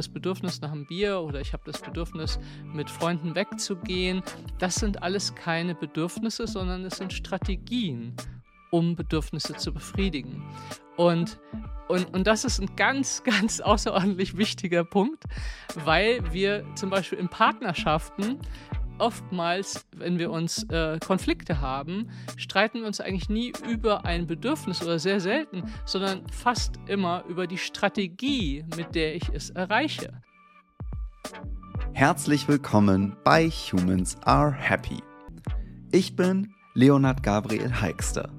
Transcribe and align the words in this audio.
das 0.00 0.08
Bedürfnis 0.08 0.62
nach 0.62 0.72
einem 0.72 0.86
Bier 0.86 1.20
oder 1.20 1.42
ich 1.42 1.52
habe 1.52 1.62
das 1.66 1.82
Bedürfnis, 1.82 2.38
mit 2.64 2.88
Freunden 2.88 3.34
wegzugehen. 3.34 4.22
Das 4.58 4.76
sind 4.76 5.02
alles 5.02 5.34
keine 5.34 5.74
Bedürfnisse, 5.74 6.46
sondern 6.46 6.86
es 6.86 6.96
sind 6.96 7.12
Strategien, 7.12 8.14
um 8.70 8.96
Bedürfnisse 8.96 9.56
zu 9.56 9.74
befriedigen. 9.74 10.42
Und, 10.96 11.38
und, 11.88 12.14
und 12.14 12.26
das 12.26 12.44
ist 12.46 12.60
ein 12.62 12.76
ganz, 12.76 13.22
ganz 13.24 13.60
außerordentlich 13.60 14.38
wichtiger 14.38 14.84
Punkt, 14.84 15.24
weil 15.84 16.32
wir 16.32 16.64
zum 16.76 16.88
Beispiel 16.88 17.18
in 17.18 17.28
Partnerschaften 17.28 18.38
oftmals, 19.00 19.86
wenn 19.96 20.18
wir 20.18 20.30
uns 20.30 20.64
äh, 20.64 20.98
Konflikte 21.04 21.60
haben, 21.60 22.10
streiten 22.36 22.80
wir 22.80 22.86
uns 22.86 23.00
eigentlich 23.00 23.28
nie 23.28 23.52
über 23.68 24.04
ein 24.04 24.26
Bedürfnis 24.26 24.82
oder 24.82 24.98
sehr 24.98 25.20
selten, 25.20 25.64
sondern 25.84 26.22
fast 26.30 26.74
immer 26.86 27.24
über 27.28 27.46
die 27.46 27.58
Strategie, 27.58 28.64
mit 28.76 28.94
der 28.94 29.16
ich 29.16 29.28
es 29.32 29.50
erreiche. 29.50 30.22
Herzlich 31.92 32.46
willkommen 32.46 33.16
bei 33.24 33.48
Humans 33.48 34.16
Are 34.24 34.52
Happy. 34.52 35.02
Ich 35.90 36.14
bin 36.14 36.54
Leonard 36.74 37.22
Gabriel 37.22 37.80
Heikster 37.80 38.30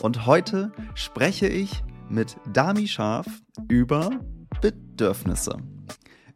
und 0.00 0.26
heute 0.26 0.72
spreche 0.94 1.48
ich 1.48 1.82
mit 2.08 2.36
Dami 2.52 2.86
Scharf 2.86 3.26
über 3.68 4.10
Bedürfnisse. 4.60 5.56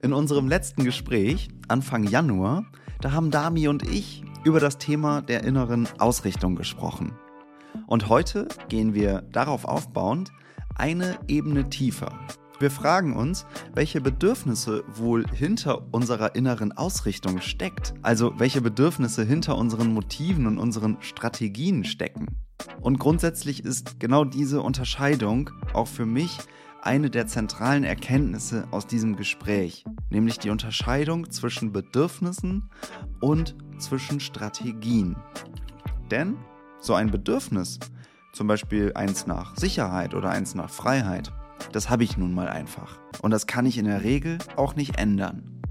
In 0.03 0.13
unserem 0.13 0.49
letzten 0.49 0.85
Gespräch, 0.85 1.49
Anfang 1.69 2.05
Januar, 2.05 2.67
da 3.05 3.13
haben 3.13 3.31
Dami 3.31 3.69
und 3.69 3.83
ich 3.83 4.25
über 4.45 4.61
das 4.61 4.79
Thema 4.79 5.21
der 5.21 5.45
inneren 5.45 5.87
Ausrichtung 5.99 6.57
gesprochen. 6.57 7.13
Und 7.87 8.09
heute 8.09 8.49
gehen 8.71 8.95
wir 8.95 9.21
darauf 9.31 9.67
aufbauend 9.67 10.33
eine 10.75 11.19
Ebene 11.29 11.69
tiefer. 11.69 12.19
Wir 12.61 12.71
fragen 12.71 13.15
uns, 13.15 13.45
welche 13.75 14.01
Bedürfnisse 14.01 14.85
wohl 14.89 15.27
hinter 15.29 15.83
unserer 15.93 16.35
inneren 16.35 16.73
Ausrichtung 16.73 17.43
steckt, 17.43 17.93
also 18.01 18.33
welche 18.39 18.63
Bedürfnisse 18.63 19.23
hinter 19.23 19.59
unseren 19.59 19.93
Motiven 19.93 20.47
und 20.47 20.57
unseren 20.57 20.97
Strategien 21.01 21.85
stecken. 21.85 22.39
Und 22.81 22.99
grundsätzlich 22.99 23.63
ist 23.67 24.01
genau 24.01 24.25
diese 24.25 24.63
Unterscheidung 24.63 25.51
auch 25.75 25.89
für 25.89 26.07
mich 26.07 26.39
eine 26.85 27.09
der 27.09 27.27
zentralen 27.27 27.83
Erkenntnisse 27.83 28.69
aus 28.71 28.87
diesem 28.87 29.17
Gespräch, 29.17 29.85
nämlich 30.11 30.39
die 30.39 30.51
Unterscheidung 30.51 31.31
zwischen 31.31 31.73
Bedürfnissen 31.73 32.69
und 33.21 33.57
zwischen 33.79 34.21
Strategien. 34.21 35.17
Denn 36.11 36.37
so 36.81 36.95
ein 36.95 37.11
Bedürfnis, 37.11 37.81
zum 38.35 38.49
Beispiel 38.49 38.93
eins 38.95 39.27
nach 39.27 39.57
Sicherheit 39.57 40.15
oder 40.15 40.29
eins 40.29 40.55
nach 40.55 40.69
Freiheit, 40.69 41.33
das 41.73 41.89
habe 41.89 42.05
ich 42.05 42.19
nun 42.19 42.35
mal 42.35 42.49
einfach. 42.49 42.99
Und 43.23 43.31
das 43.31 43.47
kann 43.47 43.65
ich 43.65 43.79
in 43.79 43.87
der 43.87 44.05
Regel 44.05 44.39
auch 44.57 44.77
nicht 44.77 44.99
ändern. 44.99 45.63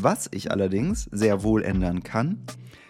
Was 0.00 0.28
ich 0.32 0.50
allerdings 0.50 1.08
sehr 1.12 1.42
wohl 1.42 1.62
ändern 1.62 2.02
kann, 2.02 2.44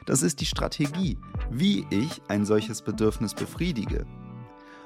das 0.07 0.23
ist 0.23 0.41
die 0.41 0.47
Strategie, 0.47 1.17
wie 1.51 1.87
ich 1.91 2.23
ein 2.27 2.45
solches 2.45 2.83
Bedürfnis 2.83 3.35
befriedige. 3.35 4.05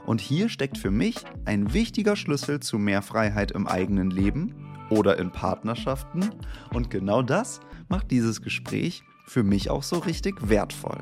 Und 0.06 0.20
hier 0.20 0.48
steckt 0.48 0.78
für 0.78 0.90
mich 0.90 1.16
ein 1.44 1.74
wichtiger 1.74 2.16
Schlüssel 2.16 2.60
zu 2.60 2.78
mehr 2.78 3.02
Freiheit 3.02 3.50
im 3.50 3.66
eigenen 3.66 4.10
Leben 4.10 4.54
oder 4.88 5.18
in 5.18 5.32
Partnerschaften. 5.32 6.30
Und 6.72 6.90
genau 6.90 7.22
das 7.22 7.60
macht 7.88 8.10
dieses 8.10 8.40
Gespräch 8.40 9.02
für 9.26 9.42
mich 9.42 9.68
auch 9.68 9.82
so 9.82 9.98
richtig 9.98 10.48
wertvoll. 10.48 10.98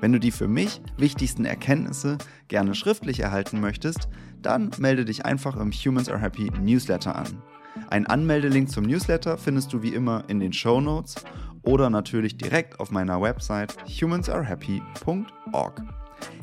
Wenn 0.00 0.12
du 0.12 0.18
die 0.18 0.32
für 0.32 0.48
mich 0.48 0.80
wichtigsten 0.98 1.44
Erkenntnisse 1.44 2.18
gerne 2.48 2.74
schriftlich 2.74 3.20
erhalten 3.20 3.60
möchtest, 3.60 4.08
dann 4.42 4.70
melde 4.78 5.04
dich 5.04 5.24
einfach 5.24 5.56
im 5.56 5.70
Humans 5.70 6.08
Are 6.08 6.20
Happy 6.20 6.50
Newsletter 6.60 7.14
an. 7.14 7.40
Ein 7.88 8.06
Anmeldelink 8.06 8.70
zum 8.70 8.84
Newsletter 8.84 9.38
findest 9.38 9.72
du 9.72 9.82
wie 9.82 9.94
immer 9.94 10.24
in 10.28 10.40
den 10.40 10.52
Show 10.52 10.80
Notes 10.80 11.14
oder 11.62 11.88
natürlich 11.90 12.36
direkt 12.36 12.80
auf 12.80 12.90
meiner 12.90 13.20
Website 13.20 13.76
humansarehappy.org. 13.88 15.82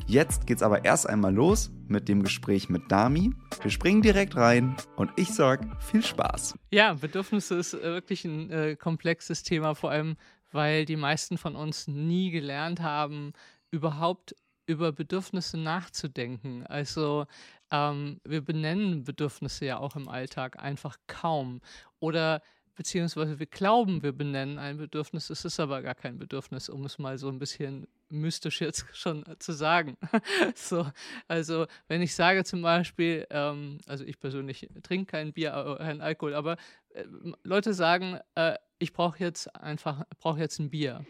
Jetzt 0.06 0.46
geht's 0.46 0.62
aber 0.62 0.84
erst 0.84 1.08
einmal 1.08 1.34
los 1.34 1.70
mit 1.88 2.08
dem 2.08 2.22
Gespräch 2.22 2.68
mit 2.68 2.90
Dami. 2.90 3.32
Wir 3.62 3.70
springen 3.70 4.02
direkt 4.02 4.36
rein 4.36 4.76
und 4.96 5.10
ich 5.16 5.30
sag 5.30 5.82
viel 5.82 6.04
Spaß. 6.04 6.58
Ja, 6.70 6.94
Bedürfnisse 6.94 7.56
ist 7.56 7.74
äh, 7.74 7.82
wirklich 7.82 8.24
ein 8.24 8.50
äh, 8.50 8.76
komplexes 8.76 9.42
Thema, 9.42 9.74
vor 9.74 9.90
allem 9.90 10.16
weil 10.54 10.84
die 10.84 10.96
meisten 10.96 11.36
von 11.36 11.56
uns 11.56 11.88
nie 11.88 12.30
gelernt 12.30 12.80
haben, 12.80 13.32
überhaupt 13.72 14.36
über 14.66 14.92
Bedürfnisse 14.92 15.58
nachzudenken. 15.58 16.64
Also 16.66 17.26
ähm, 17.70 18.20
wir 18.24 18.40
benennen 18.40 19.02
Bedürfnisse 19.04 19.66
ja 19.66 19.78
auch 19.78 19.96
im 19.96 20.08
Alltag 20.08 20.62
einfach 20.62 20.96
kaum. 21.08 21.60
Oder 21.98 22.40
beziehungsweise 22.76 23.38
wir 23.38 23.46
glauben, 23.46 24.02
wir 24.02 24.12
benennen 24.12 24.58
ein 24.58 24.76
Bedürfnis, 24.76 25.28
es 25.28 25.44
ist 25.44 25.60
aber 25.60 25.82
gar 25.82 25.94
kein 25.94 26.18
Bedürfnis, 26.18 26.68
um 26.68 26.84
es 26.84 26.98
mal 26.98 27.18
so 27.18 27.28
ein 27.28 27.38
bisschen 27.38 27.86
mystisch 28.08 28.60
jetzt 28.60 28.86
schon 28.92 29.24
zu 29.38 29.52
sagen. 29.52 29.96
so, 30.54 30.86
also 31.28 31.66
wenn 31.88 32.02
ich 32.02 32.14
sage 32.14 32.44
zum 32.44 32.62
Beispiel, 32.62 33.26
ähm, 33.30 33.78
also 33.86 34.04
ich 34.04 34.18
persönlich 34.18 34.68
trinke 34.82 35.06
kein 35.06 35.32
Bier, 35.32 35.76
kein 35.78 36.00
Alkohol, 36.00 36.34
aber 36.34 36.56
äh, 36.90 37.04
Leute 37.42 37.74
sagen, 37.74 38.18
äh, 38.34 38.56
ich 38.78 38.92
brauche 38.92 39.18
jetzt 39.18 39.54
einfach, 39.56 40.04
brauche 40.18 40.40
jetzt 40.40 40.58
ein 40.58 40.70
Bier. 40.70 41.04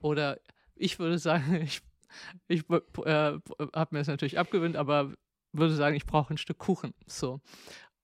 Oder 0.00 0.38
ich 0.74 0.98
würde 0.98 1.18
sagen, 1.18 1.54
ich, 1.62 1.82
ich 2.46 2.68
äh, 2.70 2.74
habe 3.04 3.88
mir 3.90 3.98
das 3.98 4.08
natürlich 4.08 4.38
abgewöhnt, 4.38 4.76
aber 4.76 5.12
würde 5.52 5.74
sagen, 5.74 5.96
ich 5.96 6.06
brauche 6.06 6.34
ein 6.34 6.38
Stück 6.38 6.58
Kuchen. 6.58 6.94
So. 7.06 7.40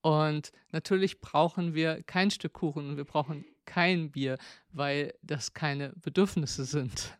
Und 0.01 0.51
natürlich 0.71 1.19
brauchen 1.19 1.73
wir 1.73 2.03
kein 2.03 2.29
Stück 2.29 2.53
Kuchen 2.53 2.89
und 2.89 2.97
wir 2.97 3.05
brauchen 3.05 3.45
kein 3.65 4.11
Bier, 4.11 4.37
weil 4.71 5.15
das 5.23 5.53
keine 5.53 5.93
Bedürfnisse 5.95 6.65
sind. 6.65 7.17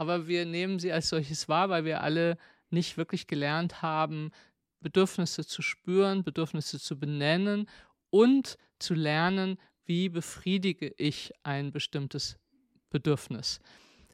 Aber 0.00 0.26
wir 0.26 0.46
nehmen 0.46 0.78
sie 0.78 0.92
als 0.92 1.10
solches 1.10 1.46
wahr, 1.46 1.68
weil 1.68 1.84
wir 1.84 2.00
alle 2.00 2.38
nicht 2.70 2.96
wirklich 2.96 3.26
gelernt 3.26 3.82
haben, 3.82 4.30
Bedürfnisse 4.80 5.44
zu 5.44 5.60
spüren, 5.60 6.24
Bedürfnisse 6.24 6.80
zu 6.80 6.98
benennen 6.98 7.68
und 8.08 8.56
zu 8.78 8.94
lernen, 8.94 9.58
wie 9.84 10.08
befriedige 10.08 10.94
ich 10.96 11.32
ein 11.42 11.70
bestimmtes 11.70 12.38
Bedürfnis. 12.88 13.60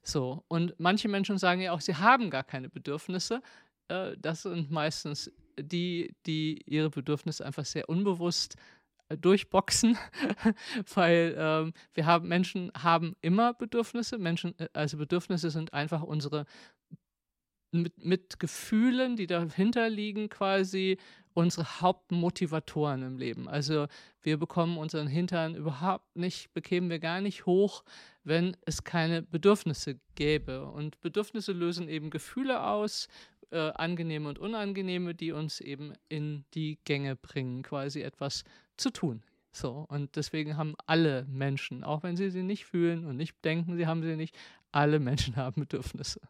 So, 0.03 0.43
und 0.49 0.75
manche 0.79 1.07
Menschen 1.07 1.39
sagen 1.39 1.61
ja 1.61 1.71
auch, 1.71 1.81
sie 1.81 1.95
haben 1.95 2.31
gar 2.31 2.43
keine 2.43 2.69
Bedürfnisse. 2.69 3.41
Äh, 3.87 4.17
das 4.19 4.43
sind 4.43 4.73
meistens 4.73 5.31
die, 5.57 6.17
die 6.27 6.65
ihre 6.67 6.91
Bedürfnisse 6.91 7.47
einfach 7.47 7.65
sehr 7.65 7.89
unbewusst 7.89 8.57
durchboxen, 9.09 9.97
weil 10.94 11.34
ähm, 11.39 11.72
wir 11.94 12.06
haben 12.06 12.28
Menschen 12.28 12.72
haben 12.77 13.15
immer 13.21 13.55
Bedürfnisse. 13.55 14.19
Menschen, 14.19 14.59
äh, 14.59 14.69
also 14.72 14.97
Bedürfnisse 14.97 15.50
sind 15.50 15.72
einfach 15.72 16.03
unsere 16.03 16.47
mit, 17.72 18.05
mit 18.05 18.41
Gefühlen, 18.41 19.17
die 19.17 19.27
dahinter 19.27 19.89
liegen, 19.89 20.28
quasi 20.28 20.99
unsere 21.34 21.81
Hauptmotivatoren 21.83 23.03
im 23.03 23.19
Leben. 23.19 23.49
Also 23.49 23.87
wir 24.22 24.39
bekommen 24.39 24.78
unseren 24.78 25.06
Hintern 25.06 25.55
überhaupt 25.55 26.17
nicht, 26.17 26.53
bekämen 26.55 26.88
wir 26.88 26.99
gar 26.99 27.21
nicht 27.21 27.44
hoch, 27.44 27.84
wenn 28.25 28.56
es 28.65 28.84
keine 28.84 29.23
Bedürfnisse 29.23 30.00
gäbe. 30.15 30.65
Und 30.65 31.00
Bedürfnisse 31.03 31.53
lösen 31.53 31.88
eben 31.88 32.09
Gefühle 32.09 32.65
aus, 32.65 33.09
äh, 33.50 33.59
angenehme 33.59 34.28
und 34.28 34.38
unangenehme, 34.38 35.15
die 35.15 35.33
uns 35.33 35.61
eben 35.61 35.93
in 36.09 36.44
die 36.55 36.78
Gänge 36.84 37.17
bringen, 37.17 37.62
quasi 37.62 38.00
etwas 38.00 38.43
zu 38.76 38.91
tun. 38.91 39.22
So, 39.53 39.87
und 39.88 40.16
deswegen 40.16 40.56
haben 40.56 40.75
alle 40.87 41.25
Menschen, 41.31 41.82
auch 41.82 42.03
wenn 42.03 42.16
sie 42.16 42.31
sie 42.31 42.42
nicht 42.42 42.66
fühlen 42.66 43.06
und 43.06 43.16
nicht 43.16 43.42
denken, 43.44 43.76
sie 43.76 43.87
haben 43.87 44.03
sie 44.03 44.16
nicht, 44.16 44.37
alle 44.70 45.00
Menschen 45.00 45.37
haben 45.37 45.62
Bedürfnisse. 45.62 46.20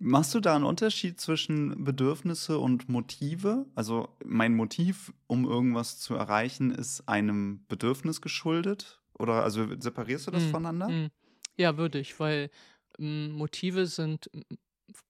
Machst 0.00 0.34
du 0.34 0.40
da 0.40 0.54
einen 0.54 0.64
Unterschied 0.64 1.20
zwischen 1.20 1.82
Bedürfnisse 1.82 2.58
und 2.58 2.88
Motive? 2.88 3.66
Also 3.74 4.08
mein 4.24 4.54
Motiv, 4.54 5.12
um 5.26 5.44
irgendwas 5.44 5.98
zu 5.98 6.14
erreichen, 6.14 6.70
ist 6.70 7.08
einem 7.08 7.64
Bedürfnis 7.66 8.20
geschuldet? 8.20 9.00
Oder 9.18 9.42
also 9.42 9.66
separierst 9.80 10.28
du 10.28 10.30
das 10.30 10.44
mm, 10.44 10.50
voneinander? 10.50 10.88
Mm. 10.88 11.10
Ja, 11.56 11.76
würde 11.76 11.98
ich, 11.98 12.20
weil 12.20 12.50
mm, 12.98 13.30
Motive 13.30 13.86
sind 13.86 14.30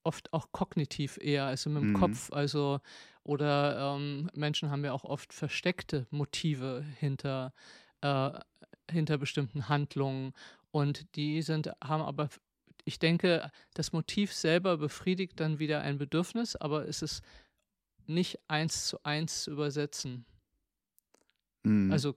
oft 0.02 0.32
auch 0.32 0.52
kognitiv 0.52 1.18
eher, 1.20 1.44
also 1.44 1.68
mit 1.68 1.82
dem 1.82 1.90
mhm. 1.90 1.94
Kopf. 1.94 2.32
Also, 2.32 2.80
oder 3.28 3.94
ähm, 3.94 4.30
Menschen 4.34 4.70
haben 4.70 4.86
ja 4.86 4.92
auch 4.94 5.04
oft 5.04 5.34
versteckte 5.34 6.06
Motive 6.08 6.82
hinter, 6.98 7.52
äh, 8.00 8.30
hinter 8.90 9.18
bestimmten 9.18 9.68
Handlungen. 9.68 10.32
Und 10.70 11.14
die 11.14 11.42
sind, 11.42 11.70
haben 11.84 12.02
aber, 12.02 12.30
ich 12.84 12.98
denke, 12.98 13.50
das 13.74 13.92
Motiv 13.92 14.32
selber 14.32 14.78
befriedigt 14.78 15.38
dann 15.40 15.58
wieder 15.58 15.82
ein 15.82 15.98
Bedürfnis, 15.98 16.56
aber 16.56 16.88
es 16.88 17.02
ist 17.02 17.22
nicht 18.06 18.38
eins 18.48 18.86
zu 18.86 19.04
eins 19.04 19.42
zu 19.42 19.50
übersetzen. 19.50 20.24
Mhm. 21.64 21.92
Also, 21.92 22.16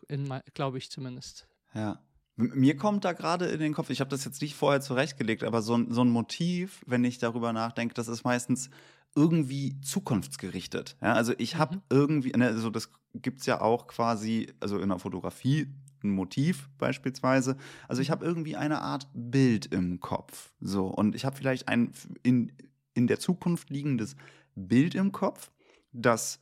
glaube 0.54 0.78
ich 0.78 0.90
zumindest. 0.90 1.46
Ja. 1.74 2.02
Mir 2.38 2.78
kommt 2.78 3.04
da 3.04 3.12
gerade 3.12 3.48
in 3.48 3.60
den 3.60 3.74
Kopf, 3.74 3.90
ich 3.90 4.00
habe 4.00 4.10
das 4.10 4.24
jetzt 4.24 4.42
nicht 4.42 4.56
vorher 4.56 4.80
zurechtgelegt, 4.80 5.44
aber 5.44 5.62
so, 5.62 5.78
so 5.90 6.06
ein 6.06 6.10
Motiv, 6.10 6.82
wenn 6.88 7.04
ich 7.04 7.18
darüber 7.18 7.52
nachdenke, 7.52 7.94
das 7.94 8.08
ist 8.08 8.24
meistens 8.24 8.70
irgendwie 9.16 9.80
zukunftsgerichtet. 9.82 10.98
Ja, 11.02 11.14
also 11.14 11.34
ich 11.38 11.58
habe 11.58 11.76
Mhm. 11.76 11.82
irgendwie, 11.90 12.32
ne, 12.32 12.48
also 12.48 12.70
das 12.70 12.92
gibt 13.14 13.42
es 13.42 13.46
ja 13.46 13.62
auch 13.62 13.88
quasi, 13.88 14.48
also 14.60 14.80
in 14.80 14.90
der 14.90 15.00
Fotografie 15.00 15.68
ein 16.04 16.12
Motiv 16.12 16.70
beispielsweise. 16.78 17.58
Also 17.88 18.02
ich 18.02 18.10
habe 18.10 18.26
irgendwie 18.26 18.56
eine 18.56 18.82
Art 18.82 19.08
Bild 19.14 19.68
im 19.68 20.00
Kopf. 20.00 20.54
So, 20.60 20.88
und 20.88 21.16
ich 21.16 21.26
habe 21.26 21.36
vielleicht 21.36 21.68
ein 21.68 21.92
in, 22.24 22.52
in 22.94 23.08
der 23.08 23.20
Zukunft 23.20 23.70
liegendes 23.70 24.16
Bild 24.56 24.96
im 24.96 25.12
Kopf, 25.12 25.52
das 25.92 26.40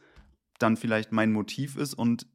dann 0.60 0.77
vielleicht 0.77 1.12
mein 1.12 1.31
Motiv 1.31 1.75
ist 1.75 1.94
und 1.94 2.27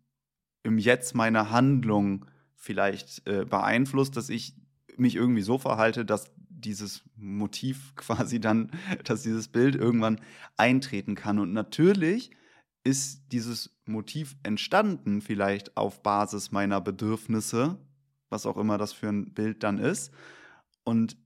im 0.62 0.78
Jetzt 0.78 1.14
meine 1.14 1.50
Handlung 1.50 2.26
vielleicht 2.56 3.26
äh, 3.28 3.44
beeinflusst, 3.44 4.16
dass 4.16 4.30
ich 4.30 4.54
mich 4.96 5.16
irgendwie 5.16 5.42
so 5.42 5.58
verhalte, 5.58 6.04
dass 6.04 6.33
dieses 6.64 7.02
Motiv 7.16 7.94
quasi 7.96 8.40
dann, 8.40 8.70
dass 9.04 9.22
dieses 9.22 9.48
Bild 9.48 9.74
irgendwann 9.74 10.20
eintreten 10.56 11.14
kann. 11.14 11.38
Und 11.38 11.52
natürlich 11.52 12.30
ist 12.84 13.32
dieses 13.32 13.74
Motiv 13.86 14.36
entstanden, 14.42 15.20
vielleicht 15.20 15.76
auf 15.76 16.02
Basis 16.02 16.52
meiner 16.52 16.80
Bedürfnisse, 16.80 17.78
was 18.28 18.46
auch 18.46 18.56
immer 18.56 18.78
das 18.78 18.92
für 18.92 19.08
ein 19.08 19.32
Bild 19.32 19.62
dann 19.62 19.78
ist, 19.78 20.12
und 20.84 21.16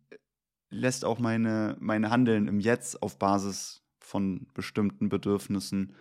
lässt 0.70 1.05
auch 1.05 1.19
meine, 1.19 1.76
meine 1.81 2.11
Handeln 2.11 2.46
im 2.46 2.61
Jetzt 2.61 3.02
auf 3.02 3.19
Basis 3.19 3.82
von 3.99 4.46
bestimmten 4.55 5.08
Bedürfnissen 5.08 5.94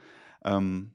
ähm, 0.44 0.92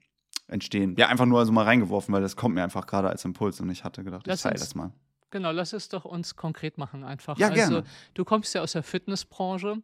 entstehen. 0.47 0.95
Ja, 0.97 1.07
einfach 1.07 1.25
nur 1.25 1.39
also 1.39 1.51
mal 1.51 1.63
reingeworfen, 1.63 2.13
weil 2.13 2.21
das 2.21 2.35
kommt 2.35 2.55
mir 2.55 2.63
einfach 2.63 2.87
gerade 2.87 3.09
als 3.09 3.25
Impuls 3.25 3.59
und 3.59 3.69
ich 3.69 3.83
hatte 3.83 4.03
gedacht, 4.03 4.23
ich 4.23 4.27
Lass 4.27 4.41
teile 4.41 4.55
das 4.55 4.75
mal. 4.75 4.93
Genau, 5.33 5.51
lass 5.51 5.73
es 5.73 5.89
doch 5.89 6.05
uns 6.05 6.35
konkret 6.35 6.77
machen 6.77 7.03
einfach. 7.03 7.39
Ja, 7.39 7.47
also, 7.49 7.71
gerne. 7.71 7.87
du 8.13 8.23
kommst 8.23 8.53
ja 8.53 8.61
aus 8.61 8.73
der 8.73 8.83
Fitnessbranche 8.83 9.81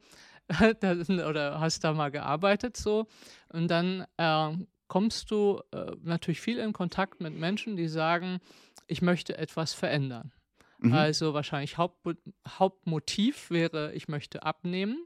oder 1.27 1.59
hast 1.59 1.83
da 1.83 1.93
mal 1.93 2.11
gearbeitet 2.11 2.77
so 2.77 3.07
und 3.51 3.67
dann 3.67 4.05
äh, 4.17 4.51
kommst 4.87 5.31
du 5.31 5.59
äh, 5.71 5.91
natürlich 6.03 6.39
viel 6.39 6.59
in 6.59 6.71
Kontakt 6.71 7.19
mit 7.19 7.33
Menschen, 7.33 7.75
die 7.75 7.87
sagen, 7.87 8.39
ich 8.85 9.01
möchte 9.01 9.39
etwas 9.39 9.73
verändern. 9.73 10.31
Mhm. 10.77 10.93
Also 10.93 11.33
wahrscheinlich 11.33 11.79
Haupt, 11.79 12.05
Hauptmotiv 12.47 13.49
wäre, 13.49 13.91
ich 13.93 14.07
möchte 14.07 14.43
abnehmen, 14.43 15.03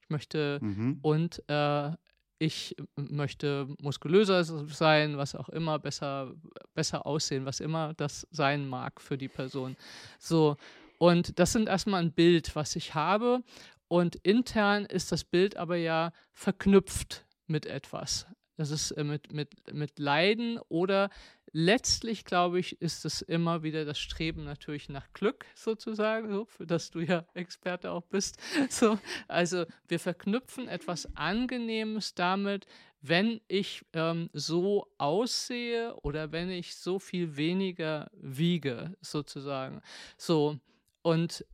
ich 0.00 0.10
möchte 0.10 0.58
Mhm. 0.60 0.98
und 1.02 1.40
äh, 1.48 1.92
ich 2.38 2.76
möchte 2.96 3.68
muskulöser 3.80 4.44
sein, 4.44 5.16
was 5.16 5.34
auch 5.34 5.48
immer, 5.48 5.78
besser, 5.78 6.32
besser 6.74 7.06
aussehen, 7.06 7.44
was 7.46 7.60
immer 7.60 7.94
das 7.94 8.26
sein 8.30 8.68
mag 8.68 9.00
für 9.00 9.16
die 9.16 9.28
Person. 9.28 9.76
So, 10.18 10.56
und 10.98 11.38
das 11.38 11.52
sind 11.52 11.68
erstmal 11.68 12.02
ein 12.02 12.12
Bild, 12.12 12.54
was 12.56 12.76
ich 12.76 12.94
habe. 12.94 13.42
Und 13.88 14.16
intern 14.16 14.86
ist 14.86 15.12
das 15.12 15.24
Bild 15.24 15.56
aber 15.56 15.76
ja 15.76 16.12
verknüpft 16.32 17.26
mit 17.46 17.66
etwas. 17.66 18.26
Das 18.56 18.70
ist 18.70 18.92
äh, 18.92 19.04
mit, 19.04 19.32
mit, 19.32 19.50
mit 19.72 19.98
Leiden 19.98 20.58
oder 20.68 21.10
letztlich, 21.54 22.24
glaube 22.24 22.58
ich, 22.58 22.82
ist 22.82 23.04
es 23.04 23.22
immer 23.22 23.62
wieder 23.62 23.84
das 23.84 23.98
Streben 23.98 24.44
natürlich 24.44 24.88
nach 24.88 25.10
Glück 25.12 25.46
sozusagen, 25.54 26.30
so, 26.30 26.44
für 26.46 26.66
das 26.66 26.90
du 26.90 27.00
ja 27.00 27.24
Experte 27.32 27.90
auch 27.92 28.04
bist. 28.04 28.38
So, 28.68 28.98
also 29.28 29.64
wir 29.86 30.00
verknüpfen 30.00 30.66
etwas 30.66 31.14
Angenehmes 31.16 32.14
damit, 32.14 32.66
wenn 33.00 33.40
ich 33.46 33.84
ähm, 33.92 34.30
so 34.32 34.92
aussehe 34.98 35.94
oder 36.02 36.32
wenn 36.32 36.50
ich 36.50 36.74
so 36.74 36.98
viel 36.98 37.36
weniger 37.36 38.10
wiege, 38.14 38.96
sozusagen. 39.00 39.80
So, 40.16 40.58
und 41.02 41.46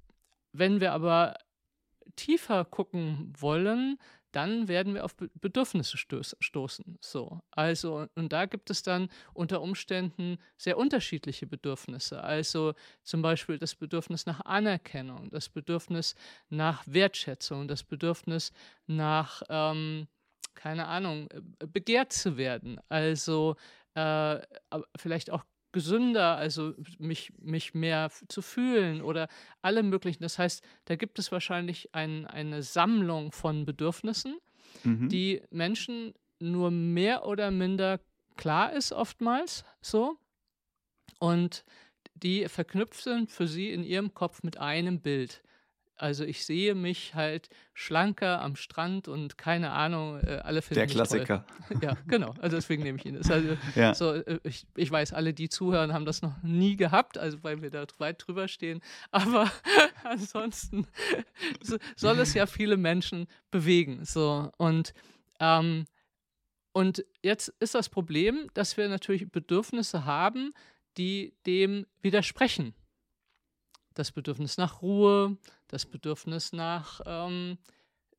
wenn 0.52 0.80
wir 0.80 0.92
aber 0.92 1.34
tiefer 2.16 2.64
gucken 2.64 3.34
wollen, 3.36 3.98
dann 4.32 4.68
werden 4.68 4.94
wir 4.94 5.04
auf 5.04 5.16
Be 5.16 5.30
Bedürfnisse 5.40 5.96
stoßen. 5.96 6.98
So, 7.00 7.40
also 7.50 8.06
und 8.14 8.32
da 8.32 8.46
gibt 8.46 8.70
es 8.70 8.82
dann 8.82 9.08
unter 9.34 9.60
Umständen 9.60 10.38
sehr 10.56 10.78
unterschiedliche 10.78 11.46
Bedürfnisse. 11.46 12.22
Also 12.22 12.74
zum 13.02 13.22
Beispiel 13.22 13.58
das 13.58 13.74
Bedürfnis 13.74 14.26
nach 14.26 14.40
Anerkennung, 14.42 15.30
das 15.30 15.48
Bedürfnis 15.48 16.14
nach 16.48 16.82
Wertschätzung, 16.86 17.68
das 17.68 17.82
Bedürfnis 17.82 18.52
nach 18.86 19.42
ähm, 19.48 20.08
keine 20.54 20.86
Ahnung, 20.86 21.28
äh, 21.30 21.66
begehrt 21.66 22.12
zu 22.12 22.36
werden. 22.36 22.80
Also 22.88 23.56
äh, 23.94 24.38
vielleicht 24.96 25.30
auch 25.30 25.44
gesünder, 25.72 26.36
also 26.36 26.74
mich, 26.98 27.32
mich 27.40 27.74
mehr 27.74 28.10
zu 28.28 28.42
fühlen 28.42 29.02
oder 29.02 29.28
alle 29.62 29.82
möglichen. 29.82 30.22
Das 30.22 30.38
heißt, 30.38 30.64
da 30.86 30.96
gibt 30.96 31.18
es 31.18 31.30
wahrscheinlich 31.32 31.94
ein, 31.94 32.26
eine 32.26 32.62
Sammlung 32.62 33.32
von 33.32 33.64
Bedürfnissen, 33.64 34.36
Mhm. 34.84 35.08
die 35.08 35.42
Menschen 35.50 36.14
nur 36.38 36.70
mehr 36.70 37.26
oder 37.26 37.50
minder 37.50 38.00
klar 38.36 38.72
ist 38.72 38.92
oftmals 38.92 39.64
so 39.80 40.16
und 41.18 41.64
die 42.14 42.48
verknüpft 42.48 43.02
sind 43.02 43.30
für 43.30 43.46
sie 43.48 43.70
in 43.70 43.82
ihrem 43.82 44.14
Kopf 44.14 44.42
mit 44.42 44.58
einem 44.58 45.00
Bild. 45.00 45.42
Also 46.00 46.24
ich 46.24 46.46
sehe 46.46 46.74
mich 46.74 47.14
halt 47.14 47.50
schlanker 47.74 48.40
am 48.40 48.56
Strand 48.56 49.06
und 49.06 49.36
keine 49.36 49.72
Ahnung, 49.72 50.18
äh, 50.20 50.40
alle 50.42 50.62
finden 50.62 50.76
Der 50.76 50.86
Klassiker. 50.86 51.44
Ja, 51.82 51.94
genau. 52.06 52.34
Also 52.40 52.56
deswegen 52.56 52.82
nehme 52.82 52.98
ich 52.98 53.04
ihn. 53.04 53.16
Das 53.16 53.30
also 53.30 53.58
Ja. 53.74 53.92
so, 53.92 54.14
äh, 54.14 54.40
ich, 54.42 54.66
ich 54.76 54.90
weiß, 54.90 55.12
alle, 55.12 55.34
die 55.34 55.50
zuhören, 55.50 55.92
haben 55.92 56.06
das 56.06 56.22
noch 56.22 56.42
nie 56.42 56.76
gehabt, 56.76 57.18
also 57.18 57.42
weil 57.42 57.60
wir 57.60 57.68
da 57.68 57.84
weit 57.98 58.26
drüber 58.26 58.48
stehen. 58.48 58.80
Aber 59.10 59.50
ansonsten 60.02 60.86
so, 61.62 61.76
soll 61.96 62.18
es 62.20 62.32
ja 62.32 62.46
viele 62.46 62.78
Menschen 62.78 63.26
bewegen. 63.50 64.06
So 64.06 64.50
und 64.56 64.94
ähm, 65.38 65.84
und 66.72 67.04
jetzt 67.22 67.48
ist 67.60 67.74
das 67.74 67.90
Problem, 67.90 68.48
dass 68.54 68.78
wir 68.78 68.88
natürlich 68.88 69.30
Bedürfnisse 69.30 70.06
haben, 70.06 70.54
die 70.96 71.34
dem 71.44 71.84
widersprechen. 72.00 72.74
Das 73.94 74.12
Bedürfnis 74.12 74.56
nach 74.56 74.82
Ruhe, 74.82 75.36
das 75.68 75.86
Bedürfnis 75.86 76.52
nach 76.52 77.00
ähm, 77.06 77.58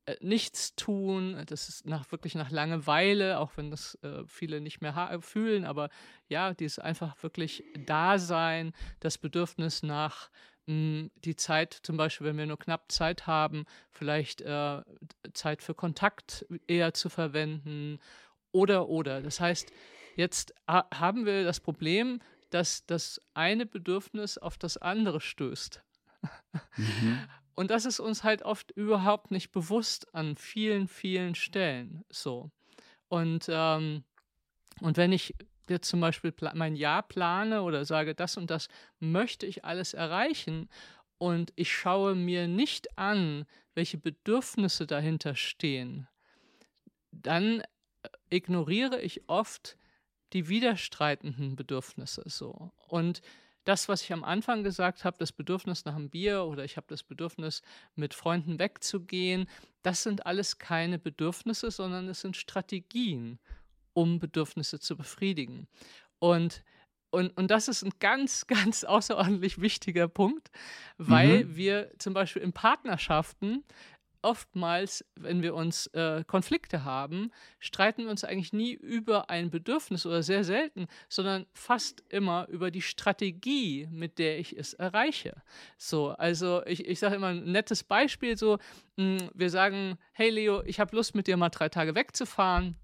äh, 0.05 0.15
Nichtstun, 0.19 1.43
das 1.47 1.69
ist 1.69 1.85
nach, 1.85 2.11
wirklich 2.11 2.35
nach 2.35 2.49
Langeweile, 2.49 3.39
auch 3.39 3.51
wenn 3.55 3.69
das 3.69 3.95
äh, 4.03 4.23
viele 4.25 4.59
nicht 4.59 4.81
mehr 4.81 5.19
fühlen, 5.21 5.63
aber 5.63 5.89
ja, 6.27 6.53
dieses 6.53 6.79
einfach 6.79 7.21
wirklich 7.21 7.63
Dasein, 7.85 8.73
das 8.99 9.17
Bedürfnis 9.17 9.83
nach 9.83 10.29
mh, 10.65 11.09
die 11.23 11.35
Zeit, 11.35 11.73
zum 11.83 11.97
Beispiel, 11.97 12.27
wenn 12.27 12.37
wir 12.37 12.45
nur 12.47 12.59
knapp 12.59 12.91
Zeit 12.91 13.27
haben, 13.27 13.65
vielleicht 13.91 14.41
äh, 14.41 14.81
Zeit 15.33 15.61
für 15.61 15.75
Kontakt 15.75 16.45
eher 16.67 16.93
zu 16.93 17.09
verwenden 17.09 17.99
oder 18.51 18.89
oder. 18.89 19.21
Das 19.21 19.39
heißt, 19.39 19.71
jetzt 20.15 20.53
ha 20.67 20.87
haben 20.93 21.25
wir 21.25 21.43
das 21.43 21.59
Problem, 21.59 22.21
dass 22.51 22.85
das 22.85 23.21
eine 23.33 23.65
Bedürfnis 23.65 24.37
auf 24.37 24.57
das 24.57 24.77
andere 24.77 25.19
stößt. 25.19 25.83
Mhm. 26.77 27.19
Und 27.53 27.69
das 27.69 27.85
ist 27.85 27.99
uns 27.99 28.23
halt 28.23 28.43
oft 28.43 28.71
überhaupt 28.71 29.29
nicht 29.29 29.51
bewusst 29.51 30.15
an 30.15 30.35
vielen, 30.35 30.87
vielen 30.87 31.35
Stellen 31.35 32.03
so. 32.09 32.49
Und, 33.07 33.47
ähm, 33.49 34.03
und 34.79 34.97
wenn 34.97 35.11
ich 35.11 35.35
jetzt 35.69 35.89
zum 35.89 35.99
Beispiel 35.99 36.33
mein 36.53 36.75
Jahr 36.75 37.03
plane 37.03 37.61
oder 37.61 37.85
sage, 37.85 38.15
das 38.15 38.37
und 38.37 38.49
das 38.49 38.67
möchte 38.99 39.45
ich 39.45 39.65
alles 39.65 39.93
erreichen 39.93 40.69
und 41.17 41.51
ich 41.55 41.71
schaue 41.71 42.15
mir 42.15 42.47
nicht 42.47 42.97
an, 42.97 43.45
welche 43.75 43.97
Bedürfnisse 43.97 44.87
dahinter 44.87 45.35
stehen, 45.35 46.07
dann 47.11 47.59
äh, 47.59 47.65
ignoriere 48.29 49.01
ich 49.01 49.27
oft 49.27 49.77
die 50.33 50.47
widerstreitenden 50.47 51.55
Bedürfnisse 51.55 52.23
so. 52.25 52.71
Und 52.87 53.21
das, 53.63 53.87
was 53.87 54.01
ich 54.01 54.11
am 54.11 54.23
Anfang 54.23 54.63
gesagt 54.63 55.03
habe, 55.03 55.17
das 55.19 55.31
Bedürfnis 55.31 55.85
nach 55.85 55.95
einem 55.95 56.09
Bier 56.09 56.45
oder 56.45 56.63
ich 56.65 56.77
habe 56.77 56.87
das 56.89 57.03
Bedürfnis, 57.03 57.61
mit 57.95 58.13
Freunden 58.13 58.59
wegzugehen, 58.59 59.47
das 59.83 60.03
sind 60.03 60.25
alles 60.25 60.57
keine 60.57 60.97
Bedürfnisse, 60.97 61.69
sondern 61.69 62.07
es 62.07 62.21
sind 62.21 62.37
Strategien, 62.37 63.39
um 63.93 64.19
Bedürfnisse 64.19 64.79
zu 64.79 64.97
befriedigen. 64.97 65.67
Und, 66.19 66.63
und, 67.11 67.37
und 67.37 67.51
das 67.51 67.67
ist 67.67 67.83
ein 67.83 67.91
ganz, 67.99 68.47
ganz 68.47 68.83
außerordentlich 68.83 69.61
wichtiger 69.61 70.07
Punkt, 70.07 70.49
weil 70.97 71.45
Mhm. 71.45 71.55
wir 71.55 71.91
zum 71.99 72.13
Beispiel 72.13 72.41
in 72.41 72.53
Partnerschaften 72.53 73.63
oftmals, 74.21 75.05
wenn 75.15 75.41
wir 75.41 75.55
uns 75.55 75.87
äh, 75.87 76.23
Konflikte 76.25 76.83
haben, 76.83 77.31
streiten 77.59 78.03
wir 78.03 78.11
uns 78.11 78.23
eigentlich 78.23 78.53
nie 78.53 78.73
über 78.73 79.29
ein 79.29 79.49
Bedürfnis 79.49 80.05
oder 80.05 80.23
sehr 80.23 80.43
selten, 80.43 80.87
sondern 81.09 81.45
fast 81.53 82.03
immer 82.09 82.47
über 82.49 82.71
die 82.71 82.81
Strategie, 82.81 83.87
mit 83.91 84.19
der 84.19 84.39
ich 84.39 84.57
es 84.57 84.73
erreiche. 84.73 85.41
So, 85.77 86.09
also 86.09 86.63
ich, 86.65 86.85
ich 86.85 86.99
sage 86.99 87.15
immer 87.15 87.27
ein 87.27 87.51
nettes 87.51 87.83
Beispiel 87.83 88.37
so, 88.37 88.57
mh, 88.97 89.29
wir 89.33 89.49
sagen, 89.49 89.97
hey 90.13 90.29
Leo, 90.29 90.61
ich 90.63 90.79
habe 90.79 90.95
Lust 90.95 91.15
mit 91.15 91.27
dir 91.27 91.37
mal 91.37 91.49
drei 91.49 91.69
Tage 91.69 91.95
wegzufahren. 91.95 92.75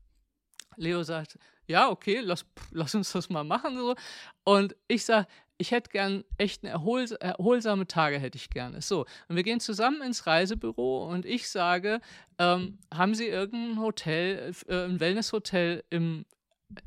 Leo 0.76 1.04
sagt, 1.04 1.40
ja, 1.66 1.90
okay, 1.90 2.20
lass, 2.22 2.46
lass 2.72 2.96
uns 2.96 3.12
das 3.12 3.30
mal 3.30 3.44
machen. 3.44 3.76
So. 3.76 3.96
Und 4.44 4.76
ich 4.88 5.04
sage, 5.04 5.28
ich 5.58 5.72
hätte 5.72 5.90
gern 5.90 6.24
echt 6.38 6.64
eine 6.64 6.72
erhols 6.72 7.12
erholsame 7.12 7.88
Tage 7.88 8.20
hätte 8.20 8.38
ich 8.38 8.50
gerne. 8.50 8.82
So, 8.82 9.06
und 9.28 9.36
wir 9.36 9.44
gehen 9.44 9.60
zusammen 9.60 10.02
ins 10.02 10.28
Reisebüro 10.28 11.08
und 11.10 11.26
ich 11.26 11.50
sage, 11.50 12.00
ähm, 12.38 12.80
haben 12.94 13.16
Sie 13.16 13.28
irgendein 13.28 13.82
Hotel, 13.82 14.54
äh, 14.68 14.86
ein 14.86 15.00
Wellnesshotel 15.00 15.84
im, 15.90 16.26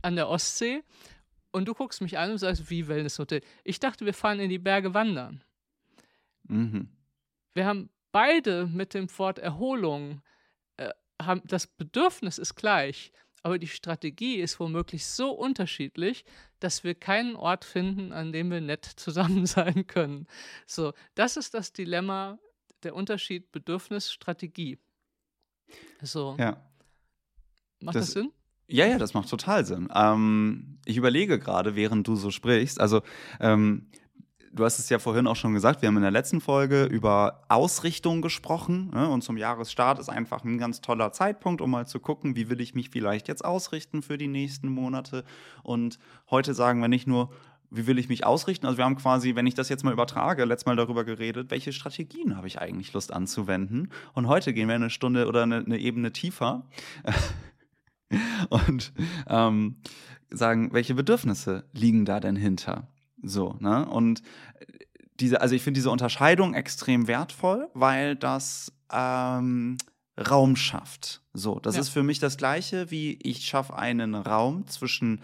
an 0.02 0.16
der 0.16 0.28
Ostsee? 0.28 0.82
Und 1.52 1.66
du 1.66 1.74
guckst 1.74 2.00
mich 2.00 2.16
an 2.16 2.30
und 2.30 2.38
sagst, 2.38 2.70
wie 2.70 2.86
Wellnesshotel? 2.86 3.42
Ich 3.64 3.80
dachte, 3.80 4.06
wir 4.06 4.14
fahren 4.14 4.38
in 4.38 4.50
die 4.50 4.58
Berge 4.58 4.94
wandern. 4.94 5.42
Mhm. 6.44 6.88
Wir 7.54 7.66
haben 7.66 7.90
beide 8.12 8.66
mit 8.66 8.94
dem 8.94 9.08
Wort 9.18 9.40
Erholung, 9.40 10.22
äh, 10.76 10.90
haben, 11.20 11.42
das 11.44 11.66
Bedürfnis 11.66 12.38
ist 12.38 12.54
gleich, 12.54 13.12
aber 13.42 13.58
die 13.58 13.68
Strategie 13.68 14.36
ist 14.36 14.60
womöglich 14.60 15.06
so 15.06 15.30
unterschiedlich, 15.30 16.24
dass 16.58 16.84
wir 16.84 16.94
keinen 16.94 17.36
Ort 17.36 17.64
finden, 17.64 18.12
an 18.12 18.32
dem 18.32 18.50
wir 18.50 18.60
nett 18.60 18.84
zusammen 18.96 19.46
sein 19.46 19.86
können. 19.86 20.26
So, 20.66 20.92
das 21.14 21.36
ist 21.36 21.54
das 21.54 21.72
Dilemma, 21.72 22.38
der 22.82 22.94
Unterschied 22.94 23.50
Bedürfnis-Strategie. 23.52 24.78
So. 26.02 26.36
Ja. 26.38 26.62
Macht 27.80 27.96
das, 27.96 28.06
das 28.06 28.12
Sinn? 28.14 28.32
Ja, 28.68 28.86
ja, 28.86 28.98
das 28.98 29.14
macht 29.14 29.28
total 29.28 29.64
Sinn. 29.64 29.88
Ähm, 29.94 30.78
ich 30.84 30.96
überlege 30.96 31.38
gerade, 31.38 31.74
während 31.74 32.06
du 32.06 32.16
so 32.16 32.30
sprichst. 32.30 32.80
Also, 32.80 33.02
ähm, 33.40 33.90
du 34.52 34.64
hast 34.64 34.78
es 34.78 34.88
ja 34.88 34.98
vorhin 34.98 35.26
auch 35.26 35.36
schon 35.36 35.54
gesagt, 35.54 35.82
wir 35.82 35.88
haben 35.88 35.96
in 35.96 36.02
der 36.02 36.10
letzten 36.10 36.40
Folge 36.40 36.84
über 36.84 37.42
Ausrichtung 37.48 38.20
gesprochen. 38.22 38.90
Ne? 38.92 39.08
Und 39.08 39.22
zum 39.22 39.36
Jahresstart 39.36 39.98
ist 39.98 40.08
einfach 40.08 40.44
ein 40.44 40.58
ganz 40.58 40.80
toller 40.80 41.12
Zeitpunkt, 41.12 41.60
um 41.60 41.70
mal 41.70 41.86
zu 41.86 42.00
gucken, 42.00 42.36
wie 42.36 42.48
will 42.48 42.60
ich 42.60 42.74
mich 42.74 42.90
vielleicht 42.90 43.28
jetzt 43.28 43.44
ausrichten 43.44 44.02
für 44.02 44.18
die 44.18 44.28
nächsten 44.28 44.68
Monate. 44.68 45.24
Und 45.62 45.98
heute 46.30 46.54
sagen 46.54 46.80
wir 46.80 46.88
nicht 46.88 47.06
nur, 47.06 47.30
wie 47.70 47.86
will 47.86 47.98
ich 47.98 48.08
mich 48.08 48.26
ausrichten? 48.26 48.66
Also 48.66 48.78
wir 48.78 48.84
haben 48.84 48.96
quasi, 48.96 49.36
wenn 49.36 49.46
ich 49.46 49.54
das 49.54 49.68
jetzt 49.68 49.84
mal 49.84 49.92
übertrage, 49.92 50.44
letztes 50.44 50.66
Mal 50.66 50.76
darüber 50.76 51.04
geredet, 51.04 51.50
welche 51.50 51.72
Strategien 51.72 52.36
habe 52.36 52.48
ich 52.48 52.60
eigentlich 52.60 52.92
Lust 52.92 53.12
anzuwenden. 53.12 53.90
Und 54.12 54.26
heute 54.26 54.52
gehen 54.52 54.66
wir 54.66 54.74
eine 54.74 54.90
Stunde 54.90 55.28
oder 55.28 55.44
eine, 55.44 55.58
eine 55.58 55.78
Ebene 55.78 56.12
tiefer 56.12 56.64
und 58.48 58.92
ähm, 59.28 59.76
sagen, 60.30 60.72
welche 60.72 60.94
Bedürfnisse 60.94 61.64
liegen 61.72 62.04
da 62.04 62.18
denn 62.18 62.34
hinter? 62.34 62.88
So, 63.22 63.56
ne? 63.60 63.88
Und 63.88 64.22
diese, 65.20 65.40
also 65.40 65.54
ich 65.54 65.62
finde 65.62 65.78
diese 65.78 65.90
Unterscheidung 65.90 66.54
extrem 66.54 67.06
wertvoll, 67.06 67.68
weil 67.74 68.16
das 68.16 68.72
ähm, 68.92 69.76
Raum 70.18 70.56
schafft. 70.56 71.22
So, 71.32 71.60
das 71.60 71.76
ja. 71.76 71.80
ist 71.80 71.90
für 71.90 72.02
mich 72.02 72.18
das 72.18 72.36
Gleiche 72.36 72.90
wie 72.90 73.18
ich 73.22 73.44
schaffe 73.44 73.76
einen 73.76 74.14
Raum 74.14 74.66
zwischen 74.66 75.20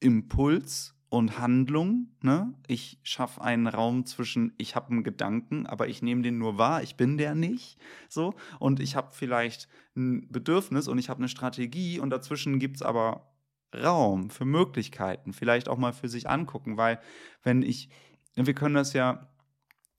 Impuls 0.00 0.94
und 1.10 1.38
Handlung. 1.38 2.08
Ne? 2.22 2.54
Ich 2.68 2.98
schaffe 3.02 3.42
einen 3.42 3.66
Raum 3.66 4.06
zwischen, 4.06 4.54
ich 4.58 4.76
habe 4.76 4.90
einen 4.92 5.04
Gedanken, 5.04 5.66
aber 5.66 5.88
ich 5.88 6.02
nehme 6.02 6.22
den 6.22 6.38
nur 6.38 6.56
wahr, 6.56 6.82
ich 6.82 6.96
bin 6.96 7.18
der 7.18 7.34
nicht. 7.34 7.78
So. 8.08 8.34
Und 8.58 8.80
ich 8.80 8.96
habe 8.96 9.08
vielleicht 9.12 9.68
ein 9.96 10.28
Bedürfnis 10.30 10.88
und 10.88 10.98
ich 10.98 11.08
habe 11.08 11.18
eine 11.18 11.28
Strategie 11.28 11.98
und 11.98 12.10
dazwischen 12.10 12.60
gibt 12.60 12.76
es 12.76 12.82
aber 12.82 13.29
Raum 13.74 14.30
für 14.30 14.44
Möglichkeiten, 14.44 15.32
vielleicht 15.32 15.68
auch 15.68 15.78
mal 15.78 15.92
für 15.92 16.08
sich 16.08 16.28
angucken, 16.28 16.76
weil 16.76 17.00
wenn 17.42 17.62
ich, 17.62 17.88
wir 18.34 18.54
können 18.54 18.74
das 18.74 18.92
ja, 18.92 19.28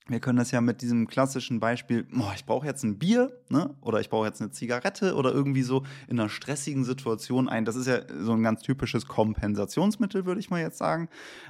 wir 0.07 0.19
können 0.19 0.37
das 0.37 0.51
ja 0.51 0.61
mit 0.61 0.81
diesem 0.81 1.07
klassischen 1.07 1.59
Beispiel, 1.59 2.07
oh, 2.17 2.31
ich 2.35 2.45
brauche 2.45 2.65
jetzt 2.65 2.83
ein 2.83 2.97
Bier, 2.97 3.31
ne? 3.49 3.75
Oder 3.81 4.01
ich 4.01 4.09
brauche 4.09 4.25
jetzt 4.25 4.41
eine 4.41 4.51
Zigarette 4.51 5.15
oder 5.15 5.31
irgendwie 5.31 5.61
so 5.61 5.83
in 6.07 6.19
einer 6.19 6.27
stressigen 6.27 6.83
Situation 6.83 7.47
ein. 7.47 7.65
Das 7.65 7.75
ist 7.75 7.87
ja 7.87 8.01
so 8.19 8.33
ein 8.33 8.43
ganz 8.43 8.61
typisches 8.61 9.05
Kompensationsmittel, 9.05 10.25
würde 10.25 10.39
ich 10.39 10.49
mal 10.49 10.59
jetzt 10.59 10.79
sagen. 10.79 11.07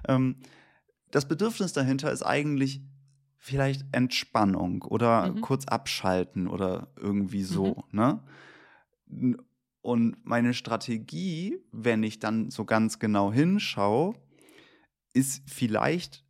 Ähm, 0.08 0.36
das 1.10 1.28
Bedürfnis 1.28 1.74
dahinter 1.74 2.12
ist 2.12 2.24
eigentlich 2.24 2.82
vielleicht 3.38 3.86
Entspannung 3.92 4.84
oder 4.84 5.32
mhm. 5.32 5.42
kurz 5.42 5.66
abschalten 5.66 6.48
oder 6.48 6.92
irgendwie 6.98 7.44
so, 7.44 7.84
mhm. 7.92 8.00
ne? 8.00 8.24
Und 9.82 10.18
meine 10.24 10.54
Strategie, 10.54 11.58
wenn 11.72 12.04
ich 12.04 12.20
dann 12.20 12.52
so 12.52 12.66
ganz 12.66 13.00
genau 13.00 13.32
hinschaue, 13.32 14.14
ist 15.14 15.44
vielleicht, 15.50 16.24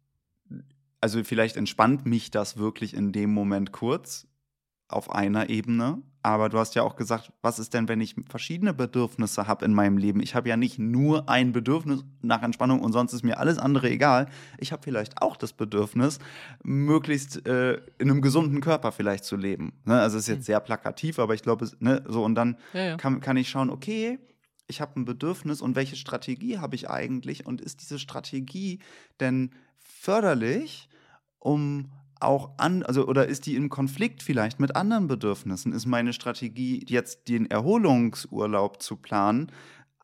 also 1.02 1.24
vielleicht 1.24 1.58
entspannt 1.58 2.06
mich 2.06 2.32
das 2.32 2.58
wirklich 2.58 2.94
in 2.94 3.12
dem 3.12 3.34
Moment 3.34 3.72
kurz, 3.72 4.28
auf 4.88 5.12
einer 5.12 5.50
Ebene. 5.50 6.02
Aber 6.24 6.50
du 6.50 6.60
hast 6.60 6.76
ja 6.76 6.84
auch 6.84 6.96
gesagt, 6.96 7.32
was 7.42 7.58
ist 7.58 7.74
denn, 7.74 7.88
wenn 7.88 8.00
ich 8.00 8.16
verschiedene 8.30 8.74
Bedürfnisse 8.74 9.48
habe 9.48 9.66
in 9.66 9.74
meinem 9.74 9.98
Leben? 9.98 10.22
Ich 10.22 10.36
habe 10.36 10.50
ja 10.50 10.58
nicht 10.58 10.78
nur 10.78 11.30
ein 11.30 11.52
Bedürfnis 11.52 12.04
nach 12.22 12.44
Entspannung 12.44 12.82
und 12.82 12.94
sonst 12.94 13.14
ist 13.14 13.24
mir 13.24 13.40
alles 13.40 13.58
andere 13.58 13.90
egal. 13.90 14.28
Ich 14.60 14.72
habe 14.72 14.84
vielleicht 14.84 15.22
auch 15.22 15.36
das 15.36 15.54
Bedürfnis, 15.54 16.20
möglichst 16.64 17.48
äh, 17.48 17.82
in 17.98 18.12
einem 18.12 18.22
gesunden 18.22 18.62
Körper 18.62 18.92
vielleicht 18.92 19.24
zu 19.24 19.36
leben. 19.36 19.74
Ne? 19.86 20.00
Also 20.00 20.18
es 20.18 20.24
ist 20.24 20.30
jetzt 20.30 20.38
hm. 20.38 20.44
sehr 20.44 20.60
plakativ, 20.60 21.18
aber 21.18 21.34
ich 21.34 21.42
glaube, 21.42 21.70
ne, 21.80 22.04
so 22.08 22.24
und 22.24 22.36
dann 22.36 22.58
ja, 22.74 22.84
ja. 22.84 22.98
Kann, 22.98 23.20
kann 23.20 23.38
ich 23.38 23.50
schauen, 23.50 23.70
okay, 23.70 24.20
ich 24.68 24.82
habe 24.82 25.00
ein 25.00 25.06
Bedürfnis 25.06 25.62
und 25.62 25.76
welche 25.76 25.96
Strategie 25.96 26.60
habe 26.60 26.76
ich 26.76 26.90
eigentlich 26.90 27.46
und 27.46 27.62
ist 27.62 27.82
diese 27.82 28.00
Strategie 28.00 28.80
denn 29.20 29.52
förderlich, 29.78 30.88
um 31.40 31.92
auch 32.24 32.52
an, 32.58 32.84
also 32.84 33.08
oder 33.08 33.28
ist 33.28 33.46
die 33.46 33.56
im 33.56 33.70
Konflikt 33.70 34.24
vielleicht 34.24 34.60
mit 34.60 34.76
anderen 34.76 35.08
Bedürfnissen? 35.08 35.74
Ist 35.74 35.86
meine 35.86 36.14
Strategie, 36.14 36.86
jetzt 36.88 37.28
den 37.28 37.50
Erholungsurlaub 37.50 38.82
zu 38.82 38.98
planen, 38.98 39.52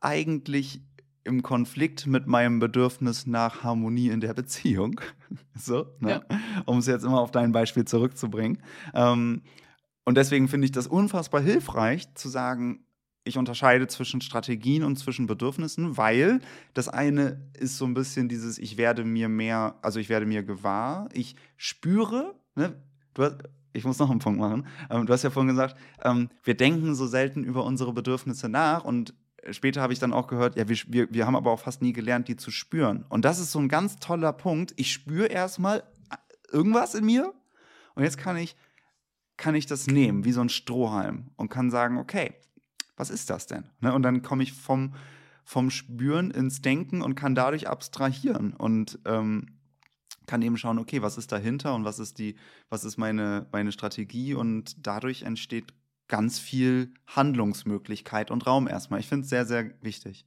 eigentlich 0.00 0.82
im 1.24 1.42
Konflikt 1.42 2.06
mit 2.06 2.26
meinem 2.26 2.58
Bedürfnis 2.58 3.26
nach 3.26 3.62
Harmonie 3.62 4.08
in 4.08 4.20
der 4.20 4.34
Beziehung? 4.34 5.00
so, 5.54 5.86
ne? 6.00 6.22
ja. 6.30 6.38
um 6.66 6.78
es 6.78 6.86
jetzt 6.86 7.04
immer 7.04 7.20
auf 7.20 7.30
dein 7.30 7.52
Beispiel 7.52 7.84
zurückzubringen. 7.84 8.62
Ähm, 8.94 9.42
und 10.04 10.16
deswegen 10.16 10.48
finde 10.48 10.64
ich 10.64 10.72
das 10.72 10.86
unfassbar 10.86 11.42
hilfreich 11.42 12.14
zu 12.14 12.30
sagen, 12.30 12.86
ich 13.28 13.38
unterscheide 13.38 13.86
zwischen 13.86 14.20
Strategien 14.20 14.82
und 14.82 14.96
zwischen 14.96 15.26
Bedürfnissen, 15.26 15.96
weil 15.96 16.40
das 16.74 16.88
eine 16.88 17.40
ist 17.54 17.76
so 17.76 17.84
ein 17.84 17.94
bisschen 17.94 18.28
dieses, 18.28 18.58
ich 18.58 18.76
werde 18.76 19.04
mir 19.04 19.28
mehr, 19.28 19.76
also 19.82 20.00
ich 20.00 20.08
werde 20.08 20.26
mir 20.26 20.42
gewahr, 20.42 21.08
ich 21.12 21.36
spüre, 21.56 22.34
ne? 22.54 22.74
du 23.14 23.22
hast, 23.22 23.36
ich 23.72 23.84
muss 23.84 23.98
noch 23.98 24.10
einen 24.10 24.18
Punkt 24.18 24.40
machen. 24.40 24.66
Ähm, 24.90 25.06
du 25.06 25.12
hast 25.12 25.22
ja 25.22 25.30
vorhin 25.30 25.48
gesagt, 25.50 25.76
ähm, 26.02 26.30
wir 26.42 26.56
denken 26.56 26.94
so 26.94 27.06
selten 27.06 27.44
über 27.44 27.64
unsere 27.64 27.92
Bedürfnisse 27.92 28.48
nach 28.48 28.84
und 28.84 29.14
später 29.50 29.82
habe 29.82 29.92
ich 29.92 29.98
dann 29.98 30.12
auch 30.12 30.26
gehört, 30.26 30.56
ja, 30.56 30.68
wir, 30.68 30.76
wir, 30.88 31.12
wir 31.12 31.26
haben 31.26 31.36
aber 31.36 31.50
auch 31.50 31.60
fast 31.60 31.82
nie 31.82 31.92
gelernt, 31.92 32.28
die 32.28 32.36
zu 32.36 32.50
spüren. 32.50 33.04
Und 33.08 33.24
das 33.24 33.38
ist 33.38 33.52
so 33.52 33.58
ein 33.58 33.68
ganz 33.68 33.98
toller 33.98 34.32
Punkt. 34.32 34.74
Ich 34.76 34.92
spüre 34.92 35.26
erstmal 35.26 35.84
irgendwas 36.50 36.94
in 36.94 37.04
mir 37.04 37.32
und 37.94 38.02
jetzt 38.02 38.18
kann 38.18 38.36
ich, 38.36 38.56
kann 39.36 39.54
ich 39.54 39.66
das 39.66 39.86
nehmen, 39.86 40.24
wie 40.24 40.32
so 40.32 40.40
ein 40.40 40.48
Strohhalm 40.48 41.30
und 41.36 41.48
kann 41.48 41.70
sagen, 41.70 41.98
okay, 41.98 42.34
was 42.98 43.10
ist 43.10 43.30
das 43.30 43.46
denn? 43.46 43.64
Ne? 43.80 43.94
Und 43.94 44.02
dann 44.02 44.22
komme 44.22 44.42
ich 44.42 44.52
vom, 44.52 44.94
vom 45.44 45.70
Spüren 45.70 46.30
ins 46.30 46.60
Denken 46.60 47.00
und 47.00 47.14
kann 47.14 47.34
dadurch 47.34 47.68
abstrahieren 47.68 48.52
und 48.52 48.98
ähm, 49.06 49.58
kann 50.26 50.42
eben 50.42 50.58
schauen, 50.58 50.78
okay, 50.78 51.00
was 51.00 51.16
ist 51.16 51.32
dahinter 51.32 51.74
und 51.74 51.84
was 51.84 51.98
ist 51.98 52.18
die, 52.18 52.36
was 52.68 52.84
ist 52.84 52.98
meine, 52.98 53.46
meine 53.52 53.72
Strategie 53.72 54.34
und 54.34 54.86
dadurch 54.86 55.22
entsteht 55.22 55.72
ganz 56.08 56.38
viel 56.38 56.92
Handlungsmöglichkeit 57.06 58.30
und 58.30 58.46
Raum 58.46 58.68
erstmal. 58.68 59.00
Ich 59.00 59.06
finde 59.06 59.24
es 59.24 59.30
sehr, 59.30 59.46
sehr 59.46 59.72
wichtig. 59.82 60.26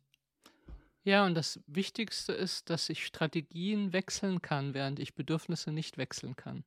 Ja, 1.03 1.25
und 1.25 1.33
das 1.33 1.59
Wichtigste 1.65 2.31
ist, 2.31 2.69
dass 2.69 2.87
ich 2.89 3.05
Strategien 3.05 3.91
wechseln 3.91 4.41
kann, 4.41 4.73
während 4.73 4.99
ich 4.99 5.15
Bedürfnisse 5.15 5.71
nicht 5.71 5.97
wechseln 5.97 6.35
kann. 6.35 6.63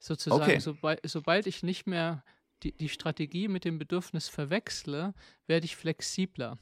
Sozusagen, 0.00 0.42
okay. 0.42 0.58
sobald, 0.58 1.00
sobald 1.04 1.46
ich 1.46 1.62
nicht 1.62 1.86
mehr 1.86 2.24
die, 2.62 2.72
die 2.72 2.88
Strategie 2.88 3.48
mit 3.48 3.64
dem 3.64 3.78
Bedürfnis 3.78 4.28
verwechsle, 4.28 5.14
werde 5.46 5.66
ich 5.66 5.76
flexibler. 5.76 6.58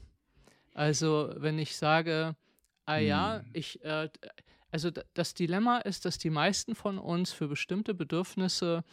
Also 0.73 1.33
wenn 1.37 1.59
ich 1.59 1.77
sage, 1.77 2.35
ah 2.85 2.97
ja, 2.97 3.39
hm. 3.39 3.49
ich, 3.53 3.83
äh, 3.83 4.09
also 4.71 4.89
das 5.13 5.33
Dilemma 5.33 5.79
ist, 5.79 6.05
dass 6.05 6.17
die 6.17 6.31
meisten 6.31 6.75
von 6.75 6.97
uns 6.97 7.31
für 7.31 7.47
bestimmte 7.47 7.93
Bedürfnisse 7.93 8.83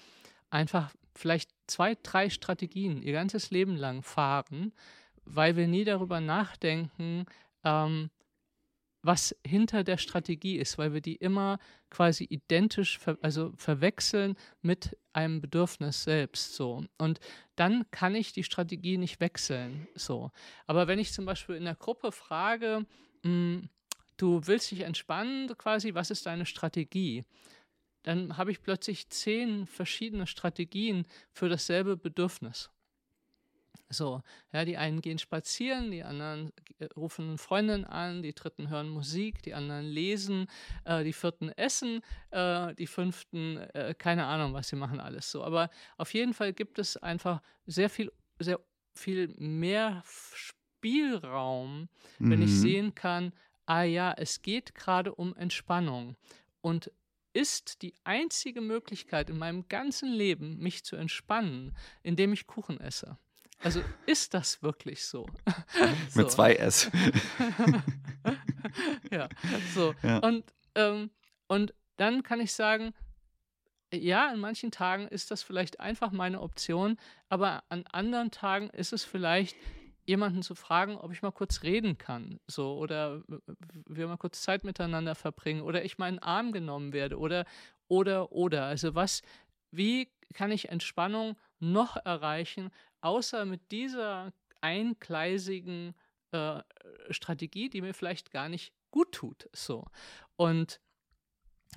einfach 0.50 0.92
vielleicht 1.14 1.50
zwei, 1.66 1.96
drei 2.02 2.28
Strategien 2.28 3.02
ihr 3.02 3.12
ganzes 3.12 3.50
Leben 3.50 3.76
lang 3.76 4.02
fahren, 4.02 4.72
weil 5.24 5.56
wir 5.56 5.68
nie 5.68 5.84
darüber 5.84 6.20
nachdenken, 6.20 7.24
ähm, 7.64 8.10
was 9.02 9.34
hinter 9.46 9.84
der 9.84 9.96
Strategie 9.96 10.56
ist, 10.56 10.76
weil 10.78 10.92
wir 10.92 11.00
die 11.00 11.16
immer 11.16 11.58
quasi 11.88 12.24
identisch, 12.24 12.98
ver 12.98 13.18
also 13.22 13.52
verwechseln 13.56 14.36
mit 14.62 14.96
einem 15.12 15.40
Bedürfnis 15.40 16.04
selbst. 16.04 16.54
So. 16.54 16.84
Und 16.98 17.20
dann 17.56 17.90
kann 17.90 18.14
ich 18.14 18.32
die 18.32 18.44
Strategie 18.44 18.98
nicht 18.98 19.20
wechseln. 19.20 19.88
So. 19.94 20.30
Aber 20.66 20.86
wenn 20.86 20.98
ich 20.98 21.12
zum 21.12 21.24
Beispiel 21.24 21.56
in 21.56 21.64
der 21.64 21.76
Gruppe 21.76 22.12
frage, 22.12 22.86
mh, 23.22 23.30
hm, 23.30 23.68
du 24.16 24.46
willst 24.46 24.70
dich 24.70 24.82
entspannen, 24.82 25.48
quasi, 25.56 25.94
was 25.94 26.10
ist 26.10 26.26
deine 26.26 26.44
Strategie? 26.44 27.24
Dann 28.02 28.36
habe 28.36 28.50
ich 28.50 28.62
plötzlich 28.62 29.08
zehn 29.08 29.66
verschiedene 29.66 30.26
Strategien 30.26 31.06
für 31.32 31.48
dasselbe 31.48 31.96
Bedürfnis. 31.96 32.70
So, 33.92 34.22
ja, 34.52 34.64
die 34.64 34.76
einen 34.76 35.00
gehen 35.00 35.18
spazieren, 35.18 35.90
die 35.90 36.04
anderen 36.04 36.52
äh, 36.78 36.86
rufen 36.96 37.38
Freundinnen 37.38 37.84
an, 37.84 38.22
die 38.22 38.34
dritten 38.34 38.68
hören 38.68 38.88
Musik, 38.88 39.42
die 39.42 39.52
anderen 39.52 39.84
lesen, 39.84 40.46
äh, 40.84 41.02
die 41.02 41.12
vierten 41.12 41.48
essen, 41.50 42.00
äh, 42.30 42.72
die 42.76 42.86
fünften, 42.86 43.56
äh, 43.56 43.94
keine 43.98 44.26
Ahnung, 44.26 44.54
was 44.54 44.68
sie 44.68 44.76
machen, 44.76 45.00
alles 45.00 45.30
so. 45.30 45.42
Aber 45.42 45.70
auf 45.96 46.14
jeden 46.14 46.34
Fall 46.34 46.52
gibt 46.52 46.78
es 46.78 46.96
einfach 46.96 47.42
sehr 47.66 47.90
viel, 47.90 48.12
sehr 48.38 48.60
viel 48.94 49.34
mehr 49.38 50.04
Spielraum, 50.34 51.88
mhm. 52.18 52.30
wenn 52.30 52.42
ich 52.42 52.50
mhm. 52.50 52.60
sehen 52.60 52.94
kann, 52.94 53.32
ah 53.66 53.82
ja, 53.82 54.12
es 54.16 54.42
geht 54.42 54.74
gerade 54.74 55.14
um 55.14 55.34
Entspannung. 55.36 56.16
Und 56.60 56.92
ist 57.32 57.82
die 57.82 57.94
einzige 58.04 58.60
Möglichkeit 58.60 59.30
in 59.30 59.38
meinem 59.38 59.68
ganzen 59.68 60.12
Leben, 60.12 60.58
mich 60.58 60.84
zu 60.84 60.96
entspannen, 60.96 61.76
indem 62.02 62.32
ich 62.32 62.46
Kuchen 62.46 62.80
esse. 62.80 63.18
Also 63.62 63.82
ist 64.06 64.34
das 64.34 64.62
wirklich 64.62 65.04
so? 65.04 65.26
so. 66.08 66.20
Mit 66.20 66.30
zwei 66.30 66.54
S. 66.54 66.90
ja, 69.10 69.28
so. 69.74 69.94
Ja. 70.02 70.18
Und, 70.18 70.44
ähm, 70.74 71.10
und 71.46 71.74
dann 71.96 72.22
kann 72.22 72.40
ich 72.40 72.52
sagen, 72.52 72.94
ja, 73.92 74.28
an 74.28 74.40
manchen 74.40 74.70
Tagen 74.70 75.08
ist 75.08 75.30
das 75.30 75.42
vielleicht 75.42 75.80
einfach 75.80 76.12
meine 76.12 76.40
Option, 76.40 76.96
aber 77.28 77.64
an 77.68 77.84
anderen 77.90 78.30
Tagen 78.30 78.70
ist 78.70 78.92
es 78.92 79.04
vielleicht 79.04 79.56
jemanden 80.06 80.42
zu 80.42 80.54
fragen, 80.54 80.96
ob 80.96 81.12
ich 81.12 81.22
mal 81.22 81.30
kurz 81.30 81.62
reden 81.62 81.98
kann, 81.98 82.40
so 82.46 82.76
oder 82.78 83.22
wir 83.86 84.08
mal 84.08 84.16
kurz 84.16 84.42
Zeit 84.42 84.64
miteinander 84.64 85.14
verbringen 85.14 85.62
oder 85.62 85.84
ich 85.84 85.98
meinen 85.98 86.18
Arm 86.18 86.52
genommen 86.52 86.92
werde 86.92 87.18
oder 87.18 87.44
oder 87.88 88.32
oder. 88.32 88.64
Also 88.64 88.94
was, 88.94 89.22
wie 89.70 90.08
kann 90.32 90.50
ich 90.50 90.68
Entspannung 90.68 91.36
noch 91.58 91.96
erreichen, 91.96 92.70
außer 93.00 93.44
mit 93.44 93.70
dieser 93.70 94.32
eingleisigen 94.60 95.94
äh, 96.32 96.60
Strategie, 97.10 97.68
die 97.68 97.80
mir 97.80 97.94
vielleicht 97.94 98.30
gar 98.30 98.48
nicht 98.48 98.72
gut 98.90 99.12
tut, 99.12 99.48
so. 99.52 99.86
Und 100.36 100.80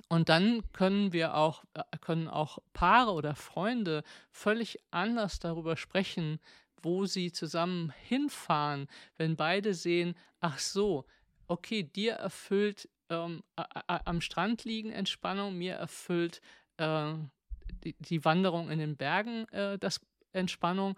und 0.08 0.28
dann 0.28 0.62
können 0.72 1.12
wir 1.12 1.36
auch, 1.36 1.64
äh, 1.74 1.82
können 2.00 2.28
auch 2.28 2.58
Paare 2.72 3.12
oder 3.12 3.36
Freunde 3.36 4.02
völlig 4.30 4.78
anders 4.90 5.38
darüber 5.38 5.76
sprechen, 5.76 6.40
wo 6.82 7.06
sie 7.06 7.32
zusammen 7.32 7.92
hinfahren, 8.02 8.88
wenn 9.16 9.36
beide 9.36 9.72
sehen, 9.72 10.14
ach 10.40 10.58
so, 10.58 11.06
okay, 11.46 11.82
dir 11.82 12.14
erfüllt 12.14 12.88
ähm, 13.08 13.42
am 13.54 14.20
Strand 14.20 14.64
liegen 14.64 14.90
Entspannung, 14.90 15.56
mir 15.56 15.74
erfüllt 15.74 16.40
äh, 16.76 17.14
die, 17.84 17.94
die, 17.98 18.24
Wanderung 18.24 18.70
in 18.70 18.78
den 18.78 18.96
Bergen 18.96 19.46
äh, 19.48 19.78
das 19.78 20.00
Entspannung. 20.34 20.96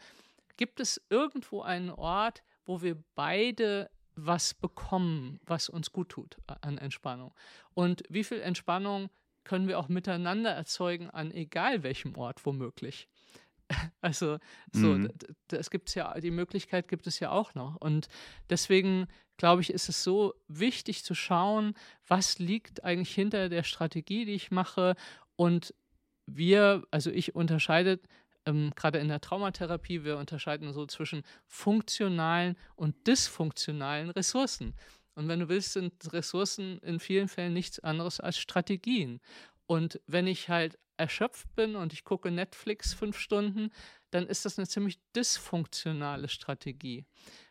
Gibt 0.56 0.80
es 0.80 1.00
irgendwo 1.10 1.62
einen 1.62 1.90
Ort, 1.90 2.42
wo 2.64 2.82
wir 2.82 2.96
beide 3.14 3.90
was 4.14 4.54
bekommen, 4.54 5.38
was 5.44 5.68
uns 5.68 5.92
gut 5.92 6.08
tut 6.08 6.36
an 6.46 6.78
Entspannung? 6.78 7.34
Und 7.74 8.02
wie 8.08 8.24
viel 8.24 8.40
Entspannung 8.40 9.10
können 9.44 9.68
wir 9.68 9.78
auch 9.78 9.88
miteinander 9.88 10.50
erzeugen 10.50 11.10
an 11.10 11.30
egal 11.30 11.82
welchem 11.82 12.16
Ort 12.16 12.44
womöglich? 12.44 13.08
Also 14.00 14.38
so, 14.70 14.90
mhm. 14.90 15.12
das 15.48 15.70
gibt's 15.70 15.94
ja, 15.94 16.20
die 16.20 16.30
Möglichkeit 16.30 16.86
gibt 16.86 17.08
es 17.08 17.18
ja 17.18 17.30
auch 17.30 17.54
noch. 17.54 17.74
Und 17.80 18.06
deswegen 18.48 19.08
glaube 19.36 19.62
ich, 19.62 19.70
ist 19.70 19.88
es 19.88 20.04
so 20.04 20.34
wichtig 20.46 21.04
zu 21.04 21.14
schauen, 21.14 21.74
was 22.06 22.38
liegt 22.38 22.84
eigentlich 22.84 23.12
hinter 23.12 23.48
der 23.48 23.64
Strategie, 23.64 24.24
die 24.24 24.34
ich 24.34 24.52
mache. 24.52 24.94
Und 25.34 25.74
wir, 26.26 26.84
also 26.92 27.10
ich 27.10 27.34
unterscheide 27.34 28.00
ähm, 28.46 28.72
gerade 28.74 28.98
in 28.98 29.08
der 29.08 29.20
Traumatherapie, 29.20 30.04
wir 30.04 30.16
unterscheiden 30.16 30.72
so 30.72 30.86
zwischen 30.86 31.22
funktionalen 31.46 32.56
und 32.76 33.06
dysfunktionalen 33.06 34.10
Ressourcen. 34.10 34.74
Und 35.14 35.28
wenn 35.28 35.40
du 35.40 35.48
willst, 35.48 35.72
sind 35.72 36.12
Ressourcen 36.12 36.78
in 36.78 37.00
vielen 37.00 37.28
Fällen 37.28 37.52
nichts 37.52 37.80
anderes 37.80 38.20
als 38.20 38.38
Strategien. 38.38 39.20
Und 39.66 40.00
wenn 40.06 40.26
ich 40.26 40.48
halt 40.48 40.78
erschöpft 40.96 41.54
bin 41.54 41.76
und 41.76 41.92
ich 41.92 42.04
gucke 42.04 42.30
Netflix 42.30 42.94
fünf 42.94 43.18
Stunden, 43.18 43.70
dann 44.10 44.26
ist 44.26 44.44
das 44.44 44.58
eine 44.58 44.66
ziemlich 44.66 44.98
dysfunktionale 45.14 46.28
Strategie, 46.28 47.04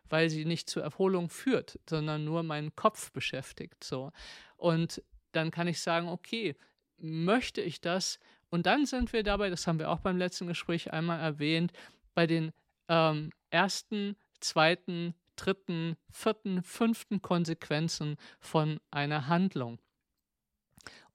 weil 0.10 0.30
sie 0.30 0.46
nicht 0.46 0.70
zur 0.70 0.84
Erholung 0.84 1.30
führt, 1.30 1.80
sondern 1.90 2.24
nur 2.24 2.44
meinen 2.44 2.76
Kopf 2.76 3.12
beschäftigt. 3.12 3.84
So. 3.84 4.12
Und 4.56 5.04
dann 5.32 5.52
kann 5.52 5.68
ich 5.68 5.82
sagen, 5.82 6.08
okay, 6.08 6.56
möchte 6.98 7.62
ich 7.62 7.82
das? 7.82 8.20
Und 8.56 8.68
dann 8.68 8.86
sind 8.86 9.12
wir 9.12 9.22
dabei, 9.22 9.50
das 9.50 9.68
haben 9.68 9.80
wir 9.80 9.92
auch 9.92 10.00
beim 10.00 10.18
letzten 10.18 10.48
Gespräch 10.48 10.94
einmal 10.94 11.20
erwähnt, 11.20 11.74
bei 12.14 12.26
den 12.26 12.54
ähm, 12.88 13.32
ersten, 13.50 14.16
zweiten, 14.40 15.14
dritten, 15.36 15.98
vierten, 16.10 16.64
fünften 16.64 17.22
Konsequenzen 17.22 18.16
von 18.40 18.80
einer 18.92 19.28
Handlung. 19.28 19.78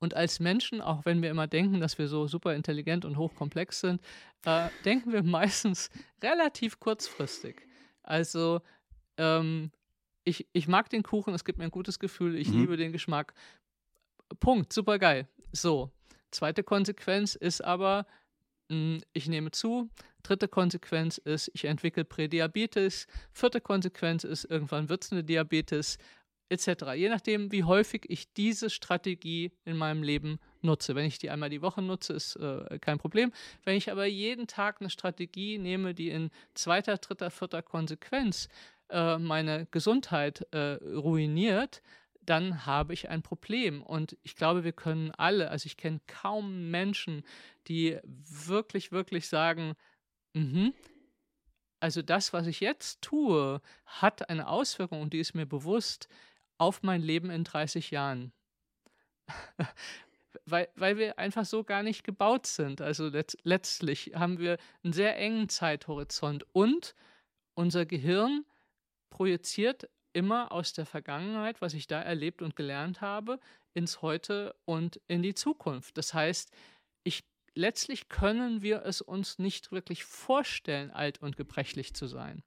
Und 0.00 0.12
als 0.12 0.38
Menschen, 0.38 0.82
auch 0.82 1.06
wenn 1.06 1.22
wir 1.22 1.30
immer 1.30 1.46
denken, 1.46 1.80
dass 1.80 1.96
wir 1.96 2.08
so 2.08 2.26
super 2.26 2.54
intelligent 2.54 3.06
und 3.06 3.16
hochkomplex 3.16 3.80
sind, 3.80 4.02
äh, 4.44 4.68
denken 4.84 5.10
wir 5.10 5.22
meistens 5.38 5.88
relativ 6.22 6.78
kurzfristig. 6.78 7.66
Also 8.02 8.60
ähm, 9.16 9.70
ich, 10.24 10.46
ich 10.52 10.68
mag 10.68 10.90
den 10.90 11.02
Kuchen, 11.02 11.32
es 11.32 11.46
gibt 11.46 11.58
mir 11.58 11.64
ein 11.64 11.70
gutes 11.70 11.98
Gefühl, 11.98 12.36
ich 12.36 12.48
mhm. 12.48 12.60
liebe 12.60 12.76
den 12.76 12.92
Geschmack. 12.92 13.32
Punkt, 14.40 14.74
super 14.74 14.98
geil. 14.98 15.26
So. 15.52 15.90
Zweite 16.30 16.62
Konsequenz 16.62 17.34
ist 17.34 17.62
aber, 17.62 18.06
hm, 18.68 19.02
ich 19.12 19.28
nehme 19.28 19.50
zu. 19.50 19.90
Dritte 20.22 20.48
Konsequenz 20.48 21.18
ist, 21.18 21.50
ich 21.54 21.64
entwickle 21.64 22.04
Prädiabetes. 22.04 23.06
Vierte 23.32 23.60
Konsequenz 23.60 24.24
ist, 24.24 24.44
irgendwann 24.44 24.88
wird 24.88 25.04
es 25.04 25.12
eine 25.12 25.24
Diabetes 25.24 25.98
etc. 26.50 26.94
Je 26.94 27.08
nachdem, 27.08 27.52
wie 27.52 27.64
häufig 27.64 28.04
ich 28.08 28.32
diese 28.32 28.70
Strategie 28.70 29.52
in 29.64 29.76
meinem 29.76 30.02
Leben 30.02 30.38
nutze. 30.62 30.94
Wenn 30.94 31.06
ich 31.06 31.18
die 31.18 31.30
einmal 31.30 31.48
die 31.48 31.62
Woche 31.62 31.80
nutze, 31.80 32.12
ist 32.12 32.36
äh, 32.36 32.78
kein 32.80 32.98
Problem. 32.98 33.32
Wenn 33.64 33.76
ich 33.76 33.90
aber 33.90 34.04
jeden 34.04 34.46
Tag 34.46 34.80
eine 34.80 34.90
Strategie 34.90 35.58
nehme, 35.58 35.94
die 35.94 36.10
in 36.10 36.30
zweiter, 36.54 36.98
dritter, 36.98 37.30
vierter 37.30 37.62
Konsequenz 37.62 38.48
äh, 38.90 39.18
meine 39.18 39.66
Gesundheit 39.70 40.46
äh, 40.50 40.78
ruiniert, 40.84 41.82
dann 42.22 42.66
habe 42.66 42.92
ich 42.92 43.08
ein 43.08 43.22
Problem. 43.22 43.82
Und 43.82 44.16
ich 44.22 44.36
glaube, 44.36 44.64
wir 44.64 44.72
können 44.72 45.10
alle, 45.12 45.50
also 45.50 45.66
ich 45.66 45.76
kenne 45.76 46.00
kaum 46.06 46.70
Menschen, 46.70 47.24
die 47.66 47.98
wirklich, 48.04 48.92
wirklich 48.92 49.28
sagen, 49.28 49.74
mhm, 50.34 50.74
also 51.80 52.02
das, 52.02 52.32
was 52.32 52.46
ich 52.46 52.60
jetzt 52.60 53.00
tue, 53.00 53.60
hat 53.86 54.28
eine 54.28 54.48
Auswirkung 54.48 55.00
und 55.00 55.12
die 55.14 55.18
ist 55.18 55.34
mir 55.34 55.46
bewusst 55.46 56.08
auf 56.58 56.82
mein 56.82 57.00
Leben 57.00 57.30
in 57.30 57.42
30 57.42 57.90
Jahren. 57.90 58.32
weil, 60.44 60.68
weil 60.76 60.98
wir 60.98 61.18
einfach 61.18 61.46
so 61.46 61.64
gar 61.64 61.82
nicht 61.82 62.04
gebaut 62.04 62.46
sind. 62.46 62.82
Also 62.82 63.08
let 63.08 63.36
letztlich 63.44 64.12
haben 64.14 64.38
wir 64.38 64.58
einen 64.84 64.92
sehr 64.92 65.16
engen 65.16 65.48
Zeithorizont 65.48 66.44
und 66.52 66.94
unser 67.54 67.86
Gehirn 67.86 68.44
projiziert 69.08 69.88
immer 70.12 70.52
aus 70.52 70.72
der 70.72 70.86
Vergangenheit, 70.86 71.60
was 71.60 71.74
ich 71.74 71.86
da 71.86 72.00
erlebt 72.00 72.42
und 72.42 72.56
gelernt 72.56 73.00
habe, 73.00 73.38
ins 73.74 74.02
Heute 74.02 74.54
und 74.64 75.00
in 75.06 75.22
die 75.22 75.34
Zukunft. 75.34 75.96
Das 75.96 76.14
heißt, 76.14 76.50
ich 77.04 77.24
letztlich 77.54 78.08
können 78.08 78.62
wir 78.62 78.84
es 78.84 79.00
uns 79.00 79.38
nicht 79.38 79.72
wirklich 79.72 80.04
vorstellen, 80.04 80.90
alt 80.90 81.20
und 81.22 81.36
gebrechlich 81.36 81.94
zu 81.94 82.06
sein. 82.06 82.42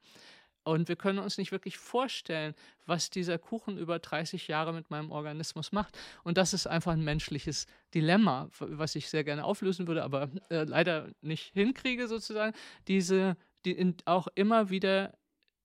Und 0.65 0.87
wir 0.87 0.95
können 0.95 1.19
uns 1.19 1.37
nicht 1.37 1.51
wirklich 1.51 1.77
vorstellen, 1.77 2.55
was 2.85 3.09
dieser 3.09 3.37
Kuchen 3.37 3.77
über 3.77 3.99
30 3.99 4.47
Jahre 4.47 4.73
mit 4.73 4.89
meinem 4.89 5.11
Organismus 5.11 5.73
macht. 5.73 5.97
Und 6.23 6.37
das 6.37 6.53
ist 6.53 6.67
einfach 6.67 6.93
ein 6.93 7.03
menschliches 7.03 7.67
Dilemma, 7.93 8.47
was 8.59 8.95
ich 8.95 9.09
sehr 9.09 9.25
gerne 9.25 9.43
auflösen 9.43 9.87
würde, 9.87 10.03
aber 10.03 10.29
äh, 10.49 10.63
leider 10.63 11.09
nicht 11.21 11.51
hinkriege 11.53 12.07
sozusagen. 12.07 12.55
Diese, 12.87 13.35
die 13.65 13.93
auch 14.05 14.27
immer 14.35 14.69
wieder, 14.69 15.17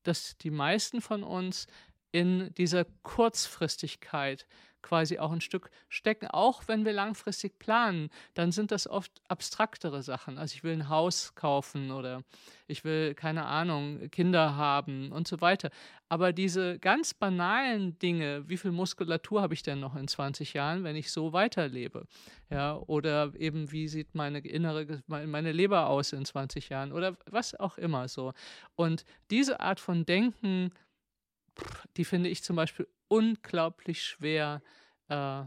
dass 0.02 0.36
die 0.38 0.50
meisten 0.50 1.00
von 1.00 1.22
uns 1.22 1.68
in 2.12 2.52
dieser 2.54 2.84
Kurzfristigkeit 3.02 4.46
quasi 4.82 5.18
auch 5.18 5.32
ein 5.32 5.40
Stück 5.40 5.70
stecken. 5.88 6.28
Auch 6.28 6.62
wenn 6.66 6.84
wir 6.84 6.92
langfristig 6.92 7.58
planen, 7.58 8.10
dann 8.34 8.52
sind 8.52 8.70
das 8.70 8.88
oft 8.88 9.12
abstraktere 9.28 10.02
Sachen. 10.02 10.38
Also 10.38 10.54
ich 10.54 10.64
will 10.64 10.72
ein 10.72 10.88
Haus 10.88 11.34
kaufen 11.34 11.90
oder 11.90 12.22
ich 12.66 12.84
will, 12.84 13.14
keine 13.14 13.46
Ahnung, 13.46 14.08
Kinder 14.10 14.56
haben 14.56 15.12
und 15.12 15.26
so 15.26 15.40
weiter. 15.40 15.70
Aber 16.08 16.32
diese 16.32 16.78
ganz 16.78 17.12
banalen 17.12 17.98
Dinge, 17.98 18.48
wie 18.48 18.56
viel 18.56 18.70
Muskulatur 18.70 19.42
habe 19.42 19.54
ich 19.54 19.62
denn 19.62 19.80
noch 19.80 19.96
in 19.96 20.08
20 20.08 20.54
Jahren, 20.54 20.84
wenn 20.84 20.96
ich 20.96 21.10
so 21.10 21.32
weiterlebe? 21.32 22.06
Ja, 22.50 22.76
oder 22.86 23.32
eben, 23.36 23.72
wie 23.72 23.88
sieht 23.88 24.14
meine 24.14 24.38
innere, 24.38 25.02
meine 25.06 25.52
Leber 25.52 25.88
aus 25.88 26.12
in 26.12 26.24
20 26.24 26.70
Jahren 26.70 26.92
oder 26.92 27.16
was 27.30 27.54
auch 27.54 27.76
immer 27.76 28.08
so. 28.08 28.32
Und 28.74 29.04
diese 29.30 29.60
Art 29.60 29.80
von 29.80 30.06
Denken, 30.06 30.72
die 31.96 32.04
finde 32.04 32.28
ich 32.28 32.42
zum 32.42 32.56
Beispiel 32.56 32.88
unglaublich 33.08 34.02
schwer, 34.02 34.62
äh, 35.08 35.42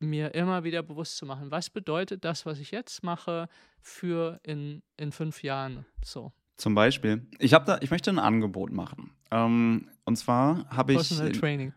mir 0.00 0.34
immer 0.34 0.64
wieder 0.64 0.82
bewusst 0.82 1.16
zu 1.16 1.26
machen, 1.26 1.50
was 1.50 1.70
bedeutet 1.70 2.24
das, 2.24 2.44
was 2.46 2.58
ich 2.58 2.70
jetzt 2.70 3.02
mache, 3.02 3.48
für 3.80 4.40
in, 4.42 4.82
in 4.96 5.12
fünf 5.12 5.42
Jahren 5.42 5.86
so. 6.04 6.32
Zum 6.56 6.74
Beispiel. 6.74 7.26
Ich 7.38 7.54
habe 7.54 7.64
da, 7.64 7.78
ich 7.80 7.90
möchte 7.90 8.10
ein 8.10 8.18
Angebot 8.18 8.72
machen. 8.72 9.12
Ähm, 9.30 9.88
und 10.04 10.16
zwar 10.16 10.68
habe 10.70 10.92
ich. 10.92 10.98
Personal 10.98 11.32
Training. 11.32 11.72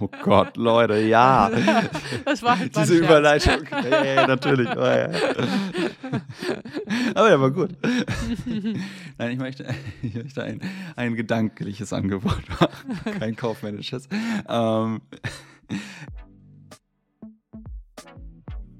Oh 0.00 0.08
Gott, 0.22 0.56
Leute, 0.56 0.98
ja. 0.98 1.50
Das 2.24 2.42
war 2.42 2.58
halt 2.58 2.76
Diese. 2.76 2.96
Überleitung. 2.96 3.66
Ja, 3.70 4.04
ja, 4.04 4.26
natürlich. 4.26 4.68
Oh, 4.68 4.84
ja. 4.84 5.10
Aber 7.14 7.28
der 7.28 7.40
war 7.40 7.50
gut. 7.50 7.76
Nein, 9.18 9.32
ich 9.32 9.38
möchte, 9.38 9.66
ich 10.02 10.14
möchte 10.14 10.42
ein, 10.42 10.60
ein 10.96 11.14
gedankliches 11.14 11.92
Angebot 11.92 12.48
machen, 12.48 13.00
kein 13.18 13.36
kaufmännisches. 13.36 14.08
Ähm, 14.48 15.00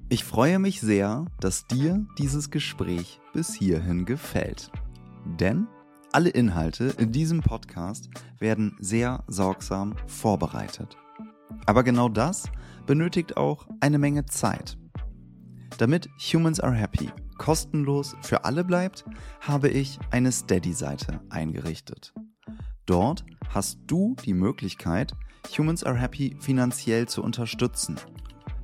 ich 0.09 0.23
freue 0.23 0.59
mich 0.59 0.81
sehr, 0.81 1.25
dass 1.39 1.67
dir 1.67 2.05
dieses 2.17 2.49
Gespräch 2.49 3.19
bis 3.33 3.53
hierhin 3.53 4.05
gefällt. 4.05 4.71
Denn 5.25 5.67
alle 6.11 6.29
Inhalte 6.29 6.95
in 6.97 7.11
diesem 7.11 7.41
Podcast 7.41 8.09
werden 8.39 8.75
sehr 8.79 9.23
sorgsam 9.27 9.95
vorbereitet. 10.07 10.97
Aber 11.65 11.83
genau 11.83 12.09
das 12.09 12.45
benötigt 12.87 13.37
auch 13.37 13.67
eine 13.79 13.99
Menge 13.99 14.25
Zeit. 14.25 14.77
Damit 15.77 16.09
Humans 16.33 16.59
Are 16.59 16.73
Happy 16.73 17.11
kostenlos 17.39 18.15
für 18.21 18.45
alle 18.45 18.63
bleibt, 18.63 19.05
habe 19.39 19.69
ich 19.69 19.97
eine 20.11 20.31
Steady-Seite 20.31 21.21
eingerichtet. 21.31 22.13
Dort 22.85 23.25
hast 23.49 23.79
du 23.87 24.15
die 24.23 24.35
Möglichkeit, 24.35 25.15
Humans 25.57 25.83
Are 25.83 25.97
Happy 25.97 26.35
finanziell 26.39 27.07
zu 27.07 27.23
unterstützen. 27.23 27.95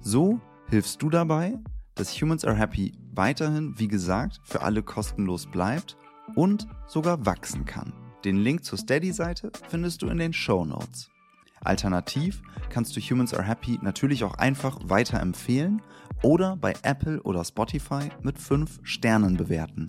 So 0.02 0.40
hilfst 0.70 1.02
du 1.02 1.10
dabei, 1.10 1.58
dass 1.96 2.22
Humans 2.22 2.46
Are 2.46 2.56
Happy 2.56 2.94
weiterhin, 3.14 3.80
wie 3.80 3.88
gesagt, 3.88 4.40
für 4.44 4.62
alle 4.62 4.84
kostenlos 4.84 5.48
bleibt 5.48 5.98
und 6.36 6.68
sogar 6.86 7.26
wachsen 7.26 7.66
kann. 7.66 7.94
Den 8.24 8.38
Link 8.38 8.66
zur 8.66 8.78
Steady-Seite 8.78 9.52
findest 9.70 10.02
du 10.02 10.08
in 10.08 10.18
den 10.18 10.34
Show 10.34 10.66
Notes. 10.66 11.10
Alternativ 11.66 12.42
kannst 12.70 12.96
du 12.96 13.02
Humans 13.02 13.34
Are 13.34 13.44
Happy 13.44 13.80
natürlich 13.82 14.24
auch 14.24 14.36
einfach 14.36 14.80
weiterempfehlen 14.84 15.82
oder 16.22 16.58
bei 16.58 16.74
Apple 16.84 17.22
oder 17.24 17.44
Spotify 17.44 18.10
mit 18.22 18.40
5 18.40 18.80
Sternen 18.84 19.38
bewerten. 19.38 19.88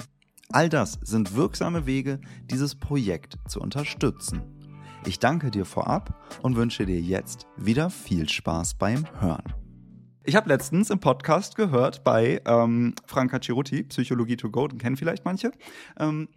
All 0.50 0.68
das 0.68 0.98
sind 1.02 1.34
wirksame 1.34 1.86
Wege, 1.86 2.20
dieses 2.50 2.74
Projekt 2.74 3.36
zu 3.48 3.60
unterstützen. 3.60 4.42
Ich 5.04 5.18
danke 5.18 5.50
dir 5.50 5.64
vorab 5.64 6.38
und 6.42 6.56
wünsche 6.56 6.86
dir 6.86 7.00
jetzt 7.00 7.46
wieder 7.56 7.90
viel 7.90 8.28
Spaß 8.28 8.74
beim 8.74 9.06
Hören. 9.20 9.52
Ich 10.24 10.34
habe 10.34 10.48
letztens 10.48 10.90
im 10.90 10.98
Podcast 10.98 11.54
gehört 11.54 12.02
bei 12.02 12.42
ähm, 12.46 12.94
Franka 13.06 13.40
Ciruti, 13.40 13.84
Psychologie 13.84 14.36
to 14.36 14.50
go, 14.50 14.66
den 14.66 14.80
kennen 14.80 14.96
vielleicht 14.96 15.24
manche, 15.24 15.52
ähm, 16.00 16.28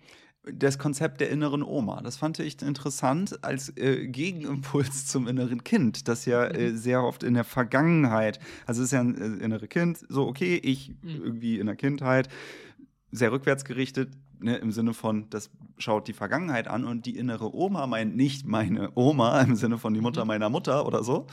das 0.43 0.77
Konzept 0.79 1.21
der 1.21 1.29
inneren 1.29 1.63
Oma. 1.63 2.01
Das 2.01 2.17
fand 2.17 2.39
ich 2.39 2.61
interessant 2.61 3.43
als 3.43 3.75
äh, 3.77 4.07
Gegenimpuls 4.07 5.05
zum 5.07 5.27
inneren 5.27 5.63
Kind, 5.63 6.07
das 6.07 6.25
ja 6.25 6.45
äh, 6.45 6.71
sehr 6.75 7.03
oft 7.03 7.23
in 7.23 7.33
der 7.33 7.43
Vergangenheit, 7.43 8.39
also 8.65 8.81
es 8.81 8.87
ist 8.87 8.91
ja 8.93 9.01
ein 9.01 9.15
äh, 9.15 9.43
innere 9.43 9.67
Kind, 9.67 10.05
so 10.09 10.27
okay, 10.27 10.55
ich 10.55 10.89
Mhm. 11.01 11.21
irgendwie 11.23 11.59
in 11.59 11.65
der 11.67 11.75
Kindheit 11.75 12.29
sehr 13.11 13.31
rückwärts 13.31 13.65
gerichtet, 13.65 14.09
ne, 14.39 14.57
im 14.57 14.71
Sinne 14.71 14.93
von, 14.93 15.29
das 15.29 15.49
schaut 15.77 16.07
die 16.07 16.13
Vergangenheit 16.13 16.67
an 16.67 16.85
und 16.85 17.05
die 17.05 17.17
innere 17.17 17.53
Oma 17.55 17.87
meint 17.87 18.15
nicht 18.15 18.45
meine 18.45 18.91
Oma 18.95 19.41
im 19.41 19.55
Sinne 19.55 19.77
von 19.77 19.93
die 19.93 20.01
Mutter 20.01 20.21
Mhm. 20.23 20.27
meiner 20.27 20.49
Mutter 20.49 20.85
oder 20.85 21.03
so 21.03 21.27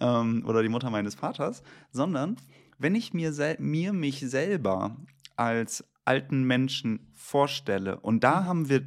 ähm, 0.00 0.44
oder 0.46 0.62
die 0.62 0.68
Mutter 0.68 0.90
meines 0.90 1.14
Vaters, 1.14 1.62
sondern 1.90 2.36
wenn 2.78 2.94
ich 2.94 3.12
mir, 3.12 3.32
mir 3.58 3.92
mich 3.92 4.20
selber 4.20 4.96
als 5.36 5.84
alten 6.04 6.44
Menschen 6.44 7.10
vorstelle 7.14 8.00
und 8.00 8.24
da 8.24 8.44
haben 8.44 8.68
wir 8.68 8.82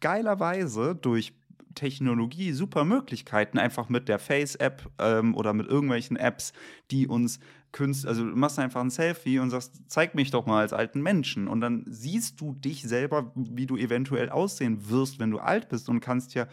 geilerweise 0.00 0.94
durch 0.94 1.34
Technologie 1.74 2.52
super 2.52 2.84
Möglichkeiten, 2.84 3.58
einfach 3.58 3.88
mit 3.88 4.08
der 4.08 4.18
Face-App 4.18 4.90
ähm, 4.98 5.34
oder 5.34 5.52
mit 5.52 5.68
irgendwelchen 5.68 6.16
Apps, 6.16 6.52
die 6.90 7.06
uns 7.06 7.38
künst, 7.72 8.06
also 8.06 8.28
du 8.28 8.36
machst 8.36 8.58
einfach 8.58 8.80
ein 8.80 8.90
Selfie 8.90 9.38
und 9.38 9.50
sagst, 9.50 9.80
zeig 9.86 10.14
mich 10.14 10.30
doch 10.30 10.46
mal 10.46 10.60
als 10.60 10.72
alten 10.72 11.02
Menschen. 11.02 11.46
Und 11.46 11.60
dann 11.60 11.84
siehst 11.86 12.40
du 12.40 12.54
dich 12.54 12.82
selber, 12.82 13.32
wie 13.34 13.66
du 13.66 13.76
eventuell 13.76 14.28
aussehen 14.30 14.90
wirst, 14.90 15.20
wenn 15.20 15.30
du 15.30 15.38
alt 15.38 15.68
bist 15.68 15.88
und 15.88 16.00
kannst 16.00 16.34
ja, 16.34 16.48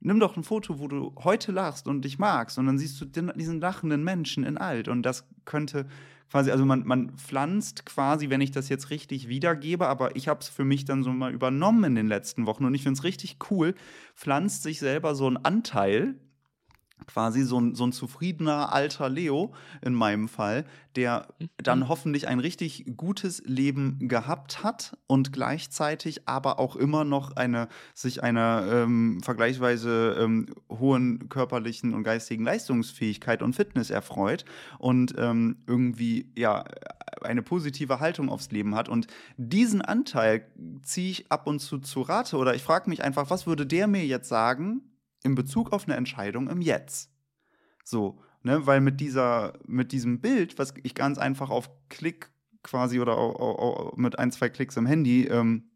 nimm 0.00 0.18
doch 0.18 0.36
ein 0.36 0.44
Foto, 0.44 0.78
wo 0.78 0.88
du 0.88 1.14
heute 1.22 1.52
lachst 1.52 1.86
und 1.86 2.04
dich 2.04 2.18
magst. 2.18 2.58
Und 2.58 2.66
dann 2.66 2.78
siehst 2.78 3.00
du 3.00 3.04
den, 3.04 3.30
diesen 3.36 3.60
lachenden 3.60 4.02
Menschen 4.02 4.44
in 4.44 4.56
alt. 4.56 4.88
Und 4.88 5.02
das 5.02 5.26
könnte 5.44 5.86
quasi, 6.32 6.50
also 6.50 6.64
man, 6.64 6.82
man 6.86 7.10
pflanzt 7.18 7.84
quasi, 7.84 8.30
wenn 8.30 8.40
ich 8.40 8.50
das 8.50 8.70
jetzt 8.70 8.88
richtig 8.88 9.28
wiedergebe, 9.28 9.86
aber 9.86 10.16
ich 10.16 10.28
habe 10.28 10.40
es 10.40 10.48
für 10.48 10.64
mich 10.64 10.86
dann 10.86 11.02
so 11.02 11.10
mal 11.10 11.30
übernommen 11.30 11.84
in 11.84 11.94
den 11.94 12.08
letzten 12.08 12.46
Wochen 12.46 12.64
und 12.64 12.74
ich 12.74 12.82
finde 12.82 12.96
es 12.96 13.04
richtig 13.04 13.36
cool, 13.50 13.74
pflanzt 14.16 14.62
sich 14.62 14.78
selber 14.80 15.14
so 15.14 15.28
ein 15.28 15.36
Anteil, 15.36 16.14
quasi 17.06 17.42
so 17.42 17.60
ein, 17.60 17.74
so 17.74 17.84
ein 17.84 17.92
zufriedener 17.92 18.72
alter 18.72 19.08
Leo 19.08 19.52
in 19.80 19.94
meinem 19.94 20.28
Fall, 20.28 20.64
der 20.96 21.28
dann 21.56 21.88
hoffentlich 21.88 22.28
ein 22.28 22.40
richtig 22.40 22.84
gutes 22.96 23.42
Leben 23.46 24.08
gehabt 24.08 24.62
hat 24.62 24.96
und 25.06 25.32
gleichzeitig 25.32 26.28
aber 26.28 26.58
auch 26.58 26.76
immer 26.76 27.04
noch 27.04 27.36
eine 27.36 27.68
sich 27.94 28.22
einer 28.22 28.66
ähm, 28.70 29.20
vergleichsweise 29.22 30.16
ähm, 30.20 30.46
hohen 30.70 31.28
körperlichen 31.28 31.94
und 31.94 32.02
geistigen 32.02 32.44
Leistungsfähigkeit 32.44 33.42
und 33.42 33.54
Fitness 33.54 33.90
erfreut 33.90 34.44
und 34.78 35.14
ähm, 35.18 35.58
irgendwie 35.66 36.30
ja 36.36 36.64
eine 37.22 37.42
positive 37.42 38.00
Haltung 38.00 38.28
aufs 38.28 38.50
Leben 38.50 38.74
hat. 38.74 38.88
Und 38.88 39.06
diesen 39.36 39.82
Anteil 39.82 40.46
ziehe 40.82 41.10
ich 41.10 41.32
ab 41.32 41.46
und 41.46 41.60
zu 41.60 41.78
zu 41.78 42.02
Rate. 42.02 42.36
Oder 42.36 42.54
ich 42.54 42.62
frage 42.62 42.90
mich 42.90 43.02
einfach, 43.02 43.30
was 43.30 43.46
würde 43.46 43.66
der 43.66 43.86
mir 43.86 44.04
jetzt 44.04 44.28
sagen 44.28 44.82
in 45.24 45.34
Bezug 45.34 45.72
auf 45.72 45.84
eine 45.84 45.96
Entscheidung 45.96 46.48
im 46.48 46.60
Jetzt? 46.60 47.10
So, 47.84 48.20
ne, 48.42 48.66
weil 48.66 48.80
mit 48.80 49.00
dieser, 49.00 49.58
mit 49.66 49.92
diesem 49.92 50.20
Bild, 50.20 50.58
was 50.58 50.74
ich 50.82 50.94
ganz 50.94 51.18
einfach 51.18 51.50
auf 51.50 51.70
Klick 51.88 52.30
quasi 52.62 53.00
oder 53.00 53.18
au- 53.18 53.36
au- 53.36 53.58
au- 53.58 53.96
mit 53.96 54.18
ein, 54.18 54.30
zwei 54.30 54.48
Klicks 54.48 54.76
im 54.76 54.86
Handy 54.86 55.24
ähm, 55.26 55.70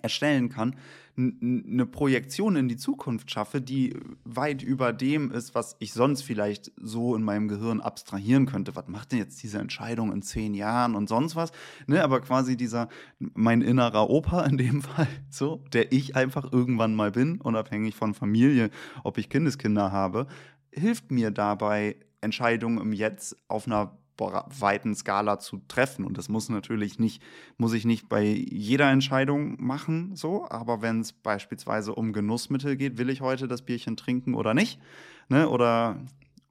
erstellen 0.00 0.48
kann, 0.48 0.76
eine 1.16 1.84
Projektion 1.84 2.56
in 2.56 2.68
die 2.68 2.76
Zukunft 2.76 3.30
schaffe, 3.30 3.60
die 3.60 3.94
weit 4.24 4.62
über 4.62 4.92
dem 4.92 5.30
ist, 5.30 5.54
was 5.54 5.76
ich 5.78 5.92
sonst 5.92 6.22
vielleicht 6.22 6.72
so 6.76 7.14
in 7.14 7.22
meinem 7.22 7.48
Gehirn 7.48 7.80
abstrahieren 7.80 8.46
könnte. 8.46 8.74
Was 8.76 8.88
macht 8.88 9.12
denn 9.12 9.18
jetzt 9.18 9.42
diese 9.42 9.58
Entscheidung 9.58 10.10
in 10.10 10.22
zehn 10.22 10.54
Jahren 10.54 10.94
und 10.94 11.08
sonst 11.08 11.36
was? 11.36 11.52
Ne, 11.86 12.02
aber 12.02 12.20
quasi 12.20 12.56
dieser, 12.56 12.88
mein 13.18 13.60
innerer 13.60 14.08
Opa 14.08 14.44
in 14.44 14.56
dem 14.56 14.80
Fall, 14.82 15.08
so, 15.28 15.62
der 15.72 15.92
ich 15.92 16.16
einfach 16.16 16.50
irgendwann 16.50 16.94
mal 16.94 17.10
bin, 17.10 17.40
unabhängig 17.40 17.94
von 17.94 18.14
Familie, 18.14 18.70
ob 19.04 19.18
ich 19.18 19.28
Kindeskinder 19.28 19.92
habe, 19.92 20.26
hilft 20.70 21.10
mir 21.10 21.30
dabei, 21.30 21.96
Entscheidungen 22.22 22.78
im 22.78 22.92
Jetzt 22.92 23.36
auf 23.48 23.66
einer 23.66 23.98
weiten 24.18 24.94
Skala 24.94 25.38
zu 25.38 25.62
treffen. 25.68 26.04
Und 26.04 26.18
das 26.18 26.28
muss 26.28 26.48
natürlich 26.48 26.98
nicht, 26.98 27.22
muss 27.56 27.72
ich 27.72 27.84
nicht 27.84 28.08
bei 28.08 28.24
jeder 28.24 28.90
Entscheidung 28.90 29.62
machen, 29.62 30.14
so, 30.16 30.46
aber 30.48 30.82
wenn 30.82 31.00
es 31.00 31.12
beispielsweise 31.12 31.94
um 31.94 32.12
Genussmittel 32.12 32.76
geht, 32.76 32.98
will 32.98 33.10
ich 33.10 33.20
heute 33.20 33.48
das 33.48 33.62
Bierchen 33.62 33.96
trinken 33.96 34.34
oder 34.34 34.54
nicht? 34.54 34.80
Ne? 35.28 35.48
Oder 35.48 36.04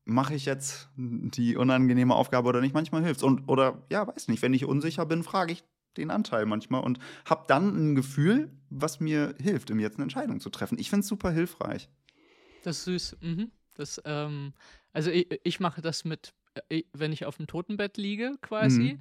mache 0.05 0.33
ich 0.33 0.45
jetzt 0.45 0.89
die 0.95 1.55
unangenehme 1.55 2.15
Aufgabe 2.15 2.49
oder 2.49 2.61
nicht? 2.61 2.73
Manchmal 2.73 3.03
hilft 3.03 3.23
Und 3.23 3.47
oder 3.47 3.81
ja, 3.89 4.07
weiß 4.07 4.27
nicht, 4.27 4.41
wenn 4.41 4.53
ich 4.53 4.65
unsicher 4.65 5.05
bin, 5.05 5.23
frage 5.23 5.53
ich 5.53 5.63
den 5.97 6.11
Anteil 6.11 6.45
manchmal 6.45 6.83
und 6.83 6.99
habe 7.25 7.45
dann 7.47 7.91
ein 7.91 7.95
Gefühl, 7.95 8.51
was 8.69 8.99
mir 8.99 9.35
hilft, 9.39 9.69
im 9.69 9.79
Jetzt 9.79 9.95
eine 9.95 10.03
Entscheidung 10.03 10.39
zu 10.39 10.49
treffen. 10.49 10.79
Ich 10.79 10.89
finde 10.89 11.01
es 11.01 11.07
super 11.07 11.31
hilfreich. 11.31 11.89
Das 12.63 12.77
ist 12.77 12.83
süß. 12.85 13.17
Mhm. 13.21 13.51
Das, 13.75 14.01
ähm, 14.05 14.53
also 14.93 15.09
ich, 15.09 15.27
ich 15.43 15.59
mache 15.59 15.81
das 15.81 16.05
mit, 16.05 16.33
wenn 16.93 17.11
ich 17.13 17.25
auf 17.25 17.37
dem 17.37 17.47
Totenbett 17.47 17.97
liege, 17.97 18.35
quasi, 18.41 18.93
Mhm. 18.93 18.99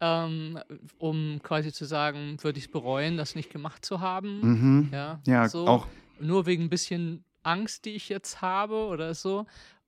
ähm, 0.00 0.58
um 0.98 1.40
quasi 1.42 1.72
zu 1.72 1.84
sagen, 1.84 2.36
würde 2.42 2.58
ich 2.58 2.66
es 2.66 2.70
bereuen, 2.70 3.16
das 3.16 3.34
nicht 3.34 3.50
gemacht 3.50 3.84
zu 3.84 4.00
haben. 4.00 4.40
Mhm. 4.40 4.88
Ja, 4.92 5.20
Ja, 5.26 5.48
so. 5.48 5.66
auch. 5.66 5.86
Nur 6.18 6.46
wegen 6.46 6.64
ein 6.64 6.70
bisschen 6.70 7.24
Angst, 7.42 7.84
die 7.86 7.90
ich 7.90 8.08
jetzt 8.08 8.42
habe 8.42 8.86
oder 8.86 9.14
so. 9.14 9.46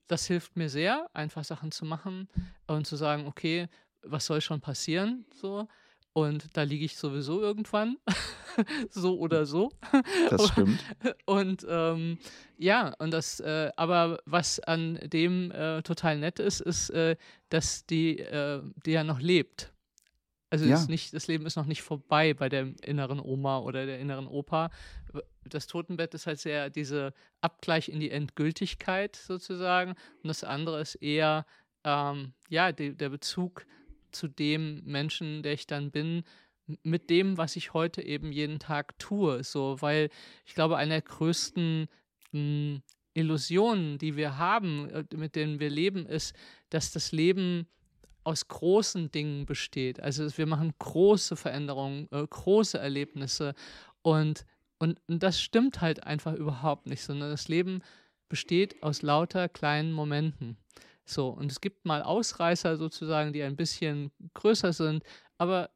Das 0.08 0.26
hilft 0.26 0.56
mir 0.56 0.68
sehr, 0.68 1.08
einfach 1.14 1.44
Sachen 1.44 1.70
zu 1.72 1.84
machen 1.84 2.28
und 2.66 2.86
zu 2.86 2.96
sagen, 2.96 3.26
okay, 3.26 3.68
was 4.02 4.26
soll 4.26 4.40
schon 4.40 4.60
passieren? 4.60 5.24
So. 5.34 5.68
Und 6.14 6.54
da 6.56 6.62
liege 6.62 6.84
ich 6.84 6.96
sowieso 6.96 7.40
irgendwann. 7.40 7.96
so 8.90 9.18
oder 9.18 9.46
so. 9.46 9.70
Das 10.28 10.48
stimmt. 10.48 10.78
Und 11.24 11.66
ähm, 11.68 12.18
ja, 12.58 12.94
und 12.98 13.12
das, 13.12 13.40
äh, 13.40 13.70
aber 13.76 14.18
was 14.26 14.60
an 14.60 14.98
dem 15.04 15.50
äh, 15.52 15.82
total 15.82 16.18
nett 16.18 16.38
ist, 16.38 16.60
ist, 16.60 16.90
äh, 16.90 17.16
dass 17.48 17.86
die, 17.86 18.18
äh, 18.18 18.62
die 18.84 18.90
ja 18.92 19.04
noch 19.04 19.20
lebt. 19.20 19.72
Also 20.50 20.66
Ja. 20.66 20.74
ist 20.74 20.90
nicht, 20.90 21.14
das 21.14 21.28
Leben 21.28 21.46
ist 21.46 21.56
noch 21.56 21.64
nicht 21.64 21.80
vorbei 21.80 22.34
bei 22.34 22.50
der 22.50 22.74
inneren 22.82 23.18
Oma 23.18 23.60
oder 23.60 23.86
der 23.86 23.98
inneren 23.98 24.26
Opa. 24.26 24.68
Das 25.46 25.66
Totenbett 25.66 26.12
ist 26.12 26.26
halt 26.26 26.40
sehr 26.40 26.68
diese 26.68 27.14
Abgleich 27.40 27.88
in 27.88 28.00
die 28.00 28.10
Endgültigkeit 28.10 29.16
sozusagen. 29.16 29.92
Und 30.22 30.28
das 30.28 30.44
andere 30.44 30.78
ist 30.82 30.96
eher, 30.96 31.46
ähm, 31.84 32.34
ja, 32.50 32.70
die, 32.70 32.94
der 32.94 33.08
Bezug 33.08 33.64
zu 34.12 34.28
dem 34.28 34.82
Menschen, 34.84 35.42
der 35.42 35.54
ich 35.54 35.66
dann 35.66 35.90
bin, 35.90 36.24
mit 36.82 37.10
dem, 37.10 37.38
was 37.38 37.56
ich 37.56 37.74
heute 37.74 38.02
eben 38.02 38.32
jeden 38.32 38.58
Tag 38.58 38.98
tue. 38.98 39.42
So, 39.44 39.76
weil 39.80 40.10
ich 40.46 40.54
glaube, 40.54 40.76
eine 40.76 40.94
der 40.94 41.02
größten 41.02 41.88
mh, 42.32 42.80
Illusionen, 43.14 43.98
die 43.98 44.16
wir 44.16 44.38
haben, 44.38 44.88
äh, 44.90 45.04
mit 45.14 45.36
denen 45.36 45.60
wir 45.60 45.70
leben, 45.70 46.06
ist, 46.06 46.34
dass 46.70 46.92
das 46.92 47.12
Leben 47.12 47.66
aus 48.24 48.48
großen 48.48 49.10
Dingen 49.10 49.46
besteht. 49.46 50.00
Also 50.00 50.26
wir 50.36 50.46
machen 50.46 50.72
große 50.78 51.36
Veränderungen, 51.36 52.08
äh, 52.10 52.26
große 52.26 52.78
Erlebnisse 52.78 53.54
und, 54.02 54.46
und, 54.78 55.00
und 55.08 55.22
das 55.22 55.40
stimmt 55.40 55.80
halt 55.80 56.04
einfach 56.04 56.34
überhaupt 56.34 56.86
nicht, 56.86 57.02
sondern 57.02 57.30
das 57.30 57.48
Leben 57.48 57.82
besteht 58.28 58.82
aus 58.82 59.02
lauter 59.02 59.48
kleinen 59.48 59.92
Momenten. 59.92 60.56
So, 61.04 61.28
und 61.28 61.50
es 61.50 61.60
gibt 61.60 61.84
mal 61.84 62.02
Ausreißer 62.02 62.76
sozusagen, 62.76 63.32
die 63.32 63.42
ein 63.42 63.56
bisschen 63.56 64.12
größer 64.34 64.72
sind, 64.72 65.02
aber 65.38 65.70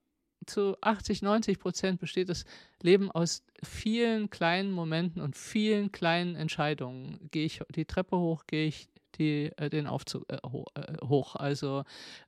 zu 0.47 0.77
80, 0.81 1.23
90 1.23 1.59
Prozent 1.59 2.01
besteht 2.01 2.29
das 2.29 2.45
Leben 2.83 3.11
aus 3.11 3.43
vielen 3.65 4.31
kleinen 4.31 4.71
Momenten 4.71 5.21
und 5.21 5.37
vielen 5.37 5.91
kleinen 5.91 6.37
Entscheidungen. 6.37 7.29
Gehe 7.31 7.47
ich 7.47 7.61
die 7.75 7.85
Treppe 7.85 8.17
hoch, 8.17 8.45
gehe 8.47 8.69
ich 8.69 8.89
die, 9.19 9.51
äh, 9.57 9.71
den 9.71 9.87
Aufzug 9.87 10.25
äh, 10.31 10.39
ho 10.45 10.67
äh, 10.75 11.05
hoch. 11.05 11.37
Also 11.37 11.85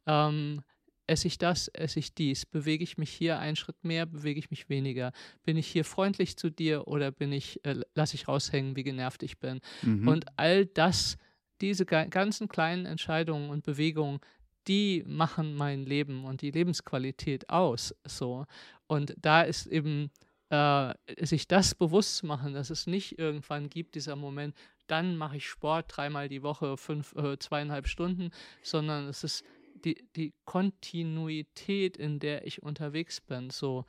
ähm, 0.06 0.62
esse 1.06 1.26
ich 1.26 1.38
das, 1.38 1.68
esse 1.68 1.98
ich 1.98 2.14
dies, 2.14 2.44
bewege 2.44 2.84
ich 2.84 2.98
mich 2.98 3.10
hier 3.10 3.38
einen 3.38 3.56
Schritt 3.56 3.82
mehr, 3.82 4.06
bewege 4.06 4.38
ich 4.38 4.50
mich 4.50 4.68
weniger, 4.68 5.12
bin 5.42 5.56
ich 5.56 5.66
hier 5.66 5.84
freundlich 5.84 6.36
zu 6.36 6.50
dir 6.50 6.86
oder 6.86 7.10
bin 7.10 7.32
ich, 7.32 7.64
äh, 7.64 7.80
lasse 7.94 8.14
ich 8.14 8.28
raushängen, 8.28 8.76
wie 8.76 8.82
genervt 8.82 9.22
ich 9.22 9.38
bin. 9.38 9.60
Mhm. 9.82 10.06
Und 10.06 10.26
all 10.36 10.66
das, 10.66 11.18
diese 11.60 11.84
ganzen 11.86 12.48
kleinen 12.48 12.86
Entscheidungen 12.86 13.50
und 13.50 13.64
Bewegungen 13.64 14.20
die 14.68 15.02
machen 15.06 15.54
mein 15.54 15.84
Leben 15.84 16.24
und 16.24 16.42
die 16.42 16.50
Lebensqualität 16.50 17.48
aus. 17.48 17.94
So. 18.04 18.44
Und 18.86 19.14
da 19.18 19.42
ist 19.42 19.66
eben 19.66 20.10
äh, 20.50 20.94
sich 21.20 21.48
das 21.48 21.74
bewusst 21.74 22.18
zu 22.18 22.26
machen, 22.26 22.52
dass 22.52 22.70
es 22.70 22.86
nicht 22.86 23.18
irgendwann 23.18 23.70
gibt, 23.70 23.94
dieser 23.94 24.14
Moment, 24.14 24.54
dann 24.86 25.16
mache 25.16 25.38
ich 25.38 25.48
Sport 25.48 25.96
dreimal 25.96 26.28
die 26.28 26.42
Woche, 26.42 26.76
fünf, 26.76 27.14
äh, 27.16 27.38
zweieinhalb 27.38 27.88
Stunden, 27.88 28.30
sondern 28.62 29.08
es 29.08 29.24
ist 29.24 29.44
die, 29.84 30.06
die 30.16 30.34
Kontinuität, 30.44 31.96
in 31.96 32.18
der 32.18 32.46
ich 32.46 32.62
unterwegs 32.62 33.20
bin. 33.20 33.50
So. 33.50 33.84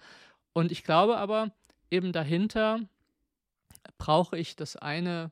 Und 0.54 0.72
ich 0.72 0.84
glaube 0.84 1.18
aber, 1.18 1.54
eben 1.92 2.14
dahinter 2.14 2.82
brauche 3.98 4.38
ich 4.38 4.56
das 4.56 4.76
eine 4.76 5.32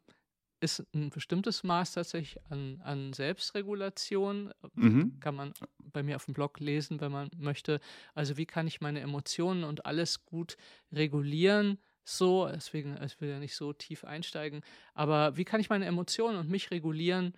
ist 0.60 0.84
ein 0.94 1.10
bestimmtes 1.10 1.64
Maß 1.64 1.94
tatsächlich 1.94 2.44
an, 2.50 2.82
an 2.84 3.14
Selbstregulation. 3.14 4.52
Mhm. 4.74 5.20
Kann 5.20 5.36
man 5.36 5.54
bei 5.78 6.04
mir 6.04 6.16
auf 6.16 6.26
dem 6.26 6.34
Blog 6.34 6.60
lesen, 6.60 7.00
wenn 7.00 7.12
man 7.12 7.30
möchte. 7.38 7.80
Also 8.14 8.38
wie 8.38 8.46
kann 8.46 8.68
ich 8.68 8.82
meine 8.82 9.02
Emotionen 9.02 9.64
und 9.64 9.86
alles 9.86 10.26
gut 10.26 10.58
regulieren? 10.92 11.80
So, 12.04 12.48
deswegen, 12.48 12.98
ich 13.04 13.20
will 13.20 13.30
ja 13.30 13.40
nicht 13.40 13.56
so 13.56 13.74
tief 13.74 14.06
einsteigen, 14.06 14.62
aber 14.94 15.36
wie 15.36 15.44
kann 15.44 15.60
ich 15.60 15.70
meine 15.70 15.86
Emotionen 15.86 16.38
und 16.38 16.50
mich 16.50 16.72
regulieren, 16.72 17.34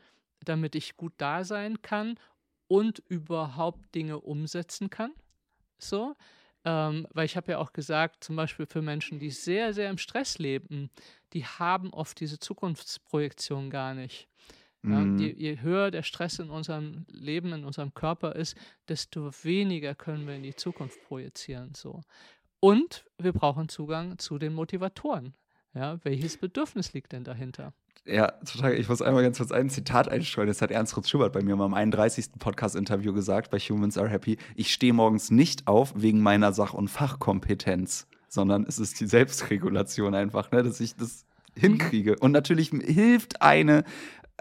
damit 0.45 0.75
ich 0.75 0.95
gut 0.95 1.13
da 1.17 1.43
sein 1.43 1.82
kann 1.82 2.19
und 2.67 2.99
überhaupt 2.99 3.95
Dinge 3.95 4.19
umsetzen 4.19 4.91
kann? 4.91 5.12
So, 5.79 6.15
ähm, 6.69 7.08
weil 7.13 7.25
ich 7.25 7.36
habe 7.36 7.51
ja 7.51 7.58
auch 7.58 7.73
gesagt, 7.73 8.23
zum 8.23 8.36
Beispiel 8.36 8.67
für 8.67 8.84
Menschen, 8.84 9.17
die 9.17 9.32
sehr, 9.32 9.73
sehr 9.73 9.89
im 9.89 9.97
Stress 9.97 10.38
leben, 10.38 10.91
die 11.34 11.43
haben 11.43 11.91
oft 11.93 12.19
diese 12.19 12.38
Zukunftsprojektion 12.38 13.71
gar 13.71 13.95
nicht. 13.95 14.27
Ja, 14.84 14.99
mhm. 14.99 15.17
je, 15.17 15.34
je, 15.36 15.62
höher 15.62 15.89
der 15.89 16.03
Stress 16.03 16.38
in 16.38 16.51
unserem 16.51 17.05
Leben, 17.10 17.51
in 17.53 17.65
unserem 17.65 17.93
Körper 17.95 18.36
ist, 18.36 18.55
desto 18.88 19.32
weniger 19.43 19.95
können 19.95 20.27
wir 20.27 20.36
in 20.36 20.43
die 20.43 20.55
Zukunft 20.55 21.01
projizieren. 21.01 21.73
So. 21.73 22.01
Und 22.60 23.03
wir 23.17 23.34
brauchen 23.34 23.67
Zugang 23.67 24.19
zu 24.19 24.38
den 24.38 24.53
Motivatoren. 24.53 25.34
Ja, 25.73 26.03
welches 26.05 26.38
Bedürfnis 26.38 26.93
liegt 26.93 27.12
denn 27.13 27.23
dahinter? 27.23 27.73
Ja, 28.11 28.31
total. 28.45 28.73
Ich 28.73 28.89
muss 28.89 29.01
einmal 29.01 29.23
ganz 29.23 29.37
kurz 29.37 29.51
ein 29.51 29.69
Zitat 29.69 30.09
einstreuen. 30.09 30.47
Das 30.47 30.61
hat 30.61 30.71
Ernst 30.71 30.97
Rutz 30.97 31.09
Schubert 31.09 31.31
bei 31.33 31.43
mir 31.43 31.53
am 31.59 31.73
31. 31.73 32.31
Podcast-Interview 32.39 33.13
gesagt 33.13 33.51
bei 33.51 33.59
Humans 33.59 33.97
Are 33.97 34.09
Happy. 34.09 34.37
Ich 34.55 34.73
stehe 34.73 34.93
morgens 34.93 35.29
nicht 35.29 35.67
auf 35.67 35.93
wegen 35.95 36.21
meiner 36.21 36.51
Sach- 36.53 36.73
und 36.73 36.87
Fachkompetenz 36.87 38.07
sondern 38.29 38.65
es 38.67 38.79
ist 38.79 38.99
die 38.99 39.07
Selbstregulation 39.07 40.13
einfach, 40.15 40.51
ne, 40.51 40.63
dass 40.63 40.79
ich 40.79 40.95
das 40.95 41.25
hinkriege. 41.55 42.15
Und 42.19 42.31
natürlich 42.31 42.69
hilft 42.69 43.41
eine, 43.41 43.83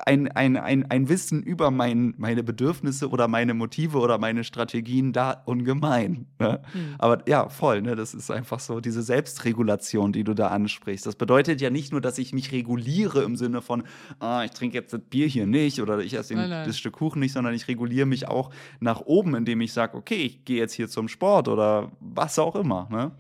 ein, 0.07 0.29
ein, 0.33 0.57
ein, 0.57 0.91
ein 0.91 1.09
Wissen 1.09 1.43
über 1.43 1.71
mein, 1.71 2.15
meine 2.19 2.43
Bedürfnisse 2.43 3.09
oder 3.09 3.29
meine 3.29 3.55
Motive 3.55 3.99
oder 3.99 4.19
meine 4.19 4.45
Strategien 4.45 5.13
da 5.13 5.43
ungemein. 5.45 6.27
Ne? 6.39 6.61
Mhm. 6.73 6.95
Aber 6.99 7.23
ja, 7.29 7.49
voll, 7.49 7.83
ne? 7.83 7.97
Das 7.97 8.15
ist 8.15 8.31
einfach 8.31 8.61
so 8.61 8.81
diese 8.81 9.03
Selbstregulation, 9.03 10.13
die 10.13 10.25
du 10.25 10.35
da 10.35 10.49
ansprichst. 10.49 11.07
Das 11.07 11.17
bedeutet 11.17 11.61
ja 11.61 11.71
nicht 11.71 11.93
nur, 11.93 12.01
dass 12.01 12.19
ich 12.19 12.33
mich 12.33 12.53
reguliere 12.53 13.23
im 13.23 13.37
Sinne 13.37 13.63
von, 13.63 13.83
ah, 14.21 14.45
ich 14.45 14.53
trinke 14.53 14.77
jetzt 14.77 14.93
das 14.93 15.01
Bier 15.01 15.27
hier 15.27 15.47
nicht 15.47 15.81
oder 15.81 15.99
ich 15.99 16.15
esse 16.15 16.35
nein, 16.35 16.51
nein. 16.51 16.67
das 16.67 16.79
Stück 16.79 16.95
Kuchen 16.95 17.21
nicht, 17.21 17.33
sondern 17.33 17.55
ich 17.55 17.69
reguliere 17.69 18.07
mich 18.07 18.29
auch 18.29 18.51
nach 18.81 19.01
oben, 19.03 19.35
indem 19.35 19.61
ich 19.61 19.73
sage, 19.73 19.97
okay, 19.97 20.23
ich 20.23 20.45
gehe 20.45 20.59
jetzt 20.59 20.75
hier 20.75 20.89
zum 20.89 21.09
Sport 21.09 21.49
oder 21.49 21.93
was 22.01 22.39
auch 22.39 22.57
immer. 22.57 22.89
Ne? 22.91 23.13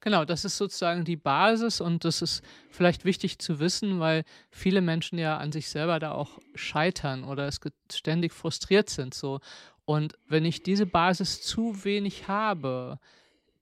Genau, 0.00 0.24
das 0.24 0.44
ist 0.44 0.56
sozusagen 0.56 1.04
die 1.04 1.16
Basis 1.16 1.80
und 1.80 2.04
das 2.04 2.22
ist 2.22 2.42
vielleicht 2.70 3.04
wichtig 3.04 3.38
zu 3.40 3.58
wissen, 3.58 3.98
weil 3.98 4.24
viele 4.50 4.80
Menschen 4.80 5.18
ja 5.18 5.38
an 5.38 5.50
sich 5.50 5.68
selber 5.68 5.98
da 5.98 6.12
auch 6.12 6.38
scheitern 6.54 7.24
oder 7.24 7.48
es 7.48 7.58
ständig 7.92 8.32
frustriert 8.32 8.90
sind 8.90 9.12
so. 9.12 9.40
Und 9.84 10.14
wenn 10.28 10.44
ich 10.44 10.62
diese 10.62 10.86
Basis 10.86 11.42
zu 11.42 11.84
wenig 11.84 12.28
habe, 12.28 13.00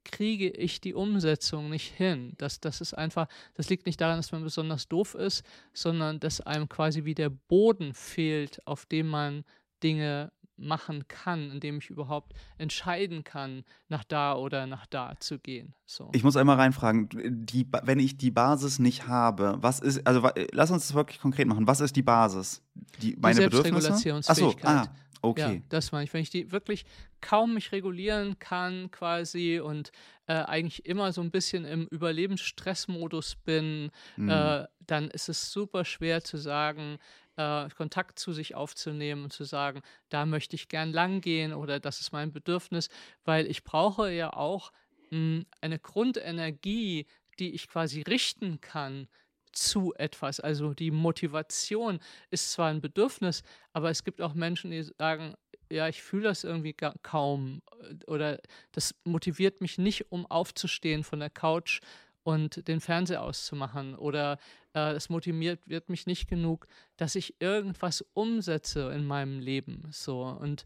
kriege 0.04 0.50
ich 0.50 0.80
die 0.80 0.94
Umsetzung 0.94 1.70
nicht 1.70 1.92
hin. 1.92 2.34
Das, 2.36 2.60
das 2.60 2.80
ist 2.80 2.94
einfach, 2.94 3.28
das 3.54 3.70
liegt 3.70 3.86
nicht 3.86 4.00
daran, 4.00 4.18
dass 4.18 4.32
man 4.32 4.42
besonders 4.42 4.88
doof 4.88 5.14
ist, 5.14 5.44
sondern 5.72 6.20
dass 6.20 6.40
einem 6.40 6.68
quasi 6.68 7.04
wie 7.04 7.14
der 7.14 7.30
Boden 7.30 7.94
fehlt, 7.94 8.64
auf 8.66 8.86
dem 8.86 9.08
man 9.08 9.44
Dinge 9.82 10.32
machen 10.56 11.06
kann, 11.08 11.50
indem 11.50 11.78
ich 11.78 11.90
überhaupt 11.90 12.32
entscheiden 12.58 13.24
kann, 13.24 13.64
nach 13.88 14.04
da 14.04 14.34
oder 14.34 14.66
nach 14.66 14.86
da 14.86 15.14
zu 15.20 15.38
gehen. 15.38 15.74
So. 15.84 16.10
Ich 16.12 16.24
muss 16.24 16.36
einmal 16.36 16.56
reinfragen, 16.56 17.08
die, 17.12 17.66
wenn 17.82 17.98
ich 17.98 18.16
die 18.16 18.30
Basis 18.30 18.78
nicht 18.78 19.06
habe, 19.06 19.56
was 19.60 19.80
ist, 19.80 20.06
also 20.06 20.28
lass 20.52 20.70
uns 20.70 20.86
das 20.86 20.94
wirklich 20.94 21.20
konkret 21.20 21.46
machen. 21.46 21.66
Was 21.66 21.80
ist 21.80 21.96
die 21.96 22.02
Basis? 22.02 22.62
Die, 23.02 23.16
meine 23.20 23.34
die 23.34 23.42
Selbstregulationsfähigkeit. 23.42 24.64
Ach 24.64 24.84
so, 24.84 24.90
ah, 24.90 24.94
okay. 25.22 25.54
Ja, 25.56 25.62
das 25.68 25.92
meine 25.92 26.04
ich. 26.04 26.14
Wenn 26.14 26.22
ich 26.22 26.30
die 26.30 26.52
wirklich 26.52 26.84
kaum 27.20 27.54
mich 27.54 27.72
regulieren 27.72 28.38
kann 28.38 28.90
quasi 28.90 29.60
und 29.60 29.92
äh, 30.26 30.34
eigentlich 30.34 30.86
immer 30.86 31.12
so 31.12 31.20
ein 31.20 31.30
bisschen 31.30 31.64
im 31.64 31.86
Überlebensstressmodus 31.86 33.36
bin, 33.36 33.90
mhm. 34.16 34.28
äh, 34.28 34.64
dann 34.86 35.10
ist 35.10 35.28
es 35.28 35.52
super 35.52 35.84
schwer 35.84 36.22
zu 36.22 36.36
sagen, 36.36 36.98
äh, 37.36 37.68
Kontakt 37.70 38.18
zu 38.18 38.32
sich 38.32 38.54
aufzunehmen 38.54 39.24
und 39.24 39.32
zu 39.32 39.44
sagen, 39.44 39.82
da 40.08 40.26
möchte 40.26 40.56
ich 40.56 40.68
gern 40.68 40.92
lang 40.92 41.20
gehen 41.20 41.52
oder 41.52 41.80
das 41.80 42.00
ist 42.00 42.12
mein 42.12 42.32
Bedürfnis, 42.32 42.88
weil 43.24 43.46
ich 43.46 43.64
brauche 43.64 44.10
ja 44.10 44.32
auch 44.32 44.72
mh, 45.10 45.18
hm, 45.18 45.46
eine 45.60 45.78
Grundenergie, 45.78 47.06
die 47.38 47.54
ich 47.54 47.68
quasi 47.68 48.02
richten 48.02 48.60
kann 48.60 49.08
zu 49.52 49.94
etwas. 49.96 50.40
Also 50.40 50.74
die 50.74 50.90
Motivation 50.90 52.00
ist 52.30 52.52
zwar 52.52 52.68
ein 52.68 52.80
Bedürfnis, 52.80 53.42
aber 53.72 53.90
es 53.90 54.04
gibt 54.04 54.20
auch 54.20 54.34
Menschen, 54.34 54.70
die 54.70 54.82
sagen, 54.82 55.34
ja, 55.70 55.88
ich 55.88 56.02
fühle 56.02 56.24
das 56.24 56.44
irgendwie 56.44 56.74
kaum 57.02 57.62
äh, 57.80 58.04
oder 58.06 58.40
das 58.72 58.94
motiviert 59.04 59.60
mich 59.60 59.78
nicht, 59.78 60.12
um 60.12 60.26
aufzustehen 60.26 61.04
von 61.04 61.20
der 61.20 61.30
Couch 61.30 61.80
und 62.26 62.66
den 62.66 62.80
Fernseher 62.80 63.22
auszumachen 63.22 63.94
oder 63.94 64.38
äh, 64.74 64.92
es 64.92 65.08
motiviert 65.08 65.60
wird 65.66 65.88
mich 65.88 66.06
nicht 66.06 66.28
genug, 66.28 66.66
dass 66.96 67.14
ich 67.14 67.40
irgendwas 67.40 68.04
umsetze 68.14 68.90
in 68.90 69.06
meinem 69.06 69.38
Leben 69.38 69.84
so 69.92 70.22
und 70.24 70.64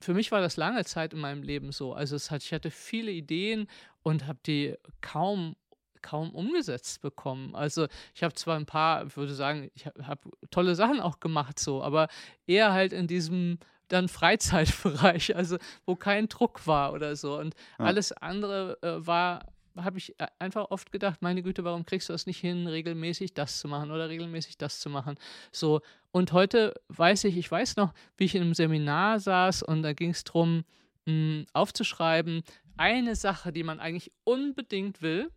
für 0.00 0.14
mich 0.14 0.30
war 0.30 0.40
das 0.40 0.56
lange 0.56 0.84
Zeit 0.84 1.12
in 1.12 1.18
meinem 1.18 1.42
Leben 1.42 1.70
so. 1.70 1.92
Also 1.92 2.16
es 2.16 2.30
hat, 2.30 2.42
ich 2.42 2.52
hatte 2.52 2.70
viele 2.70 3.10
Ideen 3.10 3.66
und 4.02 4.26
habe 4.26 4.38
die 4.46 4.74
kaum 5.02 5.56
kaum 6.02 6.30
umgesetzt 6.30 7.02
bekommen. 7.02 7.56
Also 7.56 7.88
ich 8.14 8.22
habe 8.22 8.32
zwar 8.34 8.56
ein 8.56 8.64
paar, 8.64 9.06
ich 9.06 9.16
würde 9.16 9.34
sagen, 9.34 9.70
ich 9.74 9.86
habe 9.86 10.06
hab 10.06 10.24
tolle 10.52 10.76
Sachen 10.76 11.00
auch 11.00 11.18
gemacht 11.18 11.58
so, 11.58 11.82
aber 11.82 12.06
eher 12.46 12.72
halt 12.72 12.92
in 12.92 13.08
diesem 13.08 13.58
dann 13.88 14.08
Freizeitbereich, 14.08 15.34
also 15.36 15.58
wo 15.84 15.96
kein 15.96 16.28
Druck 16.28 16.66
war 16.66 16.92
oder 16.92 17.16
so. 17.16 17.38
Und 17.38 17.54
ja. 17.78 17.86
alles 17.86 18.12
andere 18.12 18.78
äh, 18.82 19.04
war 19.04 19.46
habe 19.76 19.98
ich 19.98 20.18
äh, 20.20 20.26
einfach 20.38 20.70
oft 20.70 20.92
gedacht, 20.92 21.22
meine 21.22 21.42
Güte, 21.42 21.64
warum 21.64 21.84
kriegst 21.84 22.08
du 22.08 22.12
es 22.12 22.26
nicht 22.26 22.40
hin, 22.40 22.66
regelmäßig 22.66 23.34
das 23.34 23.58
zu 23.60 23.68
machen 23.68 23.90
oder 23.90 24.08
regelmäßig 24.08 24.58
das 24.58 24.80
zu 24.80 24.90
machen? 24.90 25.16
So, 25.52 25.80
und 26.12 26.32
heute 26.32 26.74
weiß 26.88 27.24
ich, 27.24 27.36
ich 27.36 27.50
weiß 27.50 27.76
noch, 27.76 27.92
wie 28.16 28.24
ich 28.24 28.34
in 28.34 28.42
einem 28.42 28.54
Seminar 28.54 29.20
saß 29.20 29.62
und 29.62 29.82
da 29.82 29.92
ging 29.92 30.10
es 30.10 30.24
darum, 30.24 30.64
hm, 31.06 31.46
aufzuschreiben, 31.52 32.42
eine 32.76 33.16
Sache, 33.16 33.52
die 33.52 33.62
man 33.62 33.80
eigentlich 33.80 34.12
unbedingt 34.24 35.02
will, 35.02 35.30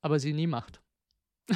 aber 0.00 0.18
sie 0.18 0.32
nie 0.32 0.46
macht. 0.46 0.80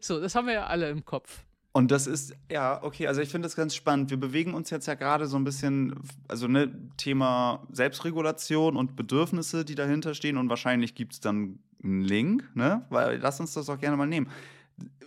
so, 0.00 0.20
das 0.20 0.34
haben 0.34 0.46
wir 0.46 0.54
ja 0.54 0.66
alle 0.66 0.90
im 0.90 1.04
Kopf. 1.04 1.44
Und 1.76 1.90
das 1.90 2.06
ist, 2.06 2.36
ja, 2.48 2.80
okay, 2.84 3.08
also 3.08 3.20
ich 3.20 3.28
finde 3.28 3.46
das 3.46 3.56
ganz 3.56 3.74
spannend. 3.74 4.08
Wir 4.08 4.16
bewegen 4.16 4.54
uns 4.54 4.70
jetzt 4.70 4.86
ja 4.86 4.94
gerade 4.94 5.26
so 5.26 5.36
ein 5.36 5.42
bisschen, 5.42 6.00
also 6.28 6.46
ne, 6.46 6.72
Thema 6.96 7.66
Selbstregulation 7.72 8.76
und 8.76 8.94
Bedürfnisse, 8.94 9.64
die 9.64 9.74
dahinter 9.74 10.14
stehen. 10.14 10.36
Und 10.36 10.48
wahrscheinlich 10.48 10.94
gibt 10.94 11.14
es 11.14 11.20
dann 11.20 11.58
einen 11.82 12.02
Link, 12.02 12.48
ne? 12.54 12.86
Weil 12.90 13.18
lass 13.18 13.40
uns 13.40 13.54
das 13.54 13.68
auch 13.68 13.80
gerne 13.80 13.96
mal 13.96 14.06
nehmen. 14.06 14.28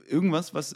Irgendwas, 0.09 0.53
was 0.53 0.75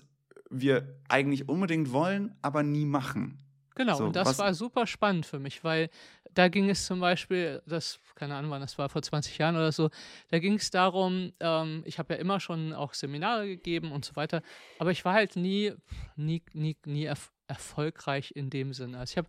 wir 0.49 0.95
eigentlich 1.09 1.49
unbedingt 1.49 1.91
wollen, 1.91 2.35
aber 2.41 2.63
nie 2.63 2.85
machen. 2.85 3.39
Genau, 3.75 3.97
So, 3.97 4.05
und 4.05 4.15
das 4.15 4.39
war 4.39 4.53
super 4.53 4.87
spannend 4.87 5.25
für 5.25 5.39
mich, 5.39 5.63
weil 5.63 5.89
da 6.33 6.47
ging 6.47 6.69
es 6.69 6.85
zum 6.85 6.99
Beispiel, 6.99 7.61
das, 7.65 7.99
keine 8.15 8.35
Ahnung 8.35 8.51
wann 8.51 8.61
das 8.61 8.77
war, 8.77 8.89
vor 8.89 9.01
20 9.01 9.37
Jahren 9.37 9.55
oder 9.55 9.71
so, 9.71 9.89
da 10.29 10.39
ging 10.39 10.55
es 10.55 10.69
darum, 10.71 11.33
ähm, 11.39 11.83
ich 11.85 11.99
habe 11.99 12.13
ja 12.13 12.19
immer 12.19 12.39
schon 12.39 12.73
auch 12.73 12.93
Seminare 12.93 13.47
gegeben 13.47 13.91
und 13.91 14.05
so 14.05 14.15
weiter, 14.15 14.41
aber 14.79 14.91
ich 14.91 15.03
war 15.05 15.13
halt 15.13 15.35
nie, 15.35 15.73
nie, 16.15 16.41
nie, 16.53 16.77
nie 16.85 17.05
erf 17.05 17.31
erfolgreich 17.47 18.31
in 18.33 18.49
dem 18.49 18.71
Sinne. 18.71 18.97
Also 18.97 19.11
ich 19.11 19.17
habe 19.17 19.27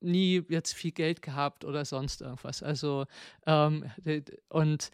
nie 0.00 0.44
jetzt 0.50 0.74
viel 0.74 0.92
Geld 0.92 1.22
gehabt 1.22 1.64
oder 1.64 1.86
sonst 1.86 2.20
irgendwas. 2.20 2.62
Also 2.62 3.06
ähm, 3.46 3.90
und 4.50 4.90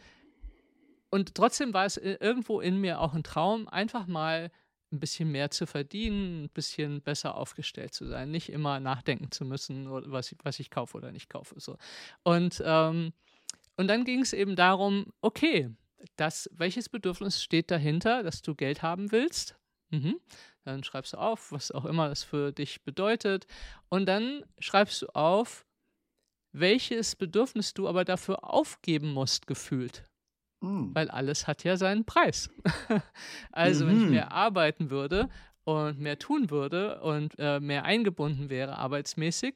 und 1.11 1.35
trotzdem 1.35 1.75
war 1.75 1.87
es 1.87 1.97
irgendwo 1.97 2.61
in 2.61 2.81
mir 2.81 3.01
auch 3.01 3.15
ein 3.15 3.25
Traum, 3.25 3.67
einfach 3.67 4.07
mal 4.07 4.51
ein 4.93 5.01
bisschen 5.01 5.31
mehr 5.31 5.51
zu 5.51 5.67
verdienen, 5.67 6.45
ein 6.45 6.49
bisschen 6.51 7.03
besser 7.03 7.35
aufgestellt 7.35 7.95
zu 7.95 8.07
sein, 8.07 8.31
nicht 8.31 8.49
immer 8.49 8.81
nachdenken 8.81 9.31
zu 9.31 9.45
müssen, 9.45 9.91
was, 9.91 10.33
ich- 10.33 10.39
was 10.43 10.59
ich 10.61 10.71
kaufe 10.71 10.97
oder 10.97 11.13
nicht 11.13 11.29
kaufe. 11.29 11.59
So. 11.61 11.77
Und, 12.23 12.63
ähm, 12.65 13.13
und 13.77 13.89
dann 13.89 14.05
ging 14.05 14.21
es 14.21 14.33
eben 14.33 14.57
darum, 14.57 15.13
okay, 15.21 15.71
das, 16.17 16.49
welches 16.53 16.89
Bedürfnis 16.89 17.43
steht 17.43 17.71
dahinter, 17.71 18.23
dass 18.23 18.43
du 18.43 18.55
Geld 18.55 18.83
haben 18.83 19.13
willst? 19.13 19.57
Mhm. 19.91 20.21
Dann 20.65 20.85
schreibst 20.85 21.13
du 21.13 21.19
auf, 21.19 21.53
was 21.53 21.71
auch 21.71 21.85
immer 21.85 22.09
das 22.09 22.23
für 22.23 22.53
dich 22.53 22.83
bedeutet. 22.83 23.47
Und 23.89 24.07
dann 24.07 24.45
schreibst 24.59 25.03
du 25.03 25.07
auf, 25.09 25.67
welches 26.53 27.15
Bedürfnis 27.15 27.75
du 27.75 27.89
aber 27.89 28.05
dafür 28.05 28.45
aufgeben 28.45 29.13
musst, 29.13 29.47
gefühlt 29.47 30.08
Hm. 30.61 30.93
weil 30.95 31.09
alles 31.11 31.47
hat 31.47 31.63
ja 31.65 31.77
seinen 31.77 32.05
Preis. 32.05 32.51
also 33.53 33.87
wenn 33.87 33.97
ich 33.99 34.05
Mhm. 34.05 34.11
mehr 34.11 34.33
arbeiten 34.33 34.91
würde 34.91 35.29
und 35.65 36.01
mehr 36.01 36.19
tun 36.19 36.51
würde 36.51 37.01
und 37.01 37.35
äh, 37.39 37.61
mehr 37.61 37.85
eingebunden 37.85 38.51
wäre 38.51 38.77
arbeitsmäßig, 38.79 39.55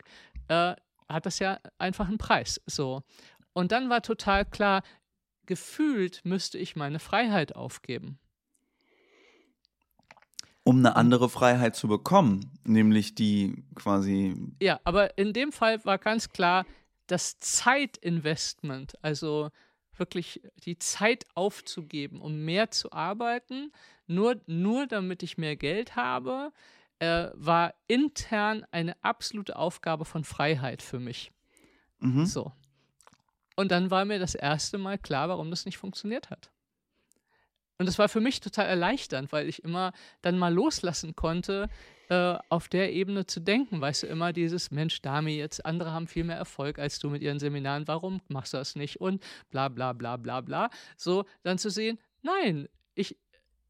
äh, 0.48 0.74
hat 1.08 1.26
das 1.26 1.38
ja 1.40 1.58
einfach 1.78 2.06
einen 2.08 2.18
Preis. 2.18 2.60
So. 2.66 3.02
Und 3.52 3.72
dann 3.72 3.90
war 3.90 4.02
total 4.02 4.44
klar, 4.44 4.82
gefühlt 5.46 6.20
müsste 6.24 6.56
ich 6.58 6.76
meine 6.76 7.00
Freiheit 7.00 7.56
aufgeben. 7.56 8.18
Um 10.64 10.78
eine 10.78 10.94
andere 10.94 11.28
Freiheit 11.28 11.74
zu 11.74 11.88
bekommen, 11.88 12.52
nämlich 12.64 13.16
die 13.16 13.64
quasi. 13.74 14.36
Ja, 14.62 14.78
aber 14.84 15.18
in 15.18 15.32
dem 15.32 15.50
Fall 15.50 15.84
war 15.84 15.98
ganz 15.98 16.28
klar, 16.28 16.64
das 17.08 17.38
Zeitinvestment, 17.40 18.94
also 19.02 19.50
wirklich 20.02 20.40
die 20.64 20.78
Zeit 20.78 21.26
aufzugeben, 21.34 22.20
um 22.20 22.44
mehr 22.44 22.72
zu 22.72 22.90
arbeiten, 22.90 23.72
nur, 24.08 24.40
nur 24.46 24.88
damit 24.88 25.22
ich 25.22 25.38
mehr 25.38 25.54
Geld 25.54 25.94
habe, 25.94 26.52
äh, 26.98 27.28
war 27.34 27.74
intern 27.86 28.66
eine 28.72 28.96
absolute 29.04 29.54
Aufgabe 29.54 30.04
von 30.04 30.24
Freiheit 30.24 30.82
für 30.82 30.98
mich. 30.98 31.30
Mhm. 32.00 32.26
So. 32.26 32.50
Und 33.54 33.70
dann 33.70 33.92
war 33.92 34.04
mir 34.04 34.18
das 34.18 34.34
erste 34.34 34.76
Mal 34.76 34.98
klar, 34.98 35.28
warum 35.28 35.50
das 35.50 35.66
nicht 35.66 35.78
funktioniert 35.78 36.30
hat. 36.30 36.50
Und 37.78 37.86
das 37.86 37.98
war 37.98 38.08
für 38.08 38.20
mich 38.20 38.40
total 38.40 38.66
erleichternd, 38.66 39.32
weil 39.32 39.48
ich 39.48 39.62
immer 39.62 39.92
dann 40.20 40.36
mal 40.36 40.52
loslassen 40.52 41.14
konnte, 41.14 41.68
äh, 42.12 42.38
auf 42.50 42.68
der 42.68 42.92
Ebene 42.92 43.24
zu 43.24 43.40
denken. 43.40 43.80
Weißt 43.80 44.02
du, 44.02 44.06
immer 44.06 44.34
dieses 44.34 44.70
Mensch, 44.70 45.00
Dami, 45.00 45.36
jetzt 45.36 45.64
andere 45.64 45.92
haben 45.92 46.06
viel 46.06 46.24
mehr 46.24 46.36
Erfolg 46.36 46.78
als 46.78 46.98
du 46.98 47.08
mit 47.08 47.22
ihren 47.22 47.38
Seminaren, 47.38 47.88
warum 47.88 48.20
machst 48.28 48.52
du 48.52 48.58
das 48.58 48.76
nicht? 48.76 49.00
Und 49.00 49.24
bla 49.50 49.70
bla 49.70 49.94
bla 49.94 50.18
bla 50.18 50.42
bla. 50.42 50.68
So, 50.98 51.24
dann 51.42 51.56
zu 51.56 51.70
sehen, 51.70 51.98
nein, 52.20 52.68
ich, 52.94 53.16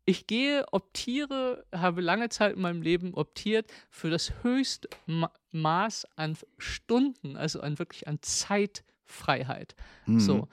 ich 0.06 0.26
gehe, 0.26 0.66
optiere, 0.72 1.64
habe 1.72 2.00
lange 2.00 2.30
Zeit 2.30 2.56
in 2.56 2.62
meinem 2.62 2.82
Leben 2.82 3.14
optiert 3.14 3.72
für 3.90 4.10
das 4.10 4.32
höchste 4.42 4.88
Ma 5.06 5.30
Maß 5.52 6.06
an 6.16 6.36
Stunden, 6.58 7.36
also 7.36 7.60
an 7.60 7.78
wirklich 7.78 8.08
an 8.08 8.18
Zeitfreiheit. 8.22 9.76
Mhm. 10.06 10.18
So. 10.18 10.48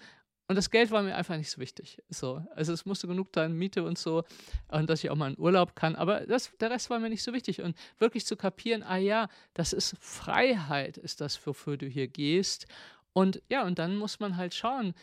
Und 0.50 0.56
das 0.56 0.72
Geld 0.72 0.90
war 0.90 1.04
mir 1.04 1.16
einfach 1.16 1.38
nicht 1.38 1.52
so 1.52 1.62
wichtig. 1.62 2.02
So. 2.10 2.44
Also 2.56 2.74
es 2.74 2.84
musste 2.84 3.08
genug 3.08 3.32
da 3.34 3.48
Miete 3.48 3.84
und 3.84 4.00
so 4.00 4.24
und 4.68 4.90
dass 4.90 5.04
ich 5.04 5.12
auch 5.12 5.16
mal 5.16 5.30
in 5.30 5.38
Urlaub 5.38 5.76
kann. 5.76 5.96
Aber 5.96 6.26
das, 6.26 6.52
der 6.60 6.72
Rest 6.72 6.90
war 6.90 6.98
mir 6.98 7.10
nicht 7.10 7.22
so 7.22 7.34
wichtig. 7.34 7.62
Und 7.62 7.78
wirklich 8.00 8.26
zu 8.26 8.36
kapieren, 8.36 8.82
ah 8.82 8.98
ja, 8.98 9.30
das 9.54 9.74
ist 9.74 9.96
Freiheit, 10.00 10.98
ist 10.98 11.22
das, 11.22 11.46
wofür 11.46 11.78
du 11.78 11.86
hier 11.86 12.08
gehst. 12.08 12.66
Und 13.14 13.44
ja, 13.48 13.64
und 13.64 13.78
dann 13.78 13.96
muss 13.96 14.20
man 14.20 14.38
halt 14.38 14.56
schauen, 14.56 14.96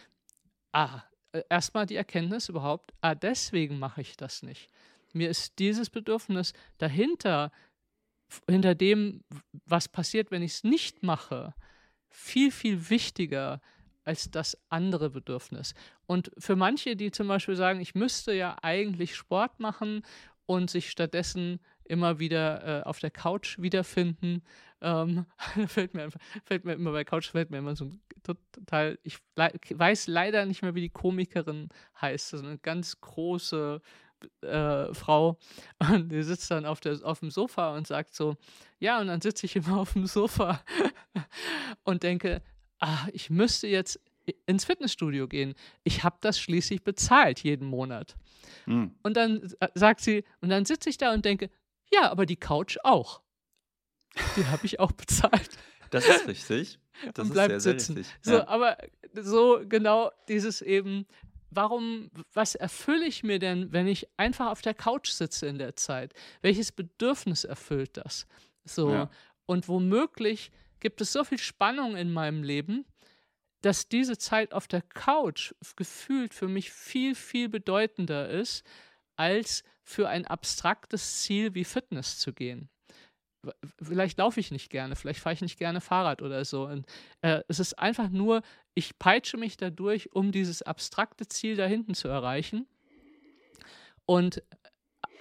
ah, 0.72 1.04
äh, 1.30 1.42
erstmal 1.48 1.86
die 1.86 1.94
Erkenntnis 1.94 2.48
überhaupt, 2.48 2.92
ah, 3.00 3.14
deswegen 3.14 3.78
mache 3.78 4.00
ich 4.00 4.16
das 4.16 4.42
nicht. 4.42 4.68
Mir 5.12 5.30
ist 5.30 5.60
dieses 5.60 5.90
Bedürfnis 5.90 6.54
dahinter, 6.78 7.52
hinter 8.50 8.74
dem, 8.74 9.22
was 9.64 9.88
passiert, 9.88 10.32
wenn 10.32 10.42
ich 10.42 10.54
es 10.54 10.64
nicht 10.64 11.04
mache, 11.04 11.54
viel, 12.08 12.50
viel 12.50 12.90
wichtiger 12.90 13.60
als 14.06 14.30
das 14.30 14.56
andere 14.70 15.10
Bedürfnis. 15.10 15.74
Und 16.06 16.30
für 16.38 16.56
manche, 16.56 16.96
die 16.96 17.10
zum 17.10 17.28
Beispiel 17.28 17.56
sagen, 17.56 17.80
ich 17.80 17.94
müsste 17.94 18.32
ja 18.32 18.56
eigentlich 18.62 19.16
Sport 19.16 19.60
machen 19.60 20.02
und 20.46 20.70
sich 20.70 20.90
stattdessen 20.90 21.60
immer 21.84 22.18
wieder 22.18 22.80
äh, 22.80 22.82
auf 22.84 23.00
der 23.00 23.10
Couch 23.10 23.58
wiederfinden, 23.58 24.42
ähm, 24.80 25.26
fällt, 25.66 25.94
mir 25.94 26.04
einfach, 26.04 26.20
fällt 26.44 26.64
mir 26.64 26.74
immer 26.74 26.92
bei 26.92 27.04
Couch, 27.04 27.28
fällt 27.30 27.50
mir 27.50 27.58
immer 27.58 27.74
so 27.76 27.90
total, 28.22 28.98
ich 29.02 29.18
lei- 29.34 29.52
weiß 29.74 30.06
leider 30.06 30.46
nicht 30.46 30.62
mehr, 30.62 30.74
wie 30.74 30.80
die 30.80 30.90
Komikerin 30.90 31.68
heißt, 32.00 32.28
so 32.30 32.38
eine 32.38 32.58
ganz 32.58 33.00
große 33.00 33.80
äh, 34.42 34.94
Frau 34.94 35.38
und 35.92 36.10
die 36.10 36.22
sitzt 36.22 36.50
dann 36.50 36.64
auf, 36.64 36.80
der, 36.80 36.98
auf 37.02 37.20
dem 37.20 37.30
Sofa 37.30 37.76
und 37.76 37.86
sagt 37.86 38.14
so, 38.14 38.36
ja, 38.78 39.00
und 39.00 39.08
dann 39.08 39.20
sitze 39.20 39.46
ich 39.46 39.56
immer 39.56 39.78
auf 39.78 39.92
dem 39.94 40.06
Sofa 40.06 40.60
und 41.84 42.02
denke, 42.02 42.42
ah, 42.80 43.06
ich 43.12 43.30
müsste 43.30 43.66
jetzt 43.66 44.00
ins 44.46 44.64
Fitnessstudio 44.64 45.28
gehen. 45.28 45.54
Ich 45.84 46.02
habe 46.02 46.16
das 46.20 46.38
schließlich 46.40 46.82
bezahlt 46.82 47.40
jeden 47.44 47.68
Monat. 47.68 48.16
Mhm. 48.66 48.94
Und 49.02 49.16
dann 49.16 49.52
äh, 49.60 49.68
sagt 49.74 50.00
sie, 50.00 50.24
und 50.40 50.48
dann 50.48 50.64
sitze 50.64 50.90
ich 50.90 50.98
da 50.98 51.12
und 51.12 51.24
denke, 51.24 51.48
ja, 51.92 52.10
aber 52.10 52.26
die 52.26 52.36
Couch 52.36 52.76
auch. 52.82 53.22
Die 54.36 54.46
habe 54.46 54.66
ich 54.66 54.80
auch 54.80 54.92
bezahlt. 54.92 55.50
Das 55.90 56.06
ist 56.08 56.26
richtig. 56.26 56.78
Das 57.14 57.24
Und 57.24 57.26
ist 57.26 57.32
bleibt 57.34 57.50
sehr, 57.50 57.60
sehr 57.60 57.72
sitzen. 57.78 57.96
richtig. 57.98 58.16
So, 58.22 58.32
Ja. 58.38 58.48
aber 58.48 58.76
so 59.14 59.60
genau 59.68 60.10
dieses 60.28 60.60
eben, 60.62 61.06
warum, 61.50 62.10
was 62.32 62.54
erfülle 62.56 63.06
ich 63.06 63.22
mir 63.22 63.38
denn, 63.38 63.72
wenn 63.72 63.86
ich 63.86 64.08
einfach 64.16 64.50
auf 64.50 64.62
der 64.62 64.74
Couch 64.74 65.10
sitze 65.10 65.46
in 65.46 65.58
der 65.58 65.76
Zeit? 65.76 66.14
Welches 66.42 66.72
Bedürfnis 66.72 67.44
erfüllt 67.44 67.96
das? 67.96 68.26
So. 68.64 68.90
Ja. 68.90 69.10
Und 69.46 69.68
womöglich 69.68 70.50
gibt 70.80 71.00
es 71.00 71.12
so 71.12 71.24
viel 71.24 71.38
Spannung 71.38 71.96
in 71.96 72.12
meinem 72.12 72.42
Leben, 72.42 72.84
dass 73.62 73.88
diese 73.88 74.18
Zeit 74.18 74.52
auf 74.52 74.68
der 74.68 74.82
Couch 74.82 75.54
gefühlt 75.76 76.34
für 76.34 76.48
mich 76.48 76.70
viel, 76.70 77.14
viel 77.14 77.48
bedeutender 77.48 78.28
ist, 78.28 78.64
als 79.16 79.64
für 79.82 80.08
ein 80.08 80.26
abstraktes 80.26 81.22
Ziel 81.22 81.54
wie 81.54 81.64
Fitness 81.64 82.18
zu 82.18 82.32
gehen. 82.32 82.68
Vielleicht 83.80 84.18
laufe 84.18 84.40
ich 84.40 84.50
nicht 84.50 84.70
gerne, 84.70 84.96
vielleicht 84.96 85.20
fahre 85.20 85.34
ich 85.34 85.40
nicht 85.40 85.58
gerne 85.58 85.80
Fahrrad 85.80 86.20
oder 86.20 86.44
so. 86.44 86.66
Und, 86.66 86.86
äh, 87.22 87.42
es 87.48 87.60
ist 87.60 87.78
einfach 87.78 88.08
nur, 88.08 88.42
ich 88.74 88.98
peitsche 88.98 89.36
mich 89.36 89.56
dadurch, 89.56 90.12
um 90.12 90.32
dieses 90.32 90.62
abstrakte 90.62 91.28
Ziel 91.28 91.56
da 91.56 91.66
hinten 91.66 91.94
zu 91.94 92.08
erreichen. 92.08 92.66
Und 94.04 94.42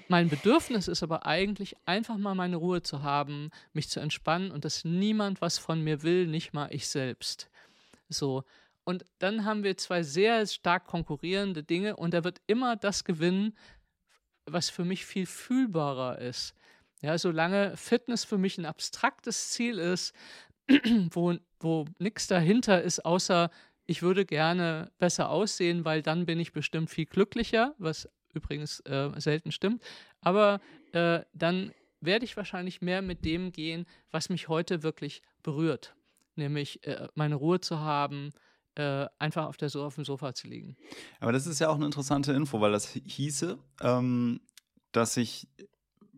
mein 0.08 0.30
Bedürfnis 0.30 0.88
ist 0.88 1.04
aber 1.04 1.26
eigentlich 1.26 1.76
einfach 1.86 2.18
mal 2.18 2.36
meine 2.36 2.58
Ruhe 2.58 2.82
zu 2.82 3.04
haben, 3.04 3.50
mich 3.74 3.90
zu 3.90 4.00
entspannen 4.00 4.52
und 4.52 4.66
dass 4.66 4.86
niemand 4.86 5.42
was 5.42 5.58
von 5.58 5.82
mir 5.82 6.04
will, 6.04 6.28
nicht 6.28 6.54
mal 6.54 6.68
ich 6.72 6.88
selbst. 6.88 7.50
So. 8.10 8.44
Und 8.84 9.04
dann 9.18 9.46
haben 9.46 9.64
wir 9.64 9.78
zwei 9.78 10.04
sehr 10.04 10.46
stark 10.46 10.86
konkurrierende 10.86 11.64
Dinge 11.64 11.96
und 11.96 12.14
da 12.14 12.24
wird 12.24 12.40
immer 12.46 12.76
das 12.76 13.04
gewinnen, 13.04 13.56
was 14.46 14.70
für 14.70 14.86
mich 14.86 15.06
viel 15.06 15.26
fühlbarer 15.26 16.20
ist. 16.20 16.54
Ja, 17.02 17.18
solange 17.18 17.76
Fitness 17.78 18.24
für 18.24 18.38
mich 18.38 18.58
ein 18.58 18.66
abstraktes 18.66 19.52
Ziel 19.52 19.80
ist, 19.80 20.14
wo, 21.12 21.36
wo 21.60 21.86
nichts 21.98 22.28
dahinter 22.28 22.82
ist, 22.82 23.04
außer 23.06 23.50
ich 23.88 24.02
würde 24.02 24.26
gerne 24.26 24.92
besser 24.98 25.30
aussehen, 25.30 25.86
weil 25.86 26.02
dann 26.02 26.26
bin 26.26 26.40
ich 26.40 26.52
bestimmt 26.52 26.90
viel 26.90 27.06
glücklicher, 27.06 27.76
was 27.78 28.10
übrigens 28.36 28.80
äh, 28.82 29.10
selten 29.18 29.52
stimmt. 29.52 29.84
Aber 30.22 30.60
äh, 30.92 31.22
dann 31.34 31.74
werde 32.02 32.26
ich 32.26 32.38
wahrscheinlich 32.38 32.82
mehr 32.82 33.02
mit 33.02 33.26
dem 33.26 33.52
gehen, 33.52 33.86
was 34.12 34.30
mich 34.30 34.48
heute 34.48 34.84
wirklich 34.84 35.22
berührt. 35.44 35.96
Nämlich 36.36 36.86
äh, 36.86 37.08
meine 37.16 37.36
Ruhe 37.36 37.62
zu 37.62 37.80
haben, 37.80 38.32
äh, 38.76 39.08
einfach 39.20 39.46
auf, 39.46 39.58
der 39.58 39.70
so 39.70 39.84
auf 39.84 39.96
dem 39.96 40.06
Sofa 40.06 40.34
zu 40.34 40.48
liegen. 40.48 40.76
Aber 41.20 41.32
das 41.32 41.48
ist 41.48 41.60
ja 41.60 41.70
auch 41.70 41.76
eine 41.76 41.86
interessante 41.86 42.34
Info, 42.34 42.60
weil 42.60 42.74
das 42.74 42.90
hieße, 42.90 43.58
ähm, 43.82 44.42
dass 44.92 45.18
ich 45.18 45.48